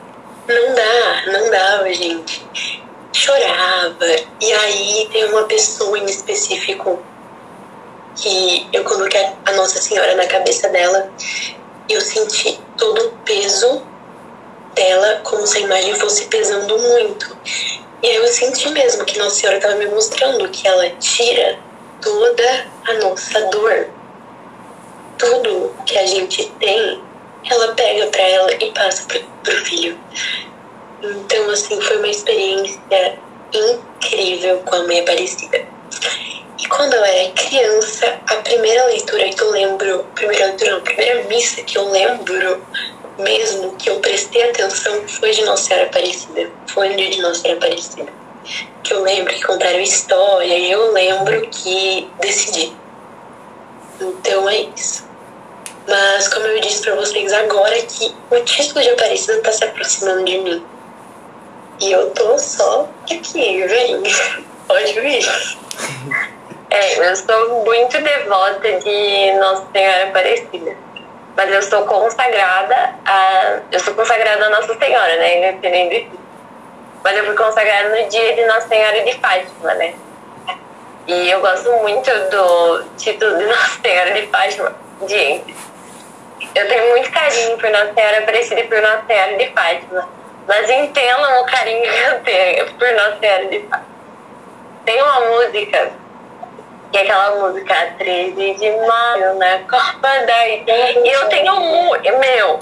não 0.50 0.74
dá, 0.74 1.32
não 1.32 1.50
dava, 1.50 1.92
gente. 1.92 2.44
Chorava. 3.12 4.06
E 4.40 4.52
aí 4.52 5.08
tem 5.12 5.24
uma 5.26 5.44
pessoa 5.44 5.98
em 5.98 6.06
específico 6.06 6.98
que 8.16 8.68
eu 8.72 8.84
coloquei 8.84 9.28
a 9.46 9.52
Nossa 9.52 9.80
Senhora 9.80 10.14
na 10.14 10.26
cabeça 10.26 10.68
dela 10.68 11.10
e 11.88 11.92
eu 11.92 12.00
senti 12.00 12.60
todo 12.76 13.00
o 13.06 13.10
peso 13.24 13.82
dela 14.74 15.20
como 15.24 15.46
se 15.46 15.58
a 15.58 15.60
imagem 15.60 15.94
fosse 15.94 16.26
pesando 16.26 16.78
muito. 16.78 17.36
E 18.02 18.06
aí 18.06 18.16
eu 18.16 18.26
senti 18.28 18.68
mesmo 18.70 19.04
que 19.04 19.18
Nossa 19.18 19.36
Senhora 19.36 19.58
estava 19.58 19.76
me 19.76 19.86
mostrando 19.86 20.48
que 20.48 20.66
ela 20.66 20.88
tira 20.98 21.58
toda 22.00 22.66
a 22.88 22.94
nossa 22.94 23.40
dor. 23.46 23.88
Tudo 25.18 25.74
que 25.84 25.98
a 25.98 26.06
gente 26.06 26.50
tem, 26.58 27.02
ela 27.48 27.74
pega 27.74 28.06
para 28.06 28.22
ela 28.22 28.52
e 28.54 28.70
passa 28.72 29.06
pro, 29.06 29.20
pro 29.42 29.56
filho. 29.64 29.98
Então, 31.02 31.50
assim, 31.50 31.80
foi 31.80 31.96
uma 31.96 32.08
experiência 32.08 32.80
incrível 33.52 34.58
com 34.58 34.76
a 34.76 34.82
Mãe 34.84 35.00
Aparecida. 35.00 35.66
E 36.58 36.66
quando 36.68 36.92
eu 36.92 37.04
era 37.04 37.30
criança, 37.30 38.20
a 38.26 38.36
primeira 38.36 38.84
leitura 38.86 39.28
que 39.30 39.42
eu 39.42 39.50
lembro, 39.50 40.06
primeira 40.14 40.46
leitura, 40.46 40.76
a 40.76 40.80
primeira 40.80 41.24
missa 41.24 41.62
que 41.62 41.78
eu 41.78 41.88
lembro 41.88 42.62
mesmo 43.18 43.74
que 43.76 43.88
eu 43.88 44.00
prestei 44.00 44.50
atenção 44.50 45.06
foi 45.08 45.30
de 45.30 45.44
Nossa 45.44 45.64
Senhora 45.64 45.86
Aparecida. 45.86 46.50
Foi 46.66 46.88
no 46.88 46.96
dia 46.96 47.10
de 47.10 47.20
Nossa 47.20 47.40
Senhora 47.40 47.58
Aparecida. 47.58 48.12
Que 48.82 48.92
eu 48.92 49.02
lembro 49.02 49.32
que 49.32 49.42
contaram 49.42 49.80
história 49.80 50.56
e 50.56 50.70
eu 50.70 50.92
lembro 50.92 51.48
que 51.48 52.10
decidi. 52.20 52.72
Então 54.00 54.48
é 54.48 54.62
isso. 54.74 55.09
Mas 55.88 56.28
como 56.28 56.46
eu 56.46 56.60
disse 56.60 56.82
para 56.82 56.94
vocês 56.94 57.32
agora 57.32 57.76
que 57.82 58.14
o 58.30 58.40
título 58.40 58.82
de 58.82 58.90
Aparecida 58.90 59.40
tá 59.42 59.52
se 59.52 59.64
aproximando 59.64 60.24
de 60.24 60.38
mim. 60.38 60.66
E 61.80 61.92
eu 61.92 62.10
tô 62.10 62.38
só 62.38 62.88
aqui, 63.04 63.66
velhinho. 63.66 64.02
Pode 64.68 65.00
vir. 65.00 65.26
É, 66.70 67.10
eu 67.10 67.16
sou 67.16 67.64
muito 67.64 68.00
devota 68.00 68.72
de 68.80 69.32
Nossa 69.40 69.66
Senhora 69.72 70.04
Aparecida. 70.04 70.76
Mas 71.36 71.52
eu 71.52 71.62
sou 71.62 71.84
consagrada 71.84 72.94
a. 73.04 73.60
Eu 73.72 73.80
sou 73.80 73.94
consagrada 73.94 74.46
a 74.46 74.50
Nossa 74.50 74.78
Senhora, 74.78 75.16
né? 75.16 75.38
Independente 75.38 76.04
disso. 76.04 76.20
Mas 77.02 77.16
eu 77.16 77.24
fui 77.24 77.34
consagrada 77.34 77.88
no 77.88 78.08
dia 78.08 78.34
de 78.34 78.44
Nossa 78.44 78.68
Senhora 78.68 79.02
de 79.02 79.12
Fátima, 79.18 79.74
né? 79.74 79.94
E 81.06 81.30
eu 81.30 81.40
gosto 81.40 81.72
muito 81.78 82.10
do 82.30 82.84
título 82.98 83.38
de 83.38 83.46
Nossa 83.46 83.80
Senhora 83.80 84.12
de 84.12 84.26
Fátima. 84.26 84.76
Gente, 85.08 85.56
eu 86.54 86.68
tenho 86.68 86.88
muito 86.90 87.10
carinho 87.12 87.58
por 87.58 87.70
Nossa 87.70 87.94
Senhora 87.94 88.18
Aparecida 88.18 88.60
e 88.60 88.68
por 88.68 88.80
Nossa 88.82 89.04
Senhora 89.06 89.36
de 89.36 89.46
Fátima. 89.50 90.08
Mas 90.48 90.70
entendam 90.70 91.40
o 91.40 91.46
carinho 91.46 91.82
que 91.82 92.00
eu 92.00 92.20
tenho 92.20 92.72
por 92.74 92.92
Nossa 92.92 93.18
Senhora 93.20 93.46
de 93.46 93.60
Fátima. 93.60 93.90
Tem 94.84 95.02
uma 95.02 95.20
música 95.20 95.90
que 96.90 96.98
é 96.98 97.02
aquela 97.02 97.36
música 97.36 97.94
13 97.98 98.54
de 98.54 98.70
maio 98.86 99.34
na 99.34 99.58
Copa 99.60 100.08
da 100.26 100.48
E 100.48 101.12
eu 101.12 101.28
tenho 101.28 101.54
muito. 101.60 102.18
Meu. 102.18 102.58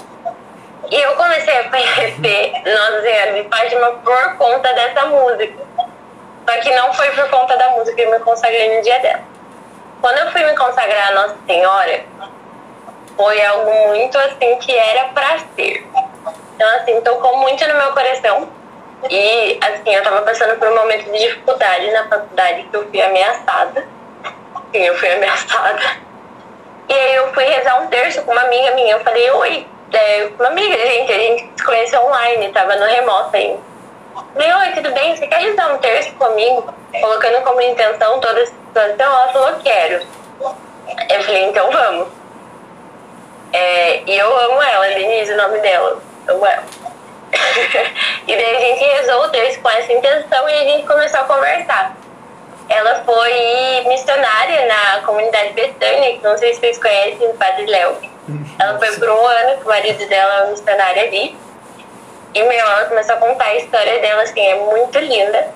E 0.91 1.01
eu 1.01 1.15
comecei 1.15 1.57
a 1.57 1.69
conhecer 1.69 2.51
Nossa 2.65 3.01
Senhora 3.01 3.33
de 3.33 3.49
Fátima 3.49 3.91
por 4.03 4.37
conta 4.37 4.71
dessa 4.73 5.05
música. 5.05 5.63
Só 6.47 6.57
que 6.61 6.75
não 6.75 6.93
foi 6.93 7.09
por 7.11 7.29
conta 7.29 7.57
da 7.57 7.69
música 7.71 7.95
que 7.95 8.01
eu 8.01 8.11
me 8.11 8.19
consagrei 8.19 8.75
no 8.75 8.83
dia 8.83 8.99
dela. 8.99 9.21
Quando 10.01 10.17
eu 10.17 10.31
fui 10.31 10.43
me 10.43 10.55
consagrar 10.55 11.09
a 11.09 11.11
Nossa 11.11 11.35
Senhora, 11.45 12.01
foi 13.19 13.45
algo 13.45 13.69
muito 13.89 14.17
assim 14.17 14.55
que 14.59 14.73
era 14.73 15.09
pra 15.09 15.39
ser. 15.53 15.85
Então, 16.55 16.75
assim, 16.77 17.01
tocou 17.01 17.37
muito 17.39 17.67
no 17.67 17.75
meu 17.75 17.91
coração. 17.91 18.47
E, 19.09 19.59
assim, 19.61 19.93
eu 19.93 20.01
tava 20.03 20.21
passando 20.21 20.57
por 20.57 20.69
um 20.69 20.75
momento 20.75 21.11
de 21.11 21.19
dificuldade 21.19 21.91
na 21.91 22.07
faculdade 22.07 22.63
que 22.63 22.77
eu 22.77 22.87
fui 22.89 23.01
ameaçada 23.01 23.85
Sim, 24.71 24.83
eu 24.83 24.95
fui 24.95 25.11
ameaçada. 25.11 25.81
E 26.87 26.93
aí 26.93 27.15
eu 27.15 27.33
fui 27.33 27.43
rezar 27.43 27.81
um 27.81 27.87
terço 27.87 28.21
com 28.21 28.31
uma 28.31 28.41
amiga 28.41 28.71
minha. 28.71 28.93
Eu 28.93 28.99
falei, 29.01 29.29
oi, 29.31 29.67
é, 29.91 30.29
uma 30.39 30.47
amiga, 30.47 30.77
gente, 30.77 31.11
a 31.11 31.17
gente 31.17 31.49
se 31.57 31.63
conheceu 31.63 32.01
online, 32.01 32.53
tava 32.53 32.77
no 32.77 32.85
remoto 32.85 33.35
ainda. 33.35 33.59
Falei, 34.33 34.53
oi, 34.53 34.71
tudo 34.75 34.91
bem? 34.93 35.15
Você 35.15 35.27
quer 35.27 35.41
rezar 35.41 35.73
um 35.73 35.77
terço 35.79 36.13
comigo? 36.13 36.73
Colocando 37.01 37.43
como 37.43 37.61
intenção 37.61 38.19
toda 38.21 38.41
a 38.41 38.45
situação, 38.45 39.05
ela 39.05 39.33
falou, 39.33 39.59
quero. 39.61 40.05
Eu 41.09 41.23
falei, 41.23 41.43
então 41.43 41.69
vamos. 41.69 42.18
E 44.09 44.17
eu 44.17 44.35
amo 44.39 44.59
ela, 44.59 44.87
Denise, 44.87 45.33
o 45.33 45.37
nome 45.37 45.59
dela. 45.59 46.01
Amo 46.27 46.43
ela. 46.43 46.63
e 48.27 48.35
daí 48.35 48.55
a 48.55 48.59
gente 48.59 48.83
rezou 48.83 49.21
o 49.25 49.29
terço 49.29 49.59
com 49.61 49.69
essa 49.69 49.93
intenção 49.93 50.49
e 50.49 50.53
a 50.53 50.63
gente 50.63 50.87
começou 50.87 51.19
a 51.19 51.23
conversar. 51.25 51.95
Ela 52.67 53.03
foi 53.05 53.83
missionária 53.87 54.65
na 54.65 55.01
comunidade 55.01 55.53
Betânia, 55.53 56.17
que 56.17 56.23
não 56.23 56.35
sei 56.39 56.55
se 56.55 56.59
vocês 56.59 56.79
conhecem, 56.79 57.27
o 57.27 57.35
Padre 57.35 57.67
Léo. 57.67 57.97
Ela 58.57 58.79
foi 58.79 58.91
por 58.97 59.09
um 59.11 59.27
ano 59.27 59.57
que 59.59 59.65
o 59.65 59.69
marido 59.69 60.03
dela 60.07 60.47
é 60.47 60.49
missionário 60.49 61.03
ali. 61.03 61.37
E 62.33 62.41
meu, 62.41 62.51
ela 62.51 62.85
começou 62.85 63.13
a 63.13 63.19
contar 63.19 63.45
a 63.45 63.55
história 63.57 63.99
dela, 63.99 64.23
assim, 64.23 64.41
é 64.41 64.55
muito 64.55 64.97
linda. 64.97 65.49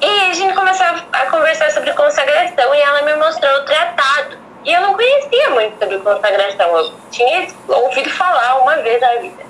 E 0.00 0.30
a 0.30 0.32
gente 0.32 0.54
começou 0.54 0.86
a 1.12 1.26
conversar 1.26 1.70
sobre 1.70 1.92
consagração 1.92 2.74
e 2.74 2.80
ela 2.80 3.02
me 3.02 3.14
mostrou 3.16 3.52
o 3.58 3.64
tratado. 3.66 4.43
E 4.64 4.72
eu 4.72 4.80
não 4.80 4.94
conhecia 4.94 5.50
muito 5.50 5.78
sobre 5.78 5.98
consagração, 5.98 6.78
eu 6.78 6.92
tinha 7.10 7.46
ouvido 7.68 8.08
falar 8.10 8.62
uma 8.62 8.76
vez 8.76 9.00
na 9.00 9.14
vida. 9.16 9.44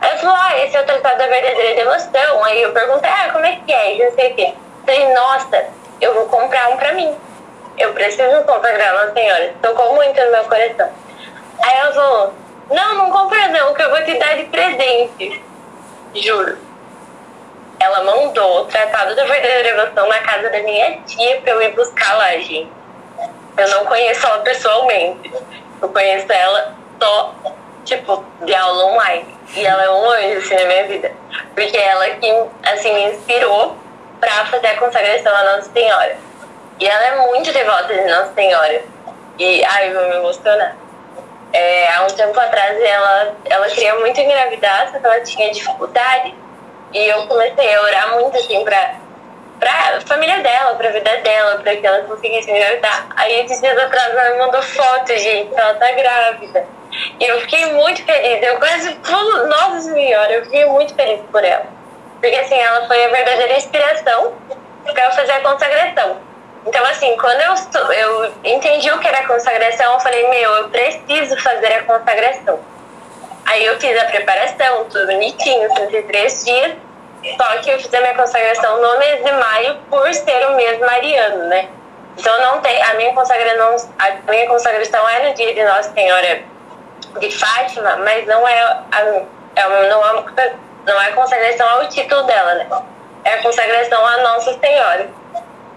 Aí 0.00 0.10
ela 0.10 0.18
falou, 0.18 0.36
ah, 0.36 0.58
esse 0.58 0.76
é 0.76 0.80
o 0.80 0.86
tratado 0.86 1.18
da 1.18 1.26
verdadeira 1.26 1.74
devoção. 1.74 2.44
Aí 2.44 2.62
eu 2.62 2.72
perguntei, 2.72 3.10
ah, 3.10 3.30
como 3.32 3.44
é 3.44 3.58
que 3.66 3.72
é? 3.72 3.96
E 3.96 4.04
não 4.04 4.12
sei 4.12 4.32
o 4.32 4.34
quê. 4.34 4.54
Falei, 4.86 5.12
nossa, 5.12 5.66
eu 6.00 6.14
vou 6.14 6.26
comprar 6.26 6.70
um 6.70 6.76
pra 6.76 6.92
mim. 6.92 7.14
Eu 7.78 7.92
preciso 7.92 8.42
consagrar 8.44 8.94
uma 8.94 9.12
senhora. 9.12 9.54
Tocou 9.60 9.94
muito 9.94 10.20
no 10.20 10.30
meu 10.30 10.44
coração. 10.44 10.90
Aí 11.62 11.76
ela 11.78 11.92
falou, 11.92 12.34
não, 12.70 12.94
não 12.94 13.10
compra 13.10 13.48
não, 13.48 13.74
que 13.74 13.82
eu 13.82 13.90
vou 13.90 14.04
te 14.04 14.18
dar 14.18 14.36
de 14.36 14.44
presente. 14.44 15.42
Juro. 16.14 16.58
Ela 17.80 18.04
mandou 18.04 18.60
o 18.60 18.64
Tratado 18.66 19.16
da 19.16 19.24
Verdadeira 19.24 19.74
Devoção 19.74 20.08
na 20.08 20.18
casa 20.18 20.48
da 20.50 20.60
minha 20.60 21.00
tia 21.00 21.40
pra 21.40 21.52
eu 21.54 21.62
ir 21.62 21.72
buscar 21.74 22.16
lá, 22.16 22.30
gente. 22.38 22.81
Eu 23.56 23.68
não 23.68 23.86
conheço 23.86 24.26
ela 24.26 24.38
pessoalmente. 24.38 25.32
Eu 25.80 25.88
conheço 25.88 26.32
ela 26.32 26.74
só, 27.00 27.34
tipo, 27.84 28.24
de 28.44 28.54
aula 28.54 28.86
online. 28.86 29.38
E 29.54 29.66
ela 29.66 29.82
é 29.82 29.90
um 29.90 30.10
anjo, 30.10 30.38
assim, 30.38 30.54
na 30.54 30.64
minha 30.64 30.84
vida. 30.86 31.12
Porque 31.54 31.76
ela 31.76 32.08
que, 32.10 32.44
assim, 32.64 32.94
me 32.94 33.12
inspirou 33.12 33.76
para 34.20 34.46
fazer 34.46 34.68
a 34.68 34.76
consagração 34.78 35.34
à 35.34 35.56
Nossa 35.56 35.70
Senhora. 35.72 36.16
E 36.78 36.86
ela 36.86 37.04
é 37.04 37.16
muito 37.26 37.52
devota 37.52 37.92
de 37.92 38.04
Nossa 38.04 38.32
Senhora. 38.34 38.82
E, 39.38 39.64
ai, 39.64 39.90
eu 39.90 40.00
vou 40.00 40.08
me 40.08 40.16
emocionar. 40.16 40.76
É, 41.52 41.92
há 41.92 42.04
um 42.04 42.06
tempo 42.06 42.38
atrás 42.40 42.80
ela, 42.80 43.34
ela 43.44 43.68
queria 43.68 43.94
muito 43.96 44.18
engravidar, 44.18 44.90
só 44.90 44.98
que 44.98 45.04
ela 45.04 45.20
tinha 45.20 45.52
dificuldade. 45.52 46.34
E 46.94 46.98
eu 47.08 47.26
comecei 47.26 47.74
a 47.74 47.82
orar 47.82 48.14
muito, 48.14 48.36
assim, 48.38 48.64
pra, 48.64 48.94
pra 49.62 50.00
família 50.00 50.40
dela, 50.40 50.74
pra 50.74 50.90
vida 50.90 51.18
dela, 51.18 51.58
pra 51.58 51.76
que 51.76 51.86
ela 51.86 52.02
conseguisse 52.02 52.50
engravidar. 52.50 53.06
Aí, 53.16 53.44
esses 53.44 53.60
dias 53.60 53.78
atrás, 53.78 54.10
ela 54.10 54.30
me 54.30 54.38
mandou 54.38 54.60
foto, 54.60 55.16
gente, 55.16 55.54
ela 55.54 55.74
tá 55.74 55.92
grávida. 55.92 56.66
E 57.20 57.24
eu 57.24 57.40
fiquei 57.42 57.66
muito 57.66 58.04
feliz. 58.04 58.42
Eu 58.42 58.58
quase 58.58 58.92
pulo, 58.96 59.46
nossa 59.46 59.80
senhora, 59.82 60.32
eu 60.32 60.44
fiquei 60.44 60.66
muito 60.66 60.94
feliz 60.94 61.20
por 61.30 61.44
ela. 61.44 61.66
Porque 62.20 62.34
assim, 62.36 62.58
ela 62.58 62.86
foi 62.88 63.04
a 63.04 63.08
verdadeira 63.08 63.56
inspiração 63.56 64.32
para 64.92 65.04
eu 65.04 65.12
fazer 65.12 65.32
a 65.32 65.40
consagração. 65.40 66.16
Então, 66.66 66.84
assim, 66.86 67.16
quando 67.16 67.40
eu, 67.40 67.92
eu 67.92 68.32
entendi 68.44 68.90
o 68.90 68.98
que 68.98 69.08
era 69.08 69.26
consagração, 69.26 69.94
eu 69.94 70.00
falei, 70.00 70.28
meu, 70.28 70.50
eu 70.56 70.68
preciso 70.70 71.36
fazer 71.40 71.72
a 71.72 71.82
consagração. 71.84 72.60
Aí 73.46 73.64
eu 73.64 73.78
fiz 73.80 74.00
a 74.00 74.04
preparação, 74.06 74.84
tudo 74.84 75.06
bonitinho, 75.06 75.72
33 75.74 76.44
dias. 76.44 76.72
Só 77.36 77.58
que 77.58 77.70
eu 77.70 77.78
fiz 77.78 77.92
a 77.94 78.00
minha 78.00 78.14
consagração 78.14 78.80
no 78.80 78.98
mês 78.98 79.24
de 79.24 79.32
maio 79.32 79.78
por 79.88 80.12
ser 80.12 80.46
o 80.48 80.56
mês 80.56 80.78
mariano, 80.80 81.44
né? 81.48 81.68
Então 82.18 82.40
não 82.40 82.60
tem. 82.60 82.82
A 82.82 82.94
minha 82.94 83.12
consagração, 83.14 83.90
a 83.98 84.30
minha 84.30 84.46
consagração 84.48 85.08
é 85.08 85.28
no 85.28 85.34
dia 85.34 85.54
de 85.54 85.64
Nossa 85.64 85.92
Senhora 85.92 86.42
de 87.20 87.30
Fátima, 87.30 87.96
mas 87.96 88.26
não 88.26 88.46
é 88.46 88.62
a, 88.62 89.00
é, 89.56 89.88
não 89.88 90.04
é 90.04 90.52
não 90.84 91.00
é 91.00 91.12
consagração 91.12 91.68
ao 91.68 91.88
título 91.88 92.24
dela, 92.24 92.54
né? 92.54 92.66
É 93.24 93.34
a 93.34 93.42
consagração 93.42 94.04
à 94.04 94.16
Nossa 94.18 94.58
Senhora. 94.58 95.08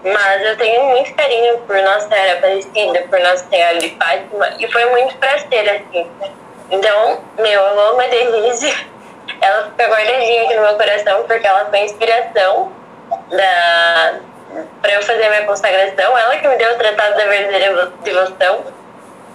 Mas 0.02 0.42
eu 0.42 0.56
tenho 0.56 0.84
muito 0.84 1.14
carinho 1.14 1.58
por 1.58 1.76
Nossa 1.76 2.08
Senhora 2.08 2.32
Aparecida, 2.34 3.02
por 3.08 3.18
Nossa 3.20 3.48
Senhora 3.48 3.78
de 3.78 3.90
Fátima, 3.96 4.48
e 4.58 4.70
foi 4.70 4.84
muito 4.86 5.16
prazer, 5.16 5.68
assim. 5.68 6.10
Então, 6.70 7.20
meu, 7.38 7.60
eu 7.60 7.80
amo 7.90 8.00
a 8.00 8.06
Denise. 8.06 8.95
Ela 9.40 9.64
fica 9.70 9.88
guardadinha 9.88 10.44
aqui 10.44 10.54
no 10.54 10.62
meu 10.62 10.76
coração, 10.76 11.24
porque 11.24 11.46
ela 11.46 11.66
foi 11.66 11.80
inspiração 11.80 12.72
da, 13.30 14.20
eu 14.92 15.02
fazer 15.02 15.24
a 15.24 15.30
minha 15.30 15.44
consagração. 15.44 16.16
Ela 16.16 16.36
que 16.36 16.48
me 16.48 16.56
deu 16.56 16.72
o 16.72 16.76
Tratado 16.76 17.16
da 17.16 17.26
Verdadeira 17.26 17.92
Devoção. 18.02 18.64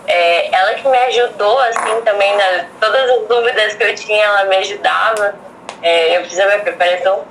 É, 0.08 0.54
ela 0.54 0.74
que 0.74 0.88
me 0.88 0.98
ajudou, 0.98 1.60
assim, 1.60 2.02
também, 2.04 2.36
na, 2.36 2.66
todas 2.80 3.10
as 3.10 3.28
dúvidas 3.28 3.76
que 3.76 3.84
eu 3.84 3.96
tinha, 3.96 4.24
ela 4.24 4.46
me 4.46 4.58
ajudava. 4.58 5.36
É, 5.82 6.18
eu 6.18 6.24
fiz 6.26 6.40
a 6.40 6.46
minha 6.46 6.60
preparação. 6.60 7.24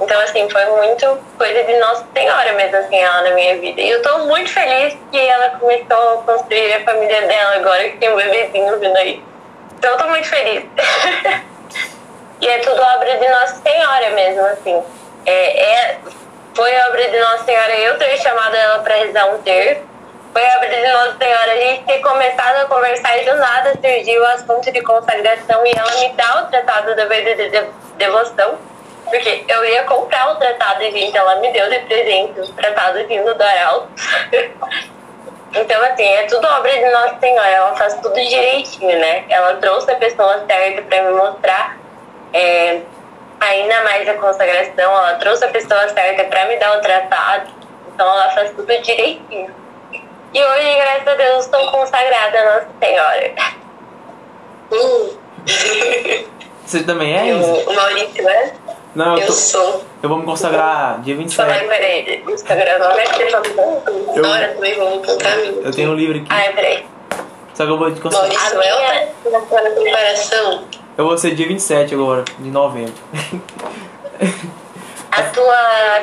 Então, 0.00 0.20
assim, 0.20 0.48
foi 0.50 0.64
muito 0.66 1.18
coisa 1.38 1.64
de 1.64 1.78
Nossa 1.78 2.04
Senhora 2.12 2.52
mesmo, 2.52 2.76
assim, 2.76 2.98
ela 2.98 3.22
na 3.22 3.30
minha 3.30 3.56
vida. 3.58 3.80
E 3.80 3.90
eu 3.90 4.02
tô 4.02 4.18
muito 4.26 4.50
feliz 4.50 4.96
que 5.10 5.18
ela 5.18 5.50
começou 5.58 6.18
a 6.18 6.22
construir 6.22 6.74
a 6.74 6.84
família 6.84 7.22
dela 7.22 7.56
agora, 7.56 7.88
que 7.88 7.96
tem 7.98 8.12
um 8.12 8.16
bebezinho 8.16 8.78
vindo 8.78 8.96
aí. 8.96 9.22
Então, 9.78 9.92
eu 9.92 9.98
tô 9.98 10.06
muito 10.08 10.28
feliz. 10.28 10.64
e 12.44 12.46
é 12.46 12.58
tudo 12.58 12.78
obra 12.78 13.16
de 13.16 13.26
Nossa 13.26 13.56
Senhora 13.62 14.10
mesmo, 14.10 14.44
assim. 14.44 14.82
É, 15.24 15.62
é, 15.62 15.98
foi 16.54 16.70
obra 16.88 17.08
de 17.08 17.18
Nossa 17.18 17.44
Senhora 17.44 17.74
eu 17.74 17.98
ter 17.98 18.18
chamado 18.18 18.54
ela 18.54 18.80
para 18.80 18.96
rezar 18.96 19.34
um 19.34 19.40
terço. 19.40 19.80
Foi 20.30 20.42
obra 20.56 20.68
de 20.68 20.92
Nossa 20.92 21.16
Senhora 21.16 21.52
a 21.52 21.56
gente 21.56 21.84
ter 21.84 22.00
começado 22.00 22.56
a 22.56 22.66
conversar 22.66 23.16
e 23.16 23.24
do 23.24 23.36
nada 23.36 23.72
surgiu 23.80 24.20
o 24.20 24.26
assunto 24.26 24.70
de 24.70 24.82
consagração 24.82 25.64
e 25.64 25.72
ela 25.74 25.90
me 26.00 26.08
dá 26.12 26.42
o 26.42 26.50
tratado 26.50 26.94
da 26.94 27.06
verdadeira 27.06 27.62
de 27.62 27.70
devoção. 27.96 28.58
Porque 29.06 29.44
eu 29.48 29.64
ia 29.64 29.84
comprar 29.84 30.32
o 30.32 30.36
tratado 30.36 30.82
e, 30.82 30.90
gente, 30.90 31.16
ela 31.16 31.36
me 31.36 31.50
deu 31.50 31.70
de 31.70 31.78
presente 31.78 32.40
o 32.40 32.52
tratado 32.52 33.06
vindo 33.06 33.34
do 33.34 33.42
Arauto. 33.42 33.88
então, 35.54 35.82
assim, 35.82 36.04
é 36.04 36.24
tudo 36.24 36.46
obra 36.46 36.72
de 36.72 36.90
Nossa 36.90 37.16
Senhora. 37.20 37.48
Ela 37.48 37.74
faz 37.74 37.94
tudo 37.94 38.14
direitinho, 38.14 38.98
né? 38.98 39.24
Ela 39.30 39.54
trouxe 39.54 39.90
a 39.90 39.96
pessoa 39.96 40.44
certa 40.46 40.82
para 40.82 41.02
me 41.04 41.12
mostrar 41.12 41.83
é, 42.34 42.80
ainda 43.40 43.82
mais 43.84 44.06
a 44.08 44.14
consagração, 44.14 44.84
ela 44.92 45.14
trouxe 45.14 45.44
a 45.44 45.48
pessoa 45.48 45.88
certa 45.88 46.24
para 46.24 46.44
me 46.46 46.56
dar 46.58 46.76
o 46.76 46.80
tratado, 46.82 47.50
então 47.94 48.06
ela 48.06 48.30
faz 48.30 48.50
tudo 48.50 48.66
direitinho. 48.66 49.50
E 50.34 50.44
hoje, 50.44 50.74
graças 50.74 51.06
a 51.08 51.14
Deus, 51.14 51.44
estou 51.44 51.70
consagrada 51.70 52.38
a 52.38 52.44
Nossa 52.54 52.68
Senhora. 52.82 53.32
Hum. 54.72 55.16
Você 56.66 56.82
também 56.82 57.14
é? 57.14 57.30
Eu, 57.32 57.38
o 57.38 57.74
Maurício 57.74 58.28
é? 58.28 58.52
Não, 58.94 59.14
eu, 59.16 59.20
Eu 59.20 59.26
tô- 59.26 59.32
sou. 59.32 59.84
eu 60.02 60.08
vou 60.08 60.18
me 60.18 60.24
consagrar 60.24 61.00
dia 61.02 61.14
Só 61.28 61.44
vai, 61.44 61.58
27. 61.60 61.68
peraí, 61.68 62.24
Instagram 62.32 62.78
não 62.78 62.90
é 62.92 63.02
que 63.04 63.14
você 63.24 63.30
falou. 63.30 63.82
Eu- 64.16 64.22
Nora 64.22 64.48
também 64.54 64.74
vou 64.74 65.02
contar. 65.02 65.36
Eu 65.38 65.70
tenho 65.72 65.90
um 65.90 65.94
livro 65.94 66.16
aqui, 66.16 66.26
Ai, 66.30 66.52
peraí. 66.54 66.86
só 67.54 67.64
que 67.66 67.70
eu 67.70 67.78
vou 67.78 67.92
te 67.94 68.00
consagrar. 68.00 68.30
Maurício, 68.30 68.60
A 68.60 68.76
minha- 68.78 69.06
tá 69.50 69.62
na 69.62 69.70
preparação. 69.70 70.64
Eu 70.96 71.06
vou 71.06 71.18
ser 71.18 71.34
dia 71.34 71.46
27 71.48 71.94
agora, 71.94 72.24
de 72.38 72.50
novembro. 72.50 72.92
A 75.10 75.22
tua 75.24 75.56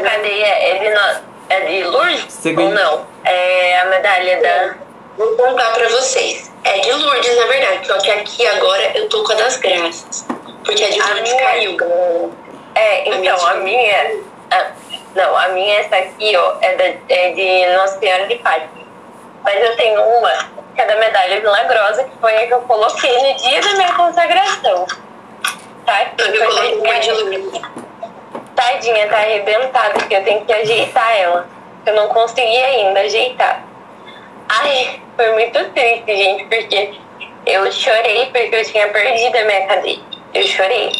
cadeia 0.04 0.46
é 0.46 0.80
de, 0.80 0.90
no... 0.90 1.22
é 1.50 1.60
de 1.62 1.84
Lourdes 1.84 2.46
ou 2.46 2.70
não? 2.70 3.06
É 3.26 3.80
a 3.82 3.86
medalha 3.86 4.42
da... 4.42 4.76
Vou 5.18 5.36
contar 5.36 5.72
pra 5.74 5.90
vocês. 5.90 6.50
É 6.64 6.80
de 6.80 6.92
Lourdes, 6.94 7.36
na 7.38 7.46
verdade. 7.48 7.88
Só 7.88 7.98
que 7.98 8.10
aqui 8.10 8.48
agora 8.48 8.98
eu 8.98 9.10
tô 9.10 9.24
com 9.24 9.34
a 9.34 9.36
das 9.36 9.58
graças. 9.58 10.26
Porque 10.64 10.84
a 10.84 10.90
de 10.90 11.00
Lourdes 11.02 11.24
minha- 11.34 11.44
caiu, 11.46 11.76
galera. 11.76 12.30
É, 12.76 13.10
então, 13.10 13.48
a 13.48 13.56
minha... 13.56 14.16
a- 14.52 14.72
Não, 15.14 15.36
a 15.38 15.48
minha 15.50 15.80
essa 15.80 15.98
aqui, 15.98 16.34
ó, 16.38 16.54
é, 16.62 16.76
da, 16.78 16.86
é 17.14 17.32
de 17.34 17.76
Nossa 17.76 18.00
Senhora 18.00 18.28
de 18.28 18.38
Fátima. 18.38 18.81
Mas 19.44 19.64
eu 19.64 19.76
tenho 19.76 20.02
uma, 20.02 20.32
que 20.76 20.82
é 20.82 20.86
da 20.86 20.96
medalha 20.98 21.40
milagrosa, 21.42 22.04
que 22.04 22.18
foi 22.20 22.36
a 22.36 22.48
que 22.48 22.54
eu 22.54 22.62
coloquei 22.62 23.18
no 23.18 23.38
dia 23.38 23.62
da 23.62 23.74
minha 23.74 23.94
consagração. 23.94 24.86
Tá? 25.86 26.12
Eu 26.18 26.26
Foi 26.28 26.48
coloquei 26.48 26.76
uma 26.76 27.00
de 27.00 27.08
tadinha, 27.10 27.40
Lourdes. 27.40 27.62
tadinha, 28.56 29.08
tá 29.10 29.18
arrebentada, 29.18 30.00
que 30.08 30.14
eu 30.14 30.24
tenho 30.24 30.46
que 30.46 30.54
ajeitar 30.54 31.18
ela. 31.18 31.48
Eu 31.86 31.96
não 31.96 32.08
consegui 32.10 32.64
ainda 32.64 33.00
ajeitar. 33.00 33.64
Ai, 34.48 35.02
foi 35.16 35.32
muito 35.34 35.70
triste, 35.72 36.06
gente, 36.16 36.46
porque 36.46 36.94
eu 37.46 37.72
chorei 37.72 38.28
porque 38.28 38.56
eu 38.56 38.66
tinha 38.66 38.88
perdido 38.90 39.36
a 39.38 39.44
minha 39.44 39.66
cadeia. 39.68 40.00
Eu 40.34 40.44
chorei. 40.44 40.92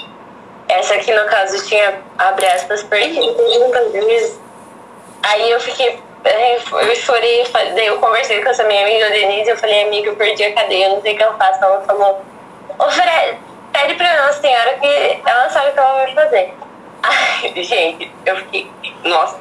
Essa 0.68 0.96
aqui, 0.96 1.14
no 1.14 1.26
caso, 1.26 1.68
tinha, 1.68 2.02
abre 2.18 2.46
aspas, 2.48 2.82
perdido. 2.84 3.36
Aí 5.24 5.52
eu 5.52 5.60
fiquei. 5.60 6.00
Eu 6.24 6.96
chorei, 6.96 7.44
daí 7.74 7.88
eu 7.88 8.00
conversei 8.00 8.42
com 8.44 8.50
essa 8.50 8.64
minha 8.66 8.84
amiga 8.84 9.10
Denise, 9.10 9.50
eu 9.50 9.58
falei, 9.58 9.84
amiga, 9.86 10.10
eu 10.10 10.16
perdi 10.16 10.44
a 10.44 10.54
cadeia, 10.54 10.90
não 10.90 11.02
sei 11.02 11.14
o 11.14 11.18
que 11.18 11.24
eu 11.24 11.34
faço. 11.38 11.64
Ela 11.64 11.82
falou, 11.82 12.22
Fred, 12.92 13.40
pede 13.72 13.96
pra 13.96 14.28
Nossa 14.28 14.42
Senhora 14.42 14.74
que 14.76 15.22
ela 15.26 15.50
sabe 15.50 15.70
o 15.70 15.74
que 15.74 15.80
ela 15.80 15.94
vai 15.94 16.14
fazer. 16.14 16.54
Ai, 17.04 17.64
gente, 17.64 18.12
eu 18.26 18.36
fiquei, 18.38 18.70
nossa, 19.04 19.40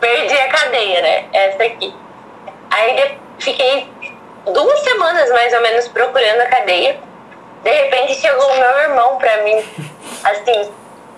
perdi 0.00 0.34
a 0.34 0.48
cadeia, 0.48 1.02
né? 1.02 1.24
Essa 1.32 1.64
aqui. 1.64 1.92
Aí 2.70 3.18
fiquei 3.40 3.88
duas 4.44 4.80
semanas 4.80 5.28
mais 5.30 5.52
ou 5.52 5.60
menos 5.62 5.88
procurando 5.88 6.42
a 6.42 6.46
cadeia. 6.46 7.00
De 7.64 7.70
repente 7.70 8.14
chegou 8.14 8.46
o 8.52 8.58
meu 8.58 8.78
irmão 8.78 9.18
pra 9.18 9.42
mim, 9.42 9.64
assim, 10.22 10.70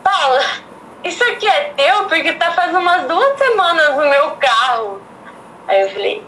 Paula, 0.03 0.43
isso 1.05 1.23
aqui 1.25 1.49
é 1.49 1.73
teu? 1.77 2.05
Porque 2.05 2.33
tá 2.35 2.53
faz 2.53 2.75
umas 2.75 3.07
duas 3.07 3.39
semanas 3.39 3.97
no 3.97 4.09
meu 4.09 4.31
carro. 4.33 5.01
Aí 5.67 5.83
eu 5.83 5.91
falei, 5.91 6.23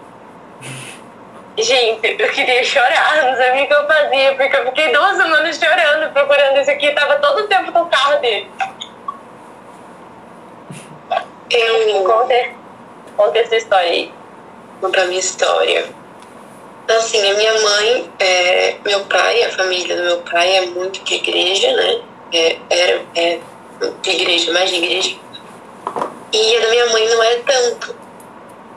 gente, 1.59 2.17
eu 2.19 2.31
queria 2.31 2.63
chorar, 2.65 3.25
não 3.25 3.37
sabia 3.37 3.65
o 3.65 3.67
que 3.67 3.75
eu 3.75 3.87
fazia, 3.87 4.35
porque 4.35 4.57
eu 4.57 4.67
fiquei 4.67 4.93
duas 4.93 5.17
semanas 5.17 5.57
chorando, 5.59 6.13
procurando 6.13 6.61
isso 6.61 6.71
aqui, 6.71 6.91
tava 6.93 7.17
todo 7.17 7.41
o 7.41 7.49
tempo 7.49 7.71
no 7.71 7.87
carro 7.87 8.21
dele. 8.21 8.51
Eu 11.51 12.05
Conta, 12.05 12.35
conta 13.17 13.39
essa 13.41 13.57
história 13.57 13.91
aí. 13.91 14.13
contar 14.81 15.03
a 15.03 15.07
minha 15.07 15.19
história. 15.19 15.89
Assim, 16.89 17.31
a 17.31 17.35
minha 17.35 17.61
mãe, 17.61 18.11
é, 18.19 18.77
meu 18.85 19.01
pai, 19.05 19.43
a 19.45 19.51
família 19.51 19.97
do 19.97 20.03
meu 20.03 20.19
pai 20.23 20.57
é 20.57 20.67
muito 20.67 21.03
de 21.05 21.15
igreja, 21.15 21.73
né? 21.73 22.01
É, 22.33 22.57
era 22.69 23.03
é, 23.17 23.39
de 24.03 24.11
igreja, 24.11 24.53
mais 24.53 24.71
de 24.71 24.77
igreja. 24.77 25.17
E 26.33 26.57
a 26.57 26.61
da 26.61 26.71
minha 26.71 26.87
mãe 26.87 27.09
não 27.09 27.23
é 27.23 27.37
tanto. 27.37 27.95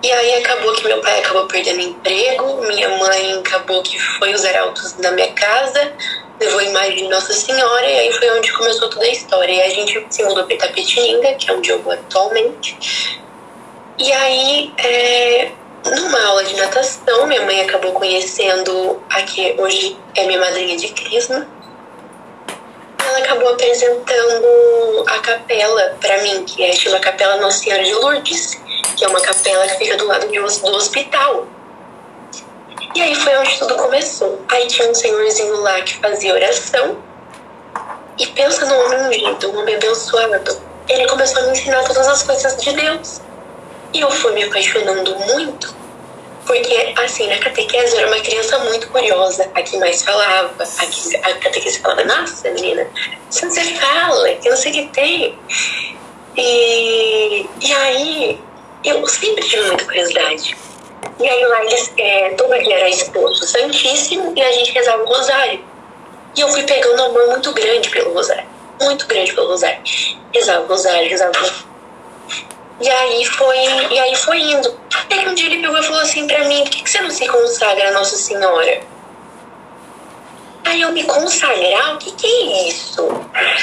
E 0.03 0.11
aí 0.11 0.43
acabou 0.43 0.73
que 0.73 0.85
meu 0.85 0.99
pai 0.99 1.19
acabou 1.19 1.47
perdendo 1.47 1.79
emprego, 1.79 2.61
minha 2.67 2.89
mãe 2.97 3.39
acabou 3.39 3.81
que 3.81 3.97
foi 3.97 4.33
os 4.33 4.43
arautos 4.43 4.97
na 4.97 5.11
minha 5.11 5.31
casa, 5.31 5.93
levou 6.41 6.59
a 6.59 6.63
imagem 6.63 6.95
de 6.95 7.07
Nossa 7.07 7.31
Senhora, 7.31 7.85
e 7.85 7.99
aí 7.99 8.11
foi 8.11 8.29
onde 8.31 8.51
começou 8.51 8.89
toda 8.89 9.05
a 9.05 9.09
história. 9.09 9.53
E 9.53 9.61
a 9.61 9.69
gente 9.69 10.05
se 10.09 10.23
mudou 10.23 10.43
para 10.43 10.55
Itapetininga, 10.55 11.35
que 11.35 11.49
é 11.49 11.53
onde 11.53 11.69
eu 11.69 11.81
vou 11.81 11.93
atualmente. 11.93 13.21
E 13.97 14.11
aí, 14.11 14.73
é, 14.77 15.51
numa 15.85 16.25
aula 16.25 16.43
de 16.43 16.55
natação, 16.55 17.27
minha 17.27 17.43
mãe 17.43 17.61
acabou 17.61 17.93
conhecendo 17.93 19.01
a 19.09 19.21
que 19.21 19.55
hoje 19.57 19.95
é 20.15 20.25
minha 20.25 20.39
madrinha 20.39 20.75
de 20.75 20.89
crisma. 20.89 21.47
Ela 23.13 23.25
acabou 23.25 23.49
apresentando 23.49 25.05
a 25.05 25.19
capela 25.19 25.95
para 26.01 26.23
mim, 26.23 26.43
que 26.45 26.63
é 26.63 26.73
chama 26.73 26.97
Capela 26.99 27.37
Nossa 27.37 27.59
Senhora 27.59 27.83
de 27.83 27.93
Lourdes, 27.93 28.59
que 28.97 29.05
é 29.05 29.07
uma 29.07 29.21
capela 29.21 29.67
que 29.67 29.77
fica 29.77 29.95
do 29.97 30.07
lado 30.07 30.27
de 30.27 30.39
do 30.39 30.75
hospital. 30.75 31.45
E 32.95 33.01
aí 33.03 33.13
foi 33.13 33.37
onde 33.37 33.59
tudo 33.59 33.75
começou. 33.75 34.41
Aí 34.49 34.65
tinha 34.65 34.89
um 34.89 34.95
senhorzinho 34.95 35.61
lá 35.61 35.79
que 35.81 35.95
fazia 35.97 36.33
oração. 36.33 36.97
E 38.17 38.25
pensa 38.25 38.65
num 38.65 38.83
homem 38.83 39.01
ungido, 39.01 39.51
um 39.51 39.59
homem 39.59 39.75
abençoado. 39.75 40.59
Ele 40.89 41.07
começou 41.07 41.43
a 41.43 41.45
me 41.45 41.51
ensinar 41.51 41.83
todas 41.83 42.07
as 42.07 42.23
coisas 42.23 42.57
de 42.57 42.73
Deus. 42.73 43.21
E 43.93 43.99
eu 43.99 44.09
fui 44.09 44.31
me 44.33 44.43
apaixonando 44.45 45.15
muito, 45.19 45.75
porque, 46.45 46.93
assim, 46.97 47.27
na 47.27 47.37
catequese 47.39 47.93
eu 47.93 47.99
era 47.99 48.07
uma 48.07 48.19
criança 48.19 48.59
muito 48.59 48.87
curiosa. 48.89 49.49
A 49.55 49.61
que 49.61 49.77
mais 49.77 50.03
falava, 50.03 50.51
a, 50.61 50.85
que, 50.85 51.15
a 51.17 51.33
catequese 51.35 51.79
falava, 51.79 52.03
nossa, 52.03 52.49
menina, 52.51 52.87
se 53.29 53.45
você 53.45 53.63
fala, 53.75 54.29
que 54.35 54.49
não 54.49 54.57
sei 54.57 54.71
o 54.71 54.75
que 54.75 54.85
tem. 54.87 55.39
E, 56.35 57.45
e 57.61 57.73
aí, 57.73 58.41
eu 58.83 59.05
sempre 59.07 59.43
tive 59.43 59.67
muita 59.67 59.85
curiosidade. 59.85 60.57
E 61.19 61.27
aí 61.27 61.45
lá 61.45 61.63
eles, 61.63 61.93
é, 61.97 62.29
todo 62.31 62.57
dia 62.63 62.75
era 62.75 62.89
exposto 62.89 63.45
Santíssimo 63.45 64.33
e 64.35 64.41
a 64.41 64.51
gente 64.51 64.71
rezava 64.71 65.03
o 65.03 65.05
rosário. 65.05 65.63
E 66.35 66.41
eu 66.41 66.49
fui 66.49 66.63
pegando 66.63 67.01
um 67.01 67.05
amor 67.05 67.27
muito 67.27 67.53
grande 67.53 67.89
pelo 67.89 68.13
rosário. 68.13 68.45
Muito 68.81 69.05
grande 69.07 69.31
pelo 69.33 69.47
rosário. 69.47 69.81
Rezava 70.33 70.63
o 70.63 70.67
rosário, 70.67 71.09
rezava 71.09 71.31
o 71.31 71.39
rosário. 71.39 71.73
E 72.83 72.89
aí 72.89 73.23
foi, 73.23 73.57
e 73.91 73.97
aí 73.97 74.13
foi 74.17 74.39
indo. 74.41 74.77
Até 74.93 75.19
que 75.19 75.29
um 75.29 75.33
dia 75.33 75.45
ele 75.45 75.61
pegou 75.61 75.77
e 75.79 75.83
falou 75.83 76.01
assim 76.01 76.27
pra 76.27 76.43
mim, 76.43 76.63
por 76.63 76.69
que, 76.69 76.83
que 76.83 76.89
você 76.89 76.99
não 76.99 77.09
se 77.09 77.25
consagra 77.25 77.87
a 77.87 77.91
Nossa 77.91 78.17
Senhora? 78.17 78.81
Aí 80.65 80.81
eu 80.81 80.91
me 80.91 81.05
consagrar? 81.05 81.95
O 81.95 81.97
que, 81.97 82.11
que 82.11 82.27
é 82.27 82.67
isso? 82.67 83.07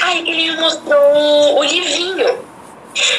Aí 0.04 0.20
ele 0.20 0.52
me 0.52 0.56
mostrou 0.58 1.58
o 1.58 1.62
livrinho. 1.62 2.50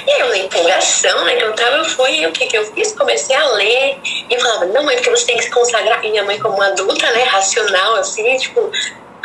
E 0.08 0.22
eu, 0.22 0.30
na 0.30 0.38
empolgação, 0.40 1.24
né, 1.24 1.36
que 1.36 1.44
eu 1.44 1.54
tava, 1.54 1.78
eu 1.78 1.86
fui, 1.86 2.26
o 2.26 2.32
que 2.32 2.48
que 2.48 2.58
eu 2.58 2.66
fiz? 2.74 2.94
Comecei 2.94 3.36
a 3.36 3.48
ler 3.50 4.00
e 4.04 4.40
falava, 4.40 4.66
não, 4.66 4.84
mãe, 4.84 4.96
porque 4.96 5.12
você 5.12 5.28
tem 5.28 5.38
que 5.38 5.44
se 5.44 5.52
consagrar. 5.52 6.04
E 6.04 6.10
minha 6.10 6.24
mãe, 6.24 6.40
como 6.40 6.60
adulta, 6.64 7.12
né, 7.12 7.24
racional, 7.26 7.98
assim, 7.98 8.38
tipo, 8.38 8.72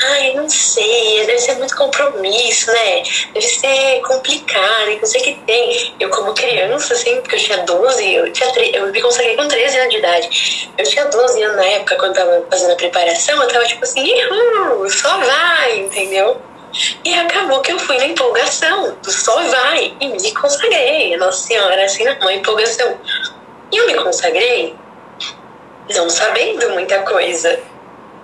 ai, 0.02 0.34
não 0.34 0.48
sei, 0.48 1.24
deve 1.26 1.38
ser 1.38 1.54
muito 1.56 1.76
compromisso, 1.76 2.70
né? 2.70 3.02
Deve 3.32 3.46
ser 3.46 4.00
complicado, 4.02 4.98
não 5.00 5.06
sei 5.06 5.20
o 5.20 5.24
que 5.24 5.34
tem. 5.46 5.94
Eu, 5.98 6.10
como 6.10 6.34
criança, 6.34 6.94
assim, 6.94 7.20
porque 7.20 7.36
eu 7.36 7.40
tinha 7.40 7.58
12, 7.58 8.14
eu, 8.14 8.32
tinha 8.32 8.52
eu 8.74 8.86
me 8.88 9.00
consagrei 9.00 9.36
com 9.36 9.48
13 9.48 9.78
anos 9.78 9.90
de 9.90 9.98
idade. 9.98 10.70
Eu 10.76 10.84
tinha 10.84 11.04
12 11.06 11.42
anos 11.42 11.56
na 11.56 11.64
época, 11.64 11.96
quando 11.96 12.16
eu 12.16 12.24
tava 12.24 12.46
fazendo 12.50 12.72
a 12.72 12.76
preparação, 12.76 13.42
eu 13.42 13.48
tava 13.48 13.64
tipo 13.64 13.84
assim, 13.84 14.04
Ihu, 14.04 14.90
só 14.90 15.18
vai, 15.18 15.78
entendeu? 15.78 16.40
E 17.04 17.14
acabou 17.14 17.60
que 17.60 17.72
eu 17.72 17.78
fui 17.78 17.96
na 17.96 18.06
empolgação 18.06 18.96
do 19.02 19.10
só 19.10 19.40
vai 19.42 19.94
e 19.98 20.08
me 20.08 20.32
consagrei. 20.34 21.16
Nossa 21.16 21.46
Senhora, 21.46 21.84
assim, 21.84 22.06
uma 22.06 22.32
empolgação. 22.34 22.98
E 23.72 23.76
eu 23.76 23.86
me 23.86 23.94
consagrei 23.94 24.74
não 25.88 26.10
sabendo 26.10 26.70
muita 26.70 26.98
coisa 27.02 27.58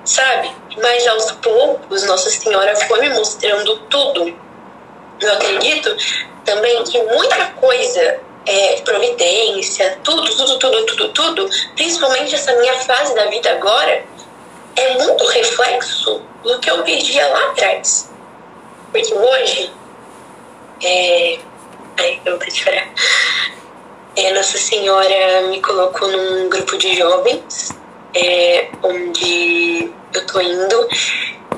sabe? 0.04 0.50
Mas 0.80 1.06
aos 1.06 1.32
poucos, 1.32 2.04
Nossa 2.04 2.30
Senhora 2.30 2.74
foi 2.76 3.00
me 3.00 3.10
mostrando 3.10 3.76
tudo. 3.90 4.34
Eu 5.20 5.32
acredito 5.34 5.96
também 6.44 6.82
que 6.84 7.02
muita 7.02 7.46
coisa, 7.60 8.20
é, 8.46 8.80
providência, 8.80 9.98
tudo, 10.02 10.24
tudo, 10.36 10.58
tudo, 10.58 10.86
tudo, 10.86 11.08
tudo, 11.10 11.50
principalmente 11.74 12.34
essa 12.34 12.54
minha 12.56 12.74
fase 12.80 13.14
da 13.14 13.26
vida 13.26 13.52
agora, 13.52 14.04
é 14.76 14.94
muito 14.94 15.24
reflexo 15.26 16.22
do 16.42 16.58
que 16.58 16.70
eu 16.70 16.82
pedia 16.82 17.26
lá 17.28 17.50
atrás. 17.50 18.10
Porque 18.90 19.14
hoje, 19.14 19.70
é... 20.82 21.38
Eu 22.24 22.38
vou. 22.38 22.48
É, 24.16 24.32
Nossa 24.32 24.58
Senhora 24.58 25.42
me 25.48 25.60
colocou 25.60 26.08
num 26.08 26.48
grupo 26.48 26.76
de 26.76 26.96
jovens 26.96 27.70
é, 28.14 28.68
onde 28.82 29.90
eu 30.14 30.26
tô 30.26 30.40
indo 30.40 30.88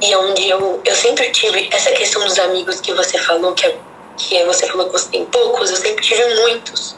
e 0.02 0.14
onde 0.16 0.48
eu, 0.48 0.80
eu 0.84 0.94
sempre 0.94 1.30
tive 1.30 1.68
essa 1.72 1.90
questão 1.92 2.22
dos 2.24 2.38
amigos 2.38 2.80
que 2.80 2.92
você 2.92 3.18
falou, 3.18 3.54
que, 3.54 3.66
é, 3.66 3.76
que 4.16 4.36
é, 4.36 4.44
você 4.44 4.66
falou 4.66 4.86
que 4.86 4.92
você 4.92 5.08
tem 5.10 5.24
poucos, 5.26 5.70
eu 5.70 5.76
sempre 5.76 6.04
tive 6.04 6.22
muitos. 6.40 6.96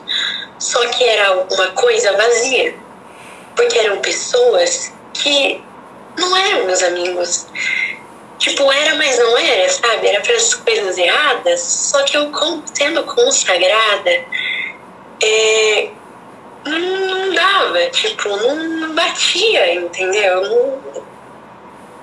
Só 0.59 0.85
que 0.89 1.05
era 1.05 1.33
uma 1.51 1.69
coisa 1.69 2.17
vazia. 2.17 2.75
Porque 3.55 3.79
eram 3.79 3.99
pessoas 3.99 4.93
que 5.15 5.63
não 6.19 6.37
eram 6.37 6.67
meus 6.67 6.83
amigos. 6.83 7.47
Tipo, 8.39 8.71
era, 8.71 8.95
mas 8.97 9.19
não 9.19 9.39
era, 9.39 9.69
sabe? 9.69 10.09
Era 10.09 10.21
para 10.21 10.35
as 10.35 10.55
coisas 10.55 10.99
erradas. 10.99 11.61
Só 11.61 12.03
que 12.05 12.17
eu, 12.17 12.31
sendo 12.75 13.03
consagrada, 13.05 14.25
é, 15.23 15.91
não 16.71 17.35
dava, 17.35 17.79
tipo, 17.91 18.29
não 18.29 18.95
batia, 18.95 19.75
entendeu? 19.75 20.43
Não, 20.43 20.83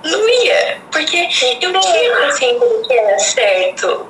não 0.03 0.29
ia. 0.29 0.81
Porque 0.91 1.27
eu 1.61 1.71
não 1.71 1.81
tinha 1.81 2.15
consciência 2.21 2.59
do 2.59 2.81
que 2.87 2.93
era 2.93 3.19
certo, 3.19 4.07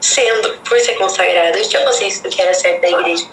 sendo, 0.00 0.58
por 0.58 0.78
ser 0.80 0.94
consagrada, 0.94 1.58
eu 1.58 1.68
tinha 1.68 1.84
consciência 1.84 2.22
do 2.22 2.28
que 2.28 2.42
era 2.42 2.54
certo 2.54 2.80
da 2.80 2.90
igreja. 2.90 3.26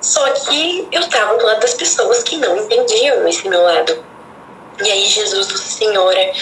Só 0.00 0.28
que 0.30 0.88
eu 0.90 1.00
estava 1.00 1.36
do 1.36 1.44
lado 1.44 1.60
das 1.60 1.74
pessoas 1.74 2.22
que 2.22 2.36
não 2.36 2.56
entendiam 2.56 3.26
esse 3.28 3.46
meu 3.48 3.62
lado. 3.62 4.04
E 4.82 4.90
aí, 4.90 5.04
Jesus, 5.04 5.46
Senhora, 5.48 6.32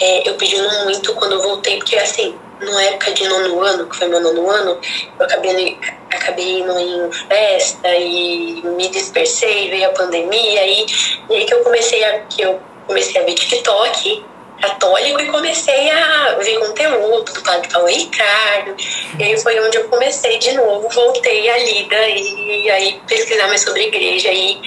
é, 0.00 0.28
eu 0.28 0.34
pedindo 0.34 0.68
muito 0.84 1.12
quando 1.14 1.32
eu 1.32 1.42
voltei, 1.42 1.78
porque 1.78 1.96
assim, 1.96 2.38
na 2.60 2.82
época 2.84 3.12
de 3.12 3.28
nono 3.28 3.60
ano, 3.62 3.88
que 3.88 3.96
foi 3.96 4.08
meu 4.08 4.20
nono 4.20 4.50
ano, 4.50 4.78
eu 5.18 5.26
acabei, 5.26 5.78
acabei 6.10 6.60
indo 6.60 6.78
em 6.78 7.12
festa 7.12 7.94
e 7.94 8.62
me 8.64 8.88
dispersei, 8.88 9.70
veio 9.70 9.86
a 9.86 9.92
pandemia, 9.92 10.66
e, 10.66 10.86
e 11.30 11.34
aí 11.34 11.44
que 11.44 11.54
eu 11.54 11.62
comecei 11.62 12.04
a, 12.04 12.20
que 12.20 12.42
eu 12.42 12.60
comecei 12.86 13.20
a 13.20 13.24
ver 13.24 13.34
TikTok 13.34 14.24
católico 14.60 15.20
e 15.20 15.26
comecei 15.26 15.90
a 15.90 16.34
ver 16.34 16.58
conteúdo 16.58 17.32
do 17.32 17.42
Padre 17.42 17.68
Paulo 17.68 17.86
Ricardo. 17.86 18.74
E 19.18 19.22
aí 19.22 19.40
foi 19.40 19.58
onde 19.60 19.78
eu 19.78 19.88
comecei 19.88 20.38
de 20.38 20.52
novo, 20.52 20.88
voltei 20.88 21.48
a 21.48 21.58
lida 21.58 22.08
e 22.08 22.70
aí 22.70 23.00
pesquisar 23.06 23.46
mais 23.46 23.62
sobre 23.62 23.86
igreja 23.86 24.32
e 24.32 24.60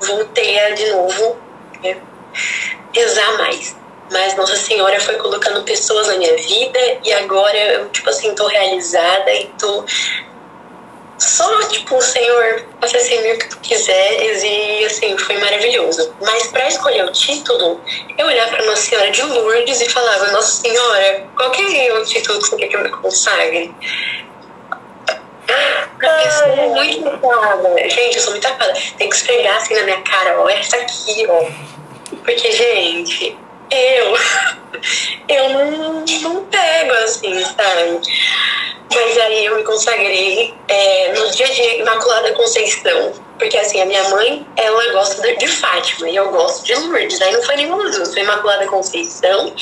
voltei 0.00 0.58
a 0.58 0.70
de 0.70 0.90
novo 0.90 1.36
né, 1.82 1.96
rezar 2.92 3.38
mais. 3.38 3.77
Mas 4.10 4.36
Nossa 4.36 4.56
Senhora 4.56 4.98
foi 5.00 5.16
colocando 5.16 5.62
pessoas 5.62 6.08
na 6.08 6.16
minha 6.16 6.36
vida 6.36 6.78
e 7.04 7.12
agora 7.12 7.56
eu, 7.56 7.88
tipo 7.90 8.08
assim, 8.08 8.34
tô 8.34 8.46
realizada 8.46 9.32
e 9.32 9.46
tô 9.58 9.84
só, 11.18 11.58
tipo, 11.64 12.00
Senhor, 12.00 12.64
faça 12.80 12.96
assim 12.96 13.18
o 13.32 13.38
que 13.38 13.48
tu 13.48 13.58
quiseres 13.58 14.42
e, 14.44 14.84
assim, 14.84 15.18
foi 15.18 15.36
maravilhoso. 15.38 16.14
Mas 16.20 16.46
para 16.46 16.68
escolher 16.68 17.04
o 17.04 17.12
título, 17.12 17.80
eu 18.16 18.26
olhava 18.26 18.50
para 18.52 18.64
Nossa 18.64 18.82
Senhora 18.82 19.10
de 19.10 19.22
Lourdes 19.22 19.80
e 19.80 19.88
falava, 19.90 20.30
Nossa 20.30 20.62
Senhora, 20.62 21.26
qual 21.34 21.50
que 21.50 21.60
é 21.76 21.92
o 21.92 22.04
título 22.04 22.38
que 22.38 22.48
você 22.48 22.56
quer 22.56 22.68
que 22.68 22.76
eu 22.76 22.82
me 22.82 22.90
consagre? 22.90 23.74
Eu 26.00 26.30
sou 26.30 26.70
muito 26.70 27.10
tapada. 27.10 27.88
Gente, 27.88 28.16
eu 28.16 28.22
sou 28.22 28.30
muito 28.32 28.42
tapada. 28.42 28.74
Tem 28.96 29.08
que 29.08 29.16
esfregar 29.16 29.56
assim 29.56 29.74
na 29.74 29.82
minha 29.82 30.00
cara, 30.02 30.40
ó, 30.40 30.48
essa 30.48 30.76
aqui, 30.76 31.26
ó. 31.28 31.50
Porque, 32.24 32.52
gente, 32.52 33.36
eu, 33.70 34.16
eu 35.28 35.48
não, 35.50 36.04
não 36.22 36.44
pego 36.44 36.92
assim, 37.04 37.44
sabe? 37.44 38.00
Mas 38.94 39.18
aí 39.18 39.44
eu 39.44 39.56
me 39.56 39.64
consagrei 39.64 40.54
é, 40.66 41.12
no 41.12 41.30
dia 41.30 41.46
de 41.46 41.80
Imaculada 41.80 42.32
Conceição. 42.32 43.12
Porque 43.38 43.56
assim, 43.56 43.80
a 43.80 43.86
minha 43.86 44.08
mãe, 44.08 44.46
ela 44.56 44.92
gosta 44.92 45.22
de, 45.22 45.36
de 45.36 45.46
Fátima 45.46 46.08
e 46.08 46.16
eu 46.16 46.30
gosto 46.30 46.64
de 46.64 46.74
Lourdes. 46.74 47.20
Aí 47.20 47.32
não 47.32 47.42
foi 47.42 47.56
nenhuma 47.56 47.84
das 47.84 47.96
duas, 47.96 48.12
foi 48.12 48.22
Imaculada 48.22 48.66
Conceição. 48.66 49.54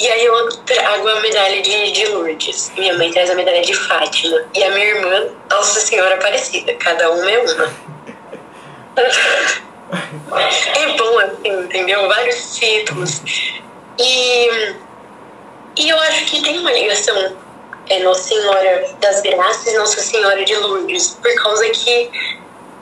E 0.00 0.08
aí 0.08 0.24
eu 0.24 0.48
trago 0.64 1.08
a 1.08 1.20
medalha 1.20 1.62
de, 1.62 1.92
de 1.92 2.06
Lourdes. 2.06 2.72
Minha 2.76 2.94
mãe 2.94 3.12
traz 3.12 3.30
a 3.30 3.34
medalha 3.34 3.62
de 3.62 3.74
Fátima. 3.74 4.44
E 4.54 4.64
a 4.64 4.70
minha 4.70 4.86
irmã, 4.86 5.28
Nossa 5.50 5.80
Senhora 5.80 6.14
Aparecida. 6.16 6.74
Cada 6.74 7.10
uma 7.10 7.30
é 7.30 7.38
uma. 7.38 7.74
é 9.90 10.96
bom 10.96 11.18
assim, 11.18 11.64
entendeu? 11.64 12.08
Vários 12.08 12.56
títulos. 12.56 13.22
E, 13.98 14.74
e 15.76 15.88
eu 15.88 15.98
acho 16.00 16.24
que 16.26 16.42
tem 16.42 16.58
uma 16.58 16.72
ligação 16.72 17.36
é, 17.88 18.02
Nossa 18.02 18.22
Senhora 18.24 18.88
das 19.00 19.20
Graças 19.20 19.72
e 19.72 19.76
Nossa 19.76 20.00
Senhora 20.00 20.44
de 20.44 20.54
Lourdes, 20.56 21.18
por 21.22 21.34
causa 21.34 21.68
que 21.70 22.10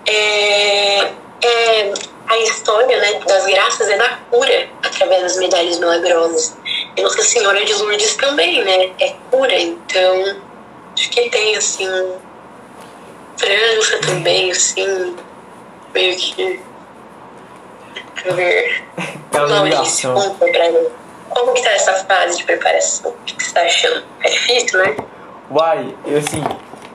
é, 0.07 1.01
é, 1.43 1.95
a 2.29 2.39
história 2.39 2.99
né, 2.99 3.21
das 3.27 3.45
graças 3.47 3.89
é 3.89 3.99
da 3.99 4.09
cura 4.31 4.69
através 4.83 5.23
das 5.23 5.37
medalhas 5.37 5.79
milagrosas. 5.79 6.57
E 6.97 7.03
Nossa 7.03 7.23
Senhora 7.23 7.65
de 7.65 7.75
Lourdes 7.75 8.15
também, 8.17 8.65
né? 8.65 8.93
É 9.01 9.15
cura, 9.31 9.59
então 9.59 10.41
acho 10.95 11.11
que 11.11 11.29
tem 11.31 11.57
assim 11.57 11.89
França 13.37 13.99
também, 13.99 14.51
assim, 14.51 15.17
meio 15.93 16.17
que 16.17 16.61
ver. 18.35 18.85
É 19.33 19.47
Maurício, 19.47 20.13
conta 20.13 20.47
pra 20.47 20.71
mim. 20.71 20.87
Como 21.31 21.55
que 21.55 21.63
tá 21.63 21.71
essa 21.71 21.95
fase 22.05 22.39
de 22.39 22.45
preparação? 22.45 23.11
O 23.11 23.15
que 23.25 23.43
você 23.43 23.55
tá 23.55 23.63
achando? 23.63 24.05
É 24.23 24.29
difícil, 24.29 24.79
né? 24.79 24.97
Uai, 25.51 25.95
eu 26.07 26.19
assim, 26.19 26.45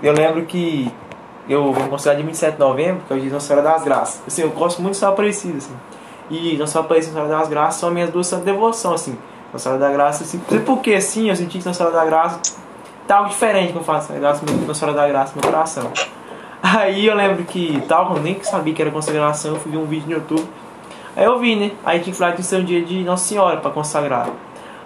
eu 0.02 0.14
lembro 0.14 0.46
que 0.46 0.92
eu 1.50 1.74
vou 1.74 1.86
mostrar 1.86 2.14
de 2.14 2.24
27 2.24 2.54
de 2.54 2.60
novembro, 2.60 3.04
que 3.08 3.14
é 3.14 3.16
o 3.16 3.20
dia 3.20 3.30
de 3.30 3.34
Nossa 3.34 3.48
Senhora 3.48 3.68
das 3.68 3.84
Graças. 3.84 4.22
Assim, 4.28 4.44
eu 4.44 4.50
gosto 4.50 4.82
muito 4.82 4.94
de 4.94 5.00
São 5.00 5.10
Aparecida, 5.10 5.58
assim. 5.58 5.76
E 6.30 6.58
Nossa 6.58 6.74
Senhora 6.74 6.86
Aparecida 6.86 7.12
e 7.12 7.16
Nossa 7.16 7.28
Senhora 7.28 7.44
das 7.44 7.50
Graças 7.50 7.80
são 7.80 7.90
minhas 7.90 8.10
duas 8.10 8.28
santas 8.28 8.46
devoção, 8.46 8.94
assim. 8.94 9.18
Nossa 9.52 9.64
Senhora 9.64 9.80
da 9.80 9.92
Graça, 9.92 10.24
assim. 10.24 10.38
Não 10.38 10.50
sei 10.50 10.60
porque, 10.60 10.94
assim, 10.94 11.30
eu 11.30 11.36
senti 11.36 11.60
que 11.60 11.66
Nossa 11.66 11.78
Senhora 11.78 11.96
da 11.96 12.06
Graça 12.06 12.40
tá 13.08 13.18
algo 13.18 13.30
diferente 13.30 13.72
que 13.72 13.78
eu 13.80 13.84
faço. 13.84 14.12
Né? 14.14 14.20
Nossa 14.20 14.80
Senhora 14.80 14.98
da 14.98 15.08
Graça 15.08 15.34
no 15.36 15.42
meu 15.42 15.52
coração. 15.52 15.92
Aí 16.62 17.06
eu 17.06 17.16
lembro 17.16 17.44
que 17.46 17.82
tal, 17.88 18.16
eu 18.16 18.22
nem 18.22 18.44
sabia 18.44 18.74
que 18.74 18.82
era 18.82 18.92
consagração, 18.92 19.54
eu 19.54 19.60
fui 19.60 19.72
ver 19.72 19.78
um 19.78 19.86
vídeo 19.86 20.08
no 20.08 20.14
YouTube 20.16 20.48
Aí 21.18 21.26
eu 21.26 21.40
vi, 21.40 21.56
né? 21.56 21.72
Aí 21.84 22.00
tinha 22.00 22.14
que 22.14 22.20
falar 22.20 22.34
que 22.34 22.42
isso 22.42 22.54
é 22.54 22.60
um 22.60 22.64
dia 22.64 22.80
de 22.80 23.04
Nossa 23.04 23.28
Senhora 23.28 23.58
para 23.58 23.72
consagrar. 23.72 24.30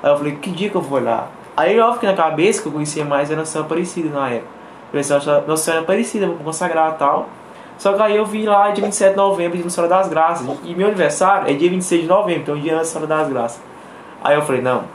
Aí 0.01 0.09
eu 0.09 0.17
falei, 0.17 0.35
que 0.35 0.49
dia 0.49 0.69
que 0.69 0.75
eu 0.75 0.81
vou 0.81 1.03
lá? 1.03 1.27
Aí 1.57 1.75
eu 1.75 1.91
fiquei 1.91 2.07
na 2.07 2.15
cabeça 2.15 2.61
que 2.61 2.69
eu 2.69 2.71
conhecia 2.71 3.03
mais 3.03 3.29
era 3.29 3.41
Nossa 3.41 3.51
Senhora 3.51 3.67
Aparecida 3.67 4.09
na 4.09 4.29
época. 4.29 4.47
Eu 4.93 5.03
falei, 5.03 5.43
Nossa 5.45 5.63
Senhora 5.63 5.83
Aparecida, 5.83 6.27
vou 6.27 6.37
consagrar 6.37 6.93
e 6.93 6.97
tal. 6.97 7.27
Só 7.77 7.91
que 7.91 8.01
aí 8.01 8.15
eu 8.15 8.25
vi 8.25 8.45
lá 8.45 8.69
dia 8.71 8.85
27 8.85 9.11
de 9.11 9.17
novembro, 9.17 9.57
dia 9.57 9.63
Nossa 9.65 9.75
Senhora 9.75 9.93
das 9.93 10.07
Graças. 10.07 10.47
E 10.63 10.73
meu 10.73 10.87
aniversário 10.87 11.51
é 11.51 11.53
dia 11.53 11.69
26 11.69 12.03
de 12.03 12.07
novembro, 12.07 12.41
então 12.43 12.55
é 12.55 12.59
dia 12.59 12.77
antes 12.77 12.93
da 12.93 12.99
Senhora 12.99 13.23
das 13.23 13.29
Graças. 13.33 13.61
Aí 14.23 14.35
eu 14.35 14.41
falei, 14.43 14.61
não. 14.61 14.85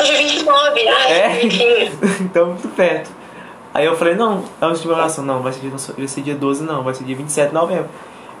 Hoje 0.00 0.12
é 0.14 0.16
29, 0.16 0.88
ai, 0.88 1.12
é? 1.12 1.44
então 2.22 2.46
muito 2.46 2.68
perto. 2.74 3.10
Aí 3.74 3.84
eu 3.84 3.94
falei, 3.98 4.14
não, 4.14 4.42
a 4.58 4.68
última 4.68 4.94
oração, 4.94 5.22
não, 5.22 5.42
vai 5.42 5.52
ser, 5.52 5.60
dia, 5.60 5.70
vai 5.70 6.08
ser 6.08 6.22
dia 6.22 6.34
12 6.34 6.64
não, 6.64 6.82
vai 6.82 6.94
ser 6.94 7.04
dia 7.04 7.14
27 7.14 7.48
de 7.48 7.54
novembro. 7.54 7.90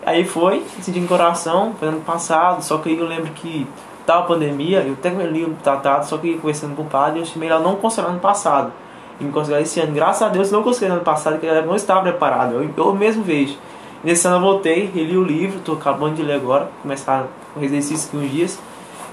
Aí 0.06 0.24
foi, 0.24 0.62
senti 0.80 1.00
no 1.00 1.08
coração, 1.08 1.74
foi 1.80 1.88
ano 1.88 2.00
passado, 2.00 2.62
só 2.62 2.78
que 2.78 2.96
eu 2.96 3.06
lembro 3.08 3.32
que 3.32 3.66
tava 4.06 4.24
pandemia, 4.28 4.84
eu 4.86 4.92
até 4.92 5.10
li 5.10 5.44
o 5.44 5.56
tratado, 5.64 6.06
só 6.06 6.16
que 6.16 6.34
conversando 6.34 6.76
com 6.76 6.82
o 6.82 6.86
padre, 6.86 7.18
eu 7.18 7.24
achei 7.24 7.40
melhor 7.40 7.60
não 7.60 7.74
consagrar 7.74 8.12
ano 8.12 8.20
passado. 8.20 8.72
E 9.18 9.24
me 9.24 9.32
consagrar 9.32 9.60
esse 9.60 9.80
ano. 9.80 9.92
Graças 9.92 10.22
a 10.22 10.28
Deus 10.28 10.52
não 10.52 10.62
consegui 10.62 10.92
ano 10.92 11.00
passado, 11.00 11.32
porque 11.32 11.46
eu 11.46 11.66
não 11.66 11.74
estava 11.74 12.02
preparado. 12.02 12.54
Eu, 12.54 12.70
eu 12.76 12.94
mesmo 12.94 13.24
vejo. 13.24 13.56
Nesse 14.04 14.28
ano 14.28 14.36
eu 14.36 14.40
voltei, 14.42 14.88
reli 14.94 15.16
o 15.16 15.24
livro, 15.24 15.58
tô 15.58 15.72
acabando 15.72 16.14
de 16.14 16.22
ler 16.22 16.34
agora, 16.34 16.70
começar 16.82 17.26
o 17.56 17.64
exercício 17.64 18.06
aqui 18.06 18.16
uns 18.16 18.30
dias. 18.30 18.60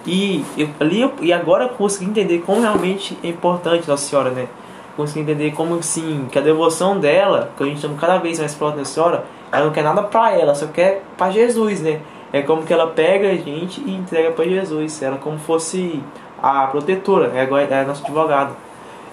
E 0.06 0.46
eu, 0.56 0.70
eu, 0.80 1.14
e 1.22 1.34
agora 1.34 1.64
eu 1.64 1.70
consegui 1.70 2.12
entender 2.12 2.44
como 2.46 2.62
realmente 2.62 3.18
é 3.24 3.30
importante 3.30 3.88
Nossa 3.88 4.06
Senhora, 4.06 4.30
né? 4.30 4.48
Consegui 4.96 5.22
entender 5.22 5.52
como 5.52 5.82
sim, 5.82 6.28
que 6.32 6.38
a 6.38 6.41
devoção 6.41 7.00
dela, 7.00 7.50
que 7.58 7.64
a 7.64 7.66
gente 7.66 7.80
chama 7.82 7.96
cada 8.00 8.18
vez 8.18 8.39
mais 8.39 8.54
próximo 8.54 8.80
da 8.80 8.86
Senhora, 8.86 9.24
ela 9.52 9.66
não 9.66 9.72
quer 9.72 9.84
nada 9.84 10.04
pra 10.04 10.32
ela, 10.38 10.54
só 10.54 10.68
quer 10.68 11.02
pra 11.18 11.32
Jesus, 11.32 11.82
né? 11.82 12.00
É 12.32 12.41
como 12.41 12.64
que 12.64 12.72
ela 12.74 12.88
pega 12.88 13.30
a 13.30 13.36
gente 13.36 13.82
e 13.86 13.91
entrega 13.96 14.32
pra 14.32 14.46
Jesus. 14.46 15.02
Ela 15.02 15.18
como 15.18 15.38
fosse 15.39 16.02
a 16.41 16.68
protetora, 16.68 17.32
é, 17.36 17.44
é 17.74 17.82
a 17.82 17.84
nossa 17.86 18.04
advogada. 18.04 18.52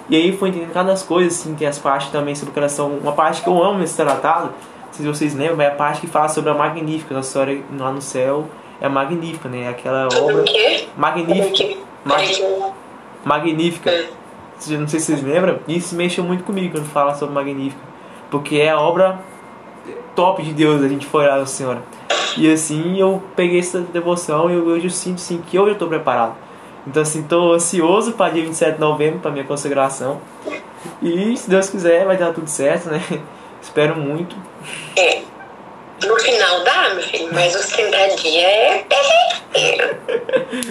E 0.09 0.17
aí 0.17 0.37
foi 0.37 0.49
entendendo 0.49 0.73
cada 0.73 0.89
das 0.91 1.03
coisas, 1.03 1.39
assim, 1.41 1.55
tem 1.55 1.69
as 1.69 1.79
partes 1.79 2.11
também 2.11 2.35
sobre 2.35 2.51
o 2.51 2.55
coração. 2.55 2.99
Uma 3.03 3.13
parte 3.13 3.43
que 3.43 3.49
eu 3.49 3.63
amo 3.63 3.79
nesse 3.79 3.97
tratado, 3.97 4.51
se 4.91 5.03
vocês 5.07 5.35
lembram, 5.35 5.61
é 5.63 5.69
a 5.69 5.75
parte 5.75 6.01
que 6.01 6.07
fala 6.07 6.29
sobre 6.29 6.51
a 6.51 6.55
Magnífica. 6.55 7.15
Nossa 7.15 7.31
Senhora 7.33 7.59
lá 7.79 7.93
no 7.93 8.03
céu 8.03 8.47
é 8.81 8.87
a 8.87 8.89
Magnífica, 8.91 9.49
né? 9.49 9.69
Aquela 9.69 10.09
obra 10.21 10.43
o 10.43 10.45
quê? 10.45 10.89
magnífica. 10.97 11.79
Mag- 12.05 12.17
Peraí 12.19 12.35
que 12.35 12.43
eu- 12.43 12.75
Magnífica. 13.25 13.91
É. 13.91 14.09
Não 14.69 14.89
sei 14.89 15.01
se 15.01 15.07
vocês 15.07 15.23
lembram, 15.23 15.59
isso 15.67 15.95
mexeu 15.95 16.23
muito 16.23 16.45
comigo 16.45 16.75
quando 16.75 16.87
fala 16.87 17.15
sobre 17.15 17.35
Magnífica. 17.35 17.83
Porque 18.31 18.57
é 18.57 18.71
a 18.71 18.79
obra 18.79 19.19
top 20.15 20.43
de 20.43 20.53
Deus, 20.53 20.83
a 20.83 20.89
gente 20.89 21.07
foi 21.07 21.27
lá, 21.27 21.45
Senhora. 21.47 21.83
E 22.37 22.51
assim 22.51 22.99
eu 22.99 23.23
peguei 23.35 23.59
essa 23.59 23.81
devoção 23.81 24.51
e 24.51 24.57
hoje 24.57 24.87
eu 24.87 24.91
sinto 24.91 25.21
sim 25.21 25.43
que 25.47 25.59
hoje 25.59 25.71
eu 25.71 25.75
estou 25.75 25.89
preparado. 25.89 26.35
Então 26.87 27.03
assim, 27.03 27.21
estou 27.21 27.55
ansioso 27.55 28.13
para 28.13 28.33
dia 28.33 28.43
27 28.43 28.75
de 28.75 28.81
novembro, 28.81 29.21
para 29.21 29.31
minha 29.31 29.45
consagração. 29.45 30.21
E 31.03 31.37
se 31.37 31.49
Deus 31.51 31.69
quiser 31.69 32.05
vai 32.05 32.17
dar 32.17 32.33
tudo 32.33 32.49
certo, 32.49 32.89
né? 32.89 33.03
Espero 33.61 33.97
muito. 33.97 34.37
É. 36.03 36.07
No 36.07 36.19
final 36.19 36.61
dá, 36.65 36.89
meu 36.91 37.03
filho, 37.03 37.29
mas 37.33 37.55
os 37.55 37.67
30 37.67 38.17
dias 38.17 38.45
é 38.45 38.85
perrengueiro. 38.89 39.97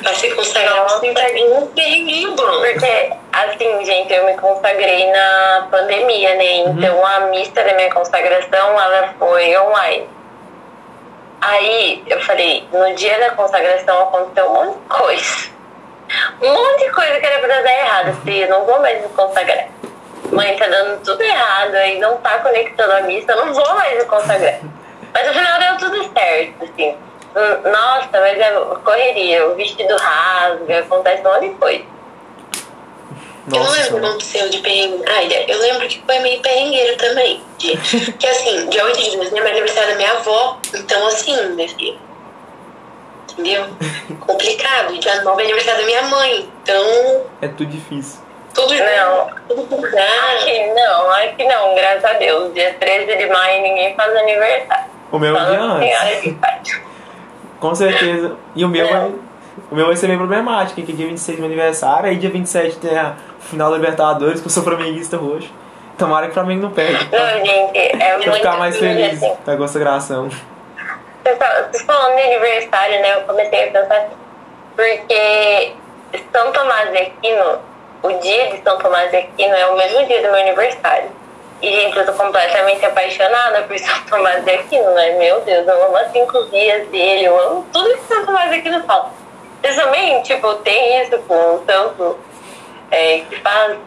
Pra 0.02 0.14
se 0.16 0.32
consagrar 0.32 0.86
os 0.86 0.94
30 1.00 1.22
dias 1.34 1.52
é 1.52 2.28
um 2.28 2.36
bom. 2.36 2.62
Porque, 2.62 3.14
assim, 3.32 3.86
gente, 3.86 4.14
eu 4.14 4.26
me 4.26 4.34
consagrei 4.36 5.12
na 5.12 5.68
pandemia, 5.70 6.36
né? 6.36 6.58
Então 6.58 7.06
a 7.06 7.20
missa 7.22 7.64
da 7.64 7.74
minha 7.76 7.92
consagração, 7.94 8.80
ela 8.80 9.14
foi 9.18 9.58
online. 9.58 10.10
Aí 11.42 12.04
eu 12.08 12.20
falei, 12.22 12.68
no 12.72 12.94
dia 12.96 13.18
da 13.20 13.32
consagração 13.32 14.04
aconteceu 14.04 14.50
um 14.50 14.54
monte 14.54 14.78
de 14.80 14.90
coisa. 14.90 15.50
Um 16.42 16.54
monte 16.54 16.86
de 16.86 16.92
coisa 16.92 17.20
que 17.20 17.26
era 17.26 17.40
pra 17.40 17.62
dar 17.62 17.72
errado. 17.72 18.10
Assim, 18.10 18.40
eu 18.40 18.50
não 18.50 18.66
vou 18.66 18.80
mais 18.82 19.02
me 19.02 19.08
consagrar. 19.10 19.68
Mãe, 20.32 20.56
tá 20.58 20.68
dando 20.68 21.04
tudo 21.04 21.22
errado, 21.22 21.76
aí 21.76 22.00
não 22.00 22.18
tá 22.18 22.40
conectando 22.40 22.94
a 22.94 23.02
missa, 23.02 23.32
eu 23.32 23.46
não 23.46 23.54
vou 23.54 23.76
mais 23.76 23.98
me 23.98 24.06
consagrar. 24.06 24.60
Mas 25.14 25.28
no 25.28 25.34
final 25.34 25.60
deu 25.60 25.78
tudo 25.78 26.12
certo, 26.14 26.64
assim. 26.64 26.96
Nossa, 27.72 28.10
mas 28.14 28.40
é 28.40 28.52
correria, 28.84 29.48
o 29.48 29.56
vestido 29.56 29.96
rasga, 29.98 30.80
acontece 30.80 31.22
um 31.26 31.32
monte 31.34 31.50
de 31.50 31.56
coisa. 31.56 31.84
Eu 33.52 33.54
não 33.58 33.64
Nossa 33.64 33.72
lembro 33.82 33.98
o 34.14 34.18
que 34.18 34.26
Senhora. 34.26 34.46
aconteceu 34.46 34.50
de 34.50 34.58
perrengue. 34.60 35.04
Ah, 35.08 35.24
eu 35.48 35.60
lembro 35.60 35.88
que 35.88 36.04
foi 36.06 36.20
meio 36.20 36.40
perrengueiro 36.42 36.98
também. 36.98 37.42
De, 37.58 37.78
que 38.14 38.28
assim, 38.28 38.68
dia 38.70 38.86
8 38.86 39.00
de 39.00 39.18
dezembro 39.18 39.48
é 39.48 39.52
aniversário 39.52 39.90
da 39.90 39.96
minha 39.96 40.12
avó. 40.12 40.60
Então, 40.74 41.08
assim, 41.08 41.50
minha 41.52 41.68
filha. 41.70 41.98
Entendeu? 43.32 43.66
Complicado. 44.20 44.98
Dia 45.00 45.22
9 45.24 45.42
é 45.42 45.46
aniversário 45.46 45.80
da 45.80 45.86
minha 45.86 46.02
mãe. 46.04 46.50
Então, 46.62 47.24
É 47.42 47.48
tudo 47.48 47.66
difícil. 47.68 48.20
tudo 48.54 48.74
Não. 48.76 49.30
tudo. 49.48 49.86
Aqui 49.88 50.68
não, 50.74 51.12
aqui 51.12 51.44
não, 51.46 51.76
graças 51.76 52.06
a 52.06 52.14
Deus. 52.14 52.54
Dia 52.54 52.76
13 52.80 53.16
de 53.18 53.26
maio 53.28 53.62
ninguém 53.64 53.96
faz 53.96 54.16
aniversário. 54.16 54.86
O 55.12 55.20
meu 55.20 55.36
é 55.36 55.42
um 55.42 55.46
Senhora 55.46 55.74
antes. 55.76 56.22
que 56.22 56.34
faz. 56.36 56.82
Com 57.60 57.76
certeza. 57.76 58.36
E 58.56 58.64
o 58.64 58.70
meu 58.70 58.86
É. 58.86 58.92
vai. 58.92 59.12
O 59.72 59.76
meu 59.76 59.88
vai 59.88 59.96
ser 59.96 60.08
bem 60.08 60.18
problemático, 60.18 60.82
que 60.82 60.94
dia 60.94 61.08
26 61.08 61.38
é 61.38 61.42
meu 61.42 61.48
aniversário, 61.50 62.06
aí 62.10 62.16
dia 62.16 62.30
27 62.30 62.78
tem 62.78 62.98
a 62.98 63.16
final 63.42 63.70
da 63.70 63.76
Libertadores, 63.78 64.40
que 64.40 64.48
eu 64.48 64.52
sou 64.52 64.64
flamenguista 64.64 65.18
roxo. 65.18 65.52
Tomara 65.98 66.28
que 66.28 66.32
o 66.32 66.34
Flamengo 66.34 66.62
não 66.62 66.72
perde. 66.72 67.10
Não, 67.12 67.46
gente, 67.46 67.78
é 67.78 68.18
Pra 68.20 68.34
ficar 68.34 68.58
mais 68.58 68.78
feliz 68.78 69.22
assim. 69.22 69.36
da 69.46 69.58
consagração. 69.58 70.30
Vocês 70.30 71.38
fal- 71.38 71.64
Vocês 71.70 71.84
falando 71.84 72.16
de 72.16 72.22
aniversário, 72.22 73.02
né? 73.02 73.16
Eu 73.16 73.22
comecei 73.24 73.68
a 73.68 73.72
pensar 73.72 73.96
assim, 73.98 74.16
porque 74.78 75.74
São 76.32 76.52
Tomás 76.54 76.90
de 76.92 76.98
Aquino, 76.98 77.60
o 78.04 78.14
dia 78.20 78.52
de 78.52 78.64
São 78.64 78.78
Tomás 78.78 79.12
de 79.12 79.18
Aquino 79.18 79.54
é 79.54 79.68
o 79.68 79.76
mesmo 79.76 80.06
dia 80.08 80.18
do 80.22 80.32
meu 80.32 80.36
aniversário. 80.42 81.10
E, 81.62 81.72
gente, 81.72 81.98
eu 81.98 82.06
tô 82.06 82.14
completamente 82.14 82.86
apaixonada 82.86 83.64
por 83.64 83.78
São 83.78 84.02
Tomás 84.06 84.44
de 84.44 84.52
Aquino, 84.52 84.92
né? 84.92 85.12
Meu 85.18 85.42
Deus, 85.42 85.68
eu 85.68 85.86
amo 85.86 85.98
as 85.98 86.12
cinco 86.12 86.44
dias 86.46 86.88
dele, 86.88 87.26
eu 87.26 87.40
amo 87.40 87.66
tudo 87.74 87.98
que 87.98 88.14
São 88.14 88.26
Tomás 88.26 88.50
de 88.50 88.58
Aquino 88.58 88.84
fala. 88.84 89.12
Vocês 89.62 89.76
também, 89.76 90.22
tipo, 90.24 90.56
tem 90.56 91.02
isso 91.02 91.18
com 91.28 91.56
o 91.56 91.64
santo 91.66 92.18
é, 92.92 93.20
que 93.30 93.42
faz 93.42 93.78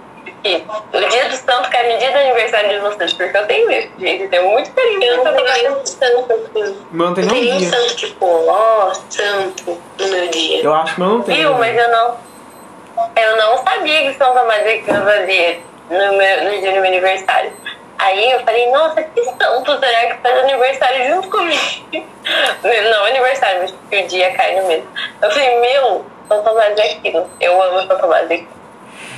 que 0.43 0.65
o 0.93 1.09
dia 1.09 1.29
do 1.29 1.37
santo 1.37 1.71
cai 1.71 1.93
no 1.93 1.99
dia 1.99 2.11
do 2.11 2.19
aniversário 2.19 2.69
de 2.71 2.79
vocês, 2.81 3.13
porque 3.13 3.37
eu 3.37 3.47
tenho 3.47 3.71
isso, 3.71 3.91
gente, 3.99 4.25
eu 4.25 4.31
tenho 4.31 4.51
muito 4.51 4.73
carinho 4.73 5.03
Eu 5.03 5.25
não 5.25 5.33
tenho 5.33 5.45
nenhum 5.45 5.87
santo 5.87 6.33
assim. 6.33 6.87
O 6.91 6.97
meu 6.97 7.07
não 7.07 7.15
tem 7.15 7.25
Não 7.25 7.61
santo, 7.61 7.97
tipo, 7.97 8.27
ó, 8.27 8.93
santo 9.09 9.79
no 9.99 10.09
meu 10.09 10.29
dia. 10.29 10.63
Eu 10.63 10.75
acho 10.75 10.95
que 10.95 11.01
o 11.01 11.05
meu 11.05 11.15
não 11.15 11.23
tem. 11.23 11.37
Viu, 11.37 11.55
mas 11.55 11.77
eu 11.77 11.89
não. 11.91 12.17
Eu 13.17 13.37
não 13.37 13.65
sabia 13.65 14.03
que 14.03 14.19
São 14.19 14.35
Tomás 14.35 14.63
de 14.65 14.71
Aquino 14.71 15.05
fazia 15.05 15.61
no, 15.93 16.17
meu, 16.17 16.45
no 16.45 16.51
dia 16.61 16.73
do 16.73 16.81
meu 16.81 16.85
aniversário. 16.85 17.53
Aí 17.99 18.33
eu 18.33 18.41
falei, 18.41 18.71
nossa, 18.73 19.03
que 19.03 19.25
santo 19.25 19.79
será 19.79 20.07
que 20.07 20.23
faz 20.23 20.39
aniversário 20.39 21.15
junto 21.15 21.31
comigo? 21.31 21.61
Não 22.91 23.05
aniversário, 23.05 23.61
mas 23.61 23.75
que 23.91 23.97
o 23.97 24.09
dia 24.09 24.33
cai 24.33 24.61
no 24.61 24.67
mesmo. 24.67 24.89
Eu 25.21 25.31
falei, 25.31 25.61
meu, 25.61 26.05
São 26.29 26.43
Tomás 26.43 26.75
de 26.75 26.83
Aquino. 26.83 27.31
Eu 27.41 27.63
amo 27.63 27.87
São 27.87 27.99
Tomás 27.99 28.27
de 28.27 28.35
Aquino. 28.35 28.63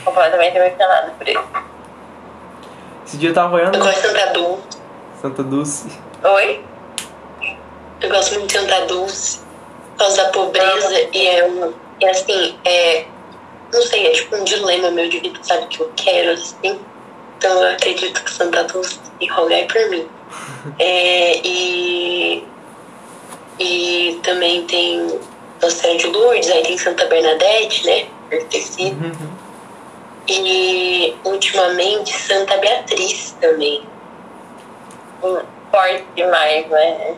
Completamente 0.05 0.57
emocionado 0.57 1.12
por 1.12 1.27
ele. 1.27 1.41
Esse 3.07 3.16
dia 3.16 3.31
eu 3.31 3.35
tava 3.35 3.57
olhando 3.57 3.75
Eu 3.75 3.83
gosto 3.83 4.03
de 4.03 4.09
Santa 4.09 4.27
Dulce. 4.33 4.79
Santa 5.22 5.43
Dulce. 5.43 5.99
Oi? 6.22 6.64
Eu 8.03 8.09
gosto 8.11 8.35
muito 8.35 8.47
de 8.49 8.59
Santa 8.59 8.81
Dulce. 8.87 9.41
Por 9.93 9.99
causa 9.99 10.25
da 10.25 10.31
pobreza. 10.31 11.09
E 11.12 11.27
é 11.27 11.45
um. 11.47 11.72
E 12.01 12.07
assim, 12.07 12.59
é. 12.64 13.07
Não 13.75 13.83
sei, 13.83 14.07
é 14.07 14.11
tipo 14.11 14.37
um 14.37 14.45
dilema 14.45 14.89
meu 14.93 15.09
de 15.09 15.18
vida, 15.18 15.37
sabe? 15.43 15.66
Que 15.66 15.81
eu 15.81 15.91
quero, 15.97 16.31
assim. 16.31 16.79
Então 17.37 17.61
eu 17.61 17.72
acredito 17.72 18.22
que 18.22 18.31
Santa 18.31 18.62
Dulce 18.64 19.01
rogai 19.31 19.66
por 19.66 19.91
mim. 19.91 20.09
É, 20.79 21.41
e. 21.45 22.43
E 23.59 24.18
também 24.22 24.64
tem 24.64 25.20
Nossa 25.61 25.77
Senhora 25.77 25.99
de 25.99 26.07
Lourdes, 26.07 26.51
aí 26.51 26.62
tem 26.62 26.79
Santa 26.79 27.05
Bernadette, 27.07 27.87
né? 27.87 28.07
Pertencida. 28.31 29.12
E 30.27 31.14
ultimamente 31.25 32.12
Santa 32.16 32.57
Beatriz 32.57 33.37
também. 33.41 33.83
Forte 35.70 36.05
demais, 36.16 36.66
né? 36.68 37.14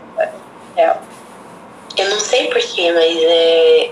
Real. 0.76 1.00
Eu 1.96 2.10
não 2.10 2.18
sei 2.18 2.48
porquê, 2.48 2.92
mas 2.92 3.16
é. 3.22 3.90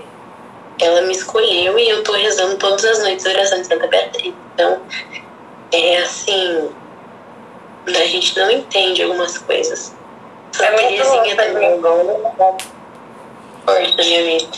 Ela 0.81 1.01
me 1.01 1.11
escolheu 1.13 1.79
e 1.79 1.89
eu 1.89 2.03
tô 2.03 2.11
rezando 2.13 2.57
todas 2.57 2.83
as 2.83 2.99
noites 2.99 3.25
a 3.25 3.29
oração 3.29 3.61
de 3.61 3.67
Santa 3.67 3.87
Beatriz. 3.87 4.33
Então, 4.53 4.81
é 5.71 5.97
assim. 5.97 6.69
A 7.87 8.05
gente 8.05 8.37
não 8.37 8.51
entende 8.51 9.03
algumas 9.03 9.37
coisas. 9.37 9.93
É 10.53 10.57
Santa 10.57 10.71
muito 10.71 10.87
Terezinha 11.03 11.35
também. 11.35 11.81
bom. 11.81 12.57
Forte 13.65 13.95
minha 13.97 14.23
vida. 14.39 14.57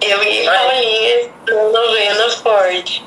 Eu 0.00 0.22
e 0.22 0.44
Paulinha, 0.44 1.30
novena 1.72 2.30
forte. 2.30 3.04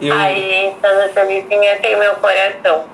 Eu, 0.00 0.14
Aí, 0.14 0.74
Santa 0.80 1.08
Terezinha 1.08 1.80
tem 1.80 1.98
meu 1.98 2.14
coração. 2.16 2.84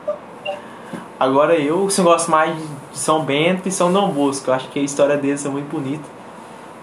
agora 1.19 1.55
eu 1.55 1.87
assim, 1.87 2.03
gosto 2.03 2.31
mais 2.31 2.55
de 2.57 2.99
São 2.99 3.25
Bento 3.25 3.69
e 3.69 3.73
São 3.73 3.93
Dom 3.93 4.09
Bosco. 4.11 4.51
Eu 4.51 4.55
acho 4.55 4.69
que 4.69 4.79
a 4.79 4.83
história 4.83 5.17
deles 5.17 5.45
é 5.45 5.49
muito 5.49 5.69
bonita. 5.69 6.22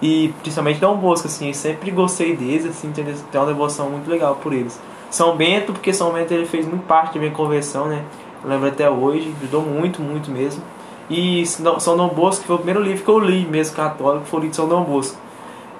E 0.01 0.33
principalmente 0.41 0.79
Dom 0.79 0.95
Bosco, 0.95 1.27
assim, 1.27 1.47
eu 1.49 1.53
sempre 1.53 1.91
gostei 1.91 2.35
deles, 2.35 2.65
assim, 2.65 2.91
tem 2.91 3.05
uma 3.33 3.45
devoção 3.47 3.89
muito 3.89 4.09
legal 4.09 4.35
por 4.35 4.53
eles. 4.53 4.79
São 5.11 5.35
Bento, 5.35 5.73
porque 5.73 5.93
São 5.93 6.11
Bento 6.11 6.33
ele 6.33 6.45
fez 6.45 6.65
muito 6.65 6.85
parte 6.85 7.15
da 7.15 7.19
minha 7.19 7.31
conversão, 7.31 7.87
né? 7.87 8.03
Eu 8.43 8.49
lembro 8.49 8.67
até 8.69 8.89
hoje, 8.89 9.33
ajudou 9.41 9.61
muito, 9.61 10.01
muito 10.01 10.31
mesmo. 10.31 10.63
E 11.09 11.45
São 11.45 11.97
Dom 11.97 12.09
Bosco, 12.09 12.45
foi 12.45 12.55
o 12.55 12.59
primeiro 12.59 12.81
livro 12.81 13.03
que 13.03 13.09
eu 13.09 13.19
li 13.19 13.45
mesmo 13.45 13.75
católico, 13.75 14.25
foi 14.25 14.39
o 14.39 14.41
livro 14.43 14.51
de 14.51 14.55
São 14.55 14.69
Dom 14.69 14.83
Bosco. 14.83 15.17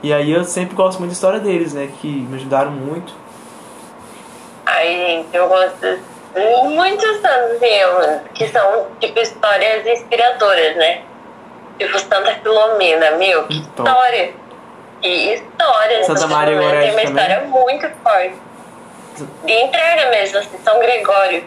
E 0.01 0.11
aí 0.13 0.31
eu 0.31 0.43
sempre 0.43 0.75
gosto 0.75 0.99
muito 0.99 1.11
da 1.11 1.13
história 1.13 1.39
deles, 1.39 1.73
né? 1.73 1.89
Que 2.01 2.07
me 2.07 2.35
ajudaram 2.35 2.71
muito. 2.71 3.13
Ai, 4.65 4.87
gente, 4.87 5.27
eu 5.35 5.47
gosto 5.47 5.99
muitos 6.69 7.03
assim, 7.25 7.65
eu- 7.65 8.19
que 8.33 8.47
são, 8.47 8.87
tipo, 8.99 9.19
histórias 9.19 9.85
inspiradoras, 9.85 10.75
né? 10.75 11.01
Tipo, 11.79 11.97
Santa 11.99 12.35
Filomena, 12.43 13.11
meu, 13.11 13.43
que 13.45 13.57
Então. 13.57 13.85
história! 13.85 14.33
Que 15.01 15.07
história! 15.07 16.03
Santa 16.03 16.27
Maria 16.27 16.57
Filomena 16.57 16.81
tem 16.81 16.91
uma 16.91 17.01
também. 17.01 17.13
história 17.23 17.41
muito 17.47 17.89
forte. 18.03 18.35
E 19.47 19.61
entrega 19.63 20.09
mesmo, 20.11 20.37
assim, 20.39 20.57
São 20.63 20.79
Gregório. 20.79 21.43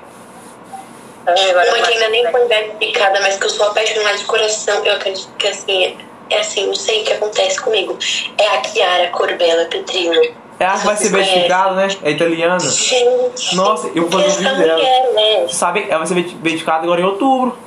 São 1.24 1.34
Gregório 1.34 1.68
Uma 1.74 1.86
que 1.86 1.92
ainda 1.92 2.08
nem 2.08 2.30
foi 2.30 2.46
beatificada, 2.48 3.20
mas 3.20 3.36
que 3.36 3.44
eu 3.46 3.50
sou 3.50 3.66
apaixonada 3.68 4.16
de 4.16 4.24
coração. 4.24 4.84
Eu 4.84 4.94
acredito 4.94 5.28
que 5.38 5.46
assim, 5.46 5.96
é 6.30 6.38
assim, 6.38 6.66
não 6.66 6.74
sei 6.74 7.02
o 7.02 7.04
que 7.04 7.12
acontece 7.12 7.60
comigo. 7.60 7.96
É 8.38 8.46
a 8.48 8.64
Chiara 8.64 9.08
Corbella 9.08 9.66
Petrino. 9.66 10.20
É 10.58 10.66
a 10.66 10.72
que 10.72 10.86
vai 10.86 10.96
ser 10.96 11.08
Vocês 11.10 11.12
beatificada, 11.26 11.74
né? 11.74 11.88
É 12.04 12.10
italiana. 12.10 12.58
Gente, 12.58 13.54
Nossa, 13.56 13.88
eu 13.94 14.06
vou 14.08 14.20
fazer 14.20 14.32
um 14.32 14.36
vídeo 14.36 14.56
dela. 14.58 14.74
mulher, 14.78 15.12
né? 15.12 15.48
Sabe, 15.48 15.86
ela 15.88 15.98
vai 15.98 16.06
ser 16.06 16.14
beatificada 16.14 16.84
agora 16.84 17.00
em 17.00 17.04
outubro. 17.04 17.58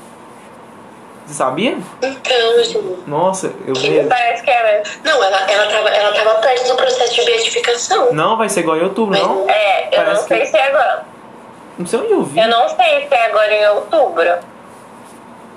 Você 1.26 1.34
sabia? 1.34 1.78
Então, 2.03 2.63
gente. 2.63 2.78
Nossa, 3.07 3.51
eu 3.65 3.73
Que 3.73 3.89
mesmo. 3.89 4.09
parece 4.09 4.43
que 4.43 4.49
é. 4.51 4.84
Não, 5.03 5.23
ela, 5.23 5.51
ela, 5.51 5.71
tava, 5.71 5.89
ela 5.89 6.13
tava 6.13 6.36
perto 6.36 6.67
do 6.67 6.76
processo 6.76 7.15
de 7.15 7.26
beatificação. 7.26 8.13
Não, 8.13 8.38
vai 8.38 8.47
ser 8.47 8.59
agora 8.59 8.82
em 8.82 8.84
outubro, 8.84 9.17
não? 9.19 9.49
É, 9.49 9.88
eu 9.88 9.95
Parece 10.03 10.21
não 10.21 10.28
sei 10.28 10.39
que- 10.41 10.45
se 10.47 10.57
é 10.57 10.67
agora. 10.67 11.05
Não 11.80 11.86
sei 11.88 11.99
onde 11.99 12.11
eu 12.11 12.23
vi. 12.23 12.39
Eu 12.39 12.47
não 12.47 12.69
sei 12.69 13.07
se 13.07 13.13
é 13.13 13.26
agora 13.26 13.53
em 13.53 13.67
outubro. 13.69 14.30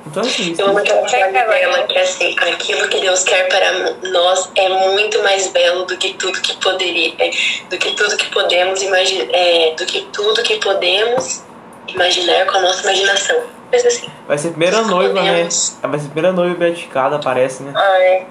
Então 0.07 0.23
assim, 0.23 0.53
isso. 0.53 0.62
Eu 0.62 0.69
amo 0.69 0.81
Pega 0.81 1.41
agora. 1.43 1.59
dela 1.59 1.83
que 1.87 1.99
assim, 1.99 2.35
aquilo 2.41 2.89
que 2.89 3.01
Deus 3.01 3.25
quer 3.25 3.47
para 3.49 4.09
nós 4.11 4.51
é 4.55 4.69
muito 4.71 5.23
mais 5.23 5.49
belo 5.49 5.85
do 5.85 5.99
que 5.99 6.14
tudo 6.14 6.41
que 6.41 6.57
poderia, 6.57 7.12
é, 7.19 7.31
do 7.69 7.77
que 7.77 7.93
tudo 7.93 8.16
que 8.16 8.31
podemos 8.31 8.83
imaginar, 8.83 9.29
é, 9.35 9.75
do 9.77 9.85
que 9.85 10.01
tudo 10.12 10.43
que 10.43 10.57
podemos 10.57 11.43
imaginar 11.89 12.47
com 12.47 12.57
a 12.57 12.61
nossa 12.62 12.83
imaginação. 12.85 13.37
Mas 13.71 13.85
assim, 13.87 14.11
Vai 14.27 14.39
ser 14.39 14.49
a 14.49 14.51
primeira 14.51 14.83
noiva, 14.83 15.14
né? 15.14 15.31
Podemos. 15.31 15.79
Ela 15.83 15.91
vai 15.91 16.01
ser 16.01 16.07
a 16.07 16.11
primeira 16.11 16.33
noiva 16.37 16.55
beatificada, 16.55 17.19
parece, 17.19 17.62
né? 17.62 17.73
Ai. 17.77 18.27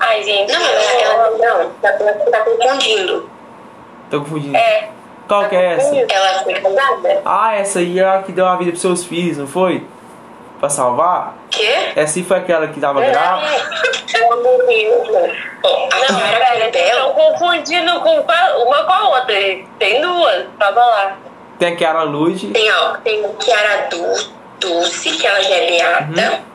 Ai, 0.00 0.22
gente. 0.22 0.52
não, 0.52 0.60
ela, 0.60 1.02
ela 1.02 1.30
não, 1.38 1.70
tá, 1.80 1.92
você 1.96 2.30
tá 2.30 2.40
confundindo. 2.40 3.30
Tô 4.10 4.20
confundindo. 4.20 4.56
É. 4.56 4.88
Qual 5.26 5.48
que 5.48 5.56
é 5.56 5.74
essa? 5.74 5.94
Ela 5.94 6.42
foi 6.42 6.54
casada? 6.54 7.22
Ah, 7.24 7.54
essa 7.54 7.78
aí 7.80 7.98
é 7.98 8.04
a 8.04 8.22
que 8.22 8.32
deu 8.32 8.46
a 8.46 8.56
vida 8.56 8.70
pros 8.70 8.80
seus 8.80 9.04
filhos, 9.04 9.36
não 9.36 9.46
foi? 9.46 9.86
Pra 10.58 10.68
salvar? 10.68 11.34
Quê? 11.50 11.92
Essa 11.94 12.18
aí 12.18 12.24
foi 12.24 12.38
aquela 12.38 12.66
que 12.68 12.80
tava 12.80 13.00
grávida? 13.00 13.46
Ela 14.14 14.36
morreu. 14.36 15.04
A 15.64 16.12
Não, 16.12 16.18
Chiara 16.18 16.70
pera, 16.70 16.70
vocês 16.70 16.88
estão 16.88 17.12
Corbella, 17.12 17.14
confundindo 17.14 18.00
com 18.00 18.20
uma 18.20 18.84
com 18.84 18.92
a 18.92 19.08
outra. 19.10 19.34
Tem 19.78 20.00
duas, 20.00 20.46
tava 20.58 20.80
lá. 20.80 21.16
Tem 21.58 21.68
a 21.72 21.76
Kiara 21.76 22.02
Lud. 22.02 22.48
tem, 22.52 22.70
ó, 22.72 22.96
tem 22.98 23.24
a 23.24 23.42
Chiara 23.44 23.88
Du- 23.90 24.38
Dulce, 24.60 25.10
que 25.16 25.26
ela 25.26 25.40
já 25.40 25.54
é 25.54 25.70
beata. 25.70 26.48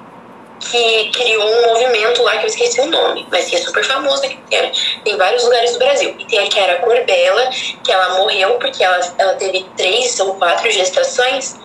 que 0.59 1.09
criou 1.09 1.43
um 1.45 1.67
movimento 1.67 2.23
lá 2.23 2.37
que 2.37 2.43
eu 2.43 2.47
esqueci 2.47 2.79
o 2.79 2.85
nome, 2.85 3.27
mas 3.29 3.49
que 3.49 3.55
é 3.57 3.59
super 3.59 3.83
famoso 3.83 4.23
aqui 4.25 4.37
tem, 4.49 4.71
tem 5.03 5.17
vários 5.17 5.43
lugares 5.43 5.73
do 5.73 5.79
Brasil. 5.79 6.15
E 6.17 6.23
tem 6.25 6.39
a 6.39 6.49
Chiara 6.49 6.75
Corbella, 6.79 7.49
que 7.83 7.91
ela 7.91 8.17
morreu 8.19 8.51
porque 8.59 8.81
ela, 8.81 8.97
ela 9.17 9.33
teve 9.33 9.65
três 9.75 10.17
ou 10.21 10.35
quatro 10.35 10.71
gestações. 10.71 11.59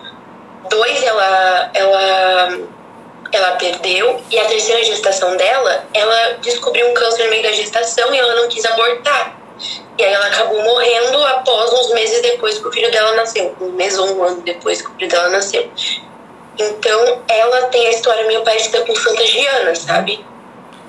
Dois 0.69 1.01
ela, 1.01 1.71
ela, 1.73 2.59
ela 3.31 3.51
perdeu, 3.55 4.21
e 4.29 4.37
a 4.37 4.45
terceira 4.45 4.83
gestação 4.83 5.37
dela, 5.37 5.85
ela 5.93 6.33
descobriu 6.41 6.89
um 6.89 6.93
câncer 6.93 7.23
no 7.23 7.29
meio 7.29 7.43
da 7.43 7.51
gestação 7.53 8.13
e 8.13 8.17
ela 8.19 8.35
não 8.35 8.49
quis 8.49 8.65
abortar. 8.65 9.38
E 9.97 10.03
aí 10.03 10.13
ela 10.13 10.27
acabou 10.27 10.61
morrendo 10.63 11.23
após 11.25 11.71
uns 11.73 11.93
meses 11.93 12.21
depois 12.21 12.57
que 12.57 12.67
o 12.67 12.71
filho 12.71 12.91
dela 12.91 13.15
nasceu. 13.15 13.55
Um 13.59 13.71
mês 13.71 13.97
ou 13.97 14.17
um 14.17 14.23
ano 14.23 14.41
depois 14.41 14.81
que 14.81 14.89
o 14.89 14.93
filho 14.95 15.09
dela 15.09 15.29
nasceu. 15.29 15.69
Então, 16.57 17.21
ela 17.27 17.67
tem 17.67 17.87
a 17.87 17.91
história 17.91 18.25
meio 18.27 18.43
parecida 18.43 18.81
com 18.85 18.95
Santa 18.95 19.25
Giana, 19.25 19.75
sabe? 19.75 20.25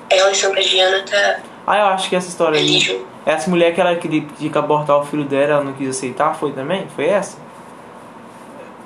Ela 0.09 0.31
e 0.31 0.35
Santa 0.35 0.61
Giana 0.61 1.03
tá 1.09 1.39
Ah, 1.65 1.77
eu 1.77 1.85
acho 1.87 2.09
que 2.09 2.15
essa 2.15 2.27
história 2.27 2.59
aí. 2.59 3.05
Essa 3.25 3.49
mulher 3.49 3.73
que 3.73 3.79
ela 3.79 3.95
queria 3.95 4.21
queria 4.21 4.59
abortar 4.59 4.97
o 4.97 5.05
filho 5.05 5.23
dela, 5.23 5.53
ela 5.53 5.63
não 5.63 5.73
quis 5.73 5.89
aceitar, 5.89 6.35
foi 6.35 6.51
também? 6.51 6.87
Foi 6.95 7.07
essa? 7.07 7.37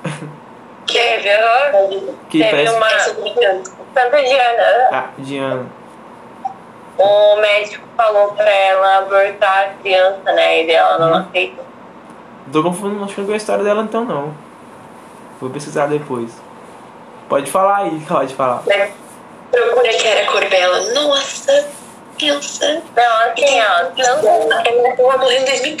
Aham. 0.06 0.46
Que 2.28 2.38
Teve 2.38 2.50
parece. 2.50 2.74
uma. 2.74 2.88
Santa 3.94 4.22
Diana. 4.22 4.88
Ah, 4.92 5.10
Diana. 5.18 5.66
O 6.98 7.36
médico 7.36 7.86
falou 7.96 8.32
pra 8.32 8.50
ela 8.50 8.98
abortar 8.98 9.64
a 9.64 9.82
criança, 9.82 10.32
né? 10.32 10.64
E 10.64 10.70
ela 10.70 10.98
não 10.98 11.14
aceitou. 11.18 11.64
Tô 12.52 12.62
confundindo, 12.62 13.04
acho 13.04 13.14
que 13.14 13.20
não 13.20 13.26
com 13.26 13.34
a 13.34 13.36
história 13.36 13.64
dela 13.64 13.82
então 13.82 14.04
não. 14.04 14.34
Vou 15.40 15.50
pesquisar 15.50 15.86
depois. 15.86 16.32
Pode 17.28 17.50
falar 17.50 17.78
aí, 17.78 18.00
pode 18.08 18.34
falar. 18.34 18.62
Né? 18.66 18.90
Procura 19.50 19.88
que 19.88 20.06
era 20.06 20.30
Corbella. 20.30 20.80
Nossa, 20.94 21.68
pensa. 22.18 22.82
Não, 22.96 23.32
assim, 23.32 23.60
ó. 23.60 23.84
Tanto 23.96 24.26
Ela 24.26 25.18
morreu 25.18 25.40
em 25.40 25.44
2013. 25.44 25.76